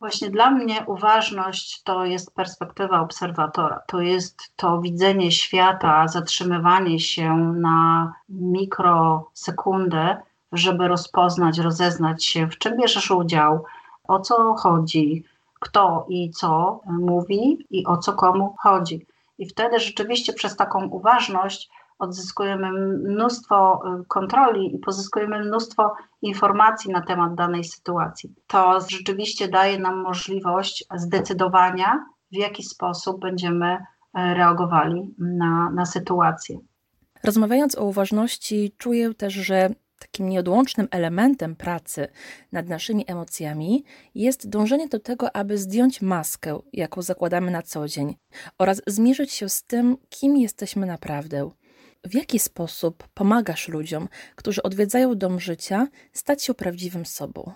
Właśnie 0.00 0.30
dla 0.30 0.50
mnie 0.50 0.84
uważność 0.86 1.82
to 1.82 2.04
jest 2.04 2.34
perspektywa 2.34 3.00
obserwatora, 3.00 3.80
to 3.86 4.00
jest 4.00 4.52
to 4.56 4.80
widzenie 4.80 5.32
świata, 5.32 6.08
zatrzymywanie 6.08 7.00
się 7.00 7.36
na 7.36 8.12
mikrosekundę, 8.28 10.22
żeby 10.52 10.88
rozpoznać, 10.88 11.58
rozeznać 11.58 12.24
się, 12.24 12.46
w 12.46 12.58
czym 12.58 12.76
bierzesz 12.76 13.10
udział, 13.10 13.64
o 14.08 14.20
co 14.20 14.54
chodzi, 14.54 15.24
kto 15.60 16.06
i 16.08 16.30
co 16.30 16.80
mówi 16.86 17.66
i 17.70 17.86
o 17.86 17.96
co 17.96 18.12
komu 18.12 18.54
chodzi. 18.58 19.06
I 19.38 19.46
wtedy 19.46 19.78
rzeczywiście 19.78 20.32
przez 20.32 20.56
taką 20.56 20.86
uważność 20.86 21.70
odzyskujemy 21.98 22.72
mnóstwo 23.08 23.82
y, 24.00 24.04
kontroli 24.08 24.74
i 24.74 24.78
pozyskujemy 24.78 25.44
mnóstwo 25.44 25.94
informacji 26.22 26.92
na 26.92 27.02
temat 27.02 27.34
danej 27.34 27.64
sytuacji. 27.64 28.34
To 28.46 28.80
rzeczywiście 28.88 29.48
daje 29.48 29.78
nam 29.78 30.02
możliwość 30.02 30.84
zdecydowania, 30.96 32.04
w 32.32 32.36
jaki 32.36 32.62
sposób 32.62 33.20
będziemy 33.20 33.74
y, 33.74 33.78
reagowali 34.12 35.14
na, 35.18 35.70
na 35.70 35.86
sytuację. 35.86 36.58
Rozmawiając 37.24 37.78
o 37.78 37.84
uważności, 37.84 38.74
czuję 38.78 39.14
też, 39.14 39.34
że 39.34 39.70
takim 39.98 40.28
nieodłącznym 40.28 40.88
elementem 40.90 41.56
pracy 41.56 42.08
nad 42.52 42.68
naszymi 42.68 43.04
emocjami 43.06 43.84
jest 44.14 44.48
dążenie 44.48 44.88
do 44.88 45.00
tego, 45.00 45.36
aby 45.36 45.58
zdjąć 45.58 46.02
maskę, 46.02 46.60
jaką 46.72 47.02
zakładamy 47.02 47.50
na 47.50 47.62
co 47.62 47.88
dzień, 47.88 48.16
oraz 48.58 48.82
zmierzyć 48.86 49.32
się 49.32 49.48
z 49.48 49.62
tym, 49.62 49.96
kim 50.08 50.36
jesteśmy 50.36 50.86
naprawdę. 50.86 51.50
W 52.04 52.14
jaki 52.14 52.38
sposób 52.38 53.08
pomagasz 53.14 53.68
ludziom, 53.68 54.08
którzy 54.36 54.62
odwiedzają 54.62 55.14
dom 55.14 55.40
życia, 55.40 55.86
stać 56.12 56.44
się 56.44 56.54
prawdziwym 56.54 57.06
sobą? 57.06 57.52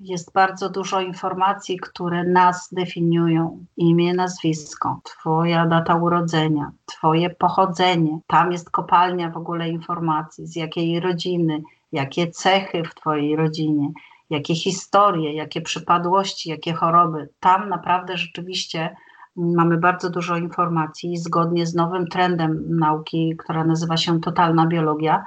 Jest 0.00 0.32
bardzo 0.32 0.70
dużo 0.70 1.00
informacji, 1.00 1.78
które 1.78 2.24
nas 2.24 2.68
definiują. 2.72 3.64
Imię, 3.76 4.14
nazwisko, 4.14 5.00
Twoja 5.04 5.66
data 5.66 5.94
urodzenia, 5.94 6.72
Twoje 6.86 7.30
pochodzenie. 7.30 8.18
Tam 8.26 8.52
jest 8.52 8.70
kopalnia 8.70 9.30
w 9.30 9.36
ogóle 9.36 9.68
informacji, 9.68 10.46
z 10.46 10.56
jakiej 10.56 11.00
rodziny, 11.00 11.62
jakie 11.92 12.30
cechy 12.30 12.82
w 12.84 12.94
Twojej 12.94 13.36
rodzinie, 13.36 13.92
jakie 14.30 14.54
historie, 14.54 15.34
jakie 15.34 15.60
przypadłości, 15.60 16.50
jakie 16.50 16.72
choroby. 16.72 17.28
Tam 17.40 17.68
naprawdę 17.68 18.16
rzeczywiście 18.16 18.96
mamy 19.36 19.78
bardzo 19.78 20.10
dużo 20.10 20.36
informacji 20.36 21.16
zgodnie 21.16 21.66
z 21.66 21.74
nowym 21.74 22.06
trendem 22.06 22.64
nauki, 22.68 23.36
która 23.38 23.64
nazywa 23.64 23.96
się 23.96 24.20
totalna 24.20 24.66
biologia. 24.66 25.24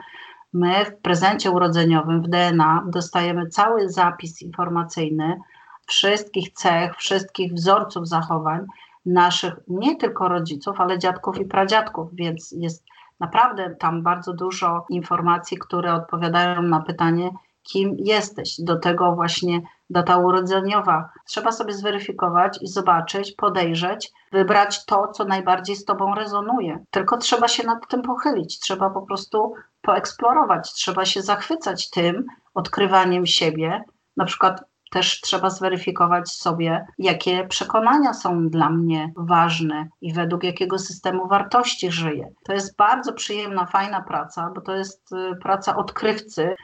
My 0.53 0.85
w 0.85 0.95
prezencie 1.01 1.51
urodzeniowym, 1.51 2.21
w 2.21 2.27
DNA, 2.27 2.83
dostajemy 2.87 3.47
cały 3.47 3.89
zapis 3.89 4.41
informacyjny 4.41 5.39
wszystkich 5.87 6.53
cech, 6.53 6.95
wszystkich 6.95 7.53
wzorców 7.53 8.07
zachowań 8.07 8.65
naszych 9.05 9.53
nie 9.67 9.95
tylko 9.95 10.27
rodziców, 10.27 10.79
ale 10.79 10.99
dziadków 10.99 11.39
i 11.39 11.45
pradziadków, 11.45 12.09
więc 12.13 12.51
jest 12.57 12.85
naprawdę 13.19 13.75
tam 13.79 14.03
bardzo 14.03 14.33
dużo 14.33 14.85
informacji, 14.89 15.57
które 15.57 15.93
odpowiadają 15.93 16.61
na 16.61 16.81
pytanie, 16.81 17.29
kim 17.63 17.95
jesteś. 17.97 18.55
Do 18.59 18.79
tego 18.79 19.15
właśnie 19.15 19.61
data 19.89 20.17
urodzeniowa. 20.17 21.09
Trzeba 21.25 21.51
sobie 21.51 21.73
zweryfikować 21.73 22.59
i 22.61 22.67
zobaczyć, 22.67 23.31
podejrzeć, 23.31 24.11
wybrać 24.31 24.85
to, 24.85 25.07
co 25.07 25.25
najbardziej 25.25 25.75
z 25.75 25.85
Tobą 25.85 26.15
rezonuje. 26.15 26.83
Tylko 26.91 27.17
trzeba 27.17 27.47
się 27.47 27.67
nad 27.67 27.87
tym 27.87 28.01
pochylić, 28.01 28.59
trzeba 28.59 28.89
po 28.89 29.01
prostu 29.01 29.53
poeksplorować, 29.81 30.73
trzeba 30.73 31.05
się 31.05 31.21
zachwycać 31.21 31.89
tym 31.89 32.25
odkrywaniem 32.53 33.25
siebie. 33.25 33.83
Na 34.17 34.25
przykład 34.25 34.63
też 34.91 35.21
trzeba 35.21 35.49
zweryfikować 35.49 36.29
sobie, 36.29 36.87
jakie 36.97 37.47
przekonania 37.47 38.13
są 38.13 38.49
dla 38.49 38.69
mnie 38.69 39.13
ważne 39.17 39.87
i 40.01 40.13
według 40.13 40.43
jakiego 40.43 40.79
systemu 40.79 41.27
wartości 41.27 41.91
żyję. 41.91 42.29
To 42.43 42.53
jest 42.53 42.77
bardzo 42.77 43.13
przyjemna, 43.13 43.65
fajna 43.65 44.01
praca, 44.01 44.51
bo 44.55 44.61
to 44.61 44.75
jest 44.75 45.11
y, 45.11 45.35
praca 45.35 45.75
odkrywcy, 45.75 46.55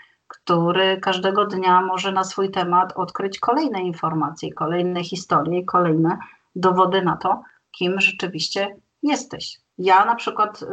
który 0.42 0.98
każdego 0.98 1.46
dnia 1.46 1.82
może 1.82 2.12
na 2.12 2.24
swój 2.24 2.52
temat 2.52 2.94
odkryć 2.96 3.40
kolejne 3.40 3.82
informacje, 3.82 4.54
kolejne 4.54 5.04
historie, 5.04 5.66
kolejne 5.66 6.18
dowody 6.56 7.02
na 7.02 7.18
to, 7.18 7.42
kim 7.72 8.02
rzeczywiście 8.02 8.76
jesteś. 9.04 9.58
Ja 9.78 10.06
na 10.06 10.16
przykład 10.16 10.62
y, 10.62 10.66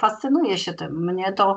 fascynuję 0.00 0.58
się 0.58 0.74
tym. 0.74 1.04
Mnie 1.04 1.32
to 1.32 1.56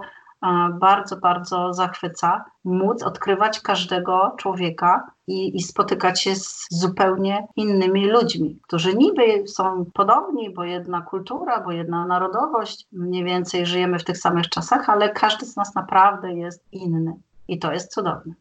bardzo, 0.79 1.17
bardzo 1.17 1.73
zachwyca 1.73 2.45
móc 2.63 3.03
odkrywać 3.03 3.59
każdego 3.59 4.35
człowieka 4.37 5.11
i, 5.27 5.57
i, 5.57 5.63
spotykać 5.63 6.21
się 6.21 6.35
z 6.35 6.67
zupełnie 6.71 7.47
innymi 7.55 8.11
ludźmi, 8.11 8.59
którzy 8.67 8.95
niby 8.95 9.47
są 9.47 9.85
podobni, 9.93 10.53
bo 10.53 10.63
jedna 10.63 11.01
kultura, 11.01 11.61
bo 11.61 11.71
jedna 11.71 12.05
narodowość, 12.05 12.87
mniej 12.91 13.23
więcej 13.23 13.65
żyjemy 13.65 13.99
w 13.99 14.03
tych 14.03 14.17
samych 14.17 14.49
czasach, 14.49 14.89
ale 14.89 15.09
każdy 15.09 15.45
z 15.45 15.55
nas 15.55 15.75
naprawdę 15.75 16.33
jest 16.33 16.65
inny. 16.71 17.13
I 17.51 17.59
to 17.59 17.73
jest 17.73 17.93
cudowne. 17.93 18.33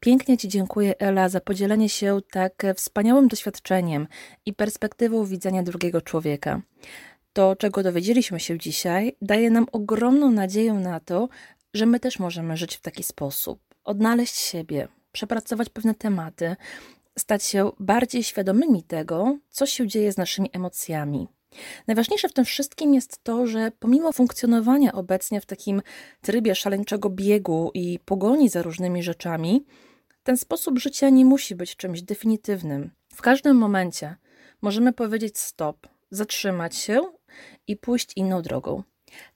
Pięknie 0.00 0.38
Ci 0.38 0.48
dziękuję, 0.48 0.98
Ela, 0.98 1.28
za 1.28 1.40
podzielenie 1.40 1.88
się 1.88 2.20
tak 2.30 2.62
wspaniałym 2.76 3.28
doświadczeniem 3.28 4.06
i 4.46 4.52
perspektywą 4.52 5.24
widzenia 5.24 5.62
drugiego 5.62 6.00
człowieka. 6.00 6.62
To, 7.32 7.56
czego 7.56 7.82
dowiedzieliśmy 7.82 8.40
się 8.40 8.58
dzisiaj, 8.58 9.16
daje 9.22 9.50
nam 9.50 9.66
ogromną 9.72 10.30
nadzieję 10.30 10.72
na 10.72 11.00
to, 11.00 11.28
że 11.74 11.86
my 11.86 12.00
też 12.00 12.18
możemy 12.18 12.56
żyć 12.56 12.76
w 12.76 12.80
taki 12.80 13.02
sposób, 13.02 13.60
odnaleźć 13.84 14.34
siebie, 14.34 14.88
przepracować 15.12 15.68
pewne 15.68 15.94
tematy, 15.94 16.56
stać 17.18 17.44
się 17.44 17.70
bardziej 17.80 18.22
świadomymi 18.22 18.82
tego, 18.82 19.38
co 19.50 19.66
się 19.66 19.86
dzieje 19.86 20.12
z 20.12 20.16
naszymi 20.16 20.50
emocjami, 20.52 21.28
Najważniejsze 21.86 22.28
w 22.28 22.32
tym 22.32 22.44
wszystkim 22.44 22.94
jest 22.94 23.24
to, 23.24 23.46
że 23.46 23.72
pomimo 23.78 24.12
funkcjonowania 24.12 24.92
obecnie 24.92 25.40
w 25.40 25.46
takim 25.46 25.82
trybie 26.22 26.54
szaleńczego 26.54 27.10
biegu 27.10 27.70
i 27.74 27.98
pogoni 28.04 28.48
za 28.48 28.62
różnymi 28.62 29.02
rzeczami, 29.02 29.64
ten 30.22 30.36
sposób 30.36 30.78
życia 30.78 31.08
nie 31.08 31.24
musi 31.24 31.54
być 31.54 31.76
czymś 31.76 32.02
definitywnym. 32.02 32.90
W 33.14 33.22
każdym 33.22 33.56
momencie 33.56 34.16
możemy 34.62 34.92
powiedzieć 34.92 35.38
stop, 35.38 35.86
zatrzymać 36.10 36.76
się 36.76 37.00
i 37.66 37.76
pójść 37.76 38.12
inną 38.16 38.42
drogą. 38.42 38.82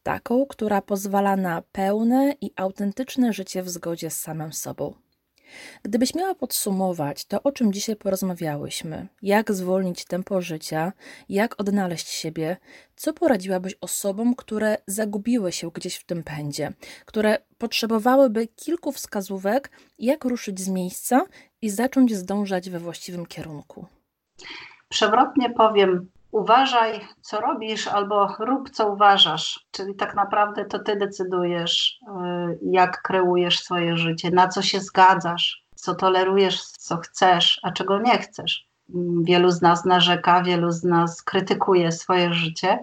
Taką, 0.03 0.47
która 0.47 0.83
pozwala 0.83 1.37
na 1.37 1.62
pełne 1.73 2.35
i 2.41 2.51
autentyczne 2.57 3.33
życie 3.33 3.62
w 3.62 3.71
zgodzie 3.71 4.11
z 4.11 4.21
samym 4.21 4.53
sobą. 4.53 4.95
Gdybyś 5.82 6.14
miała 6.14 6.34
podsumować 6.34 7.24
to, 7.24 7.42
o 7.42 7.53
czym 7.53 7.72
dzisiaj 7.72 7.96
porozmawiałyśmy, 7.96 9.09
jak 9.22 9.53
zwolnić 9.53 10.05
tempo 10.05 10.42
życia, 10.42 10.92
jak 11.28 11.61
odnaleźć 11.61 12.09
siebie, 12.09 12.57
co 12.96 13.12
poradziłabyś 13.12 13.74
osobom, 13.80 14.34
które 14.34 14.76
zagubiły 14.86 15.53
się 15.53 15.70
gdzieś 15.70 15.96
w 15.96 16.05
tym 16.05 16.22
pędzie, 16.22 16.72
które 17.07 17.38
potrzebowałyby 17.59 18.46
kilku 18.46 18.92
wskazówek, 18.92 19.70
jak 19.99 20.24
ruszyć 20.24 20.61
z 20.61 20.68
miejsca 20.68 21.22
i 21.62 21.70
zacząć 21.70 22.14
zdążać 22.14 22.70
we 22.70 22.78
właściwym 22.78 23.26
kierunku? 23.26 23.86
Przewrotnie 24.88 25.51
powiem, 25.51 26.11
uważaj, 26.33 27.01
co 27.20 27.41
robisz, 27.41 27.89
albo 27.89 28.29
rób, 28.39 28.70
co 28.70 28.93
uważasz. 28.93 29.66
Czyli 29.70 29.95
tak 29.95 30.14
naprawdę 30.14 30.64
to 30.64 30.79
ty 30.79 30.97
decydujesz, 30.97 32.01
y, 32.03 32.59
jak 32.62 33.03
kreujesz 33.03 33.59
swoje 33.59 33.97
życie, 33.97 34.31
na 34.31 34.49
co 34.49 34.62
się 34.62 34.81
zgadzasz, 34.81 35.64
co 35.74 35.95
tolerujesz, 35.95 36.62
co 36.62 36.97
chcesz, 36.97 37.61
a 37.62 37.72
czego 37.72 37.99
nie 37.99 38.18
chcesz. 38.18 38.68
Wielu 39.22 39.51
z 39.51 39.62
nas 39.62 39.85
narzeka, 39.85 40.43
wielu 40.43 40.70
z 40.70 40.85
nas 40.85 41.22
krytykuje 41.22 41.93
swoje 41.93 42.33
życie, 42.33 42.79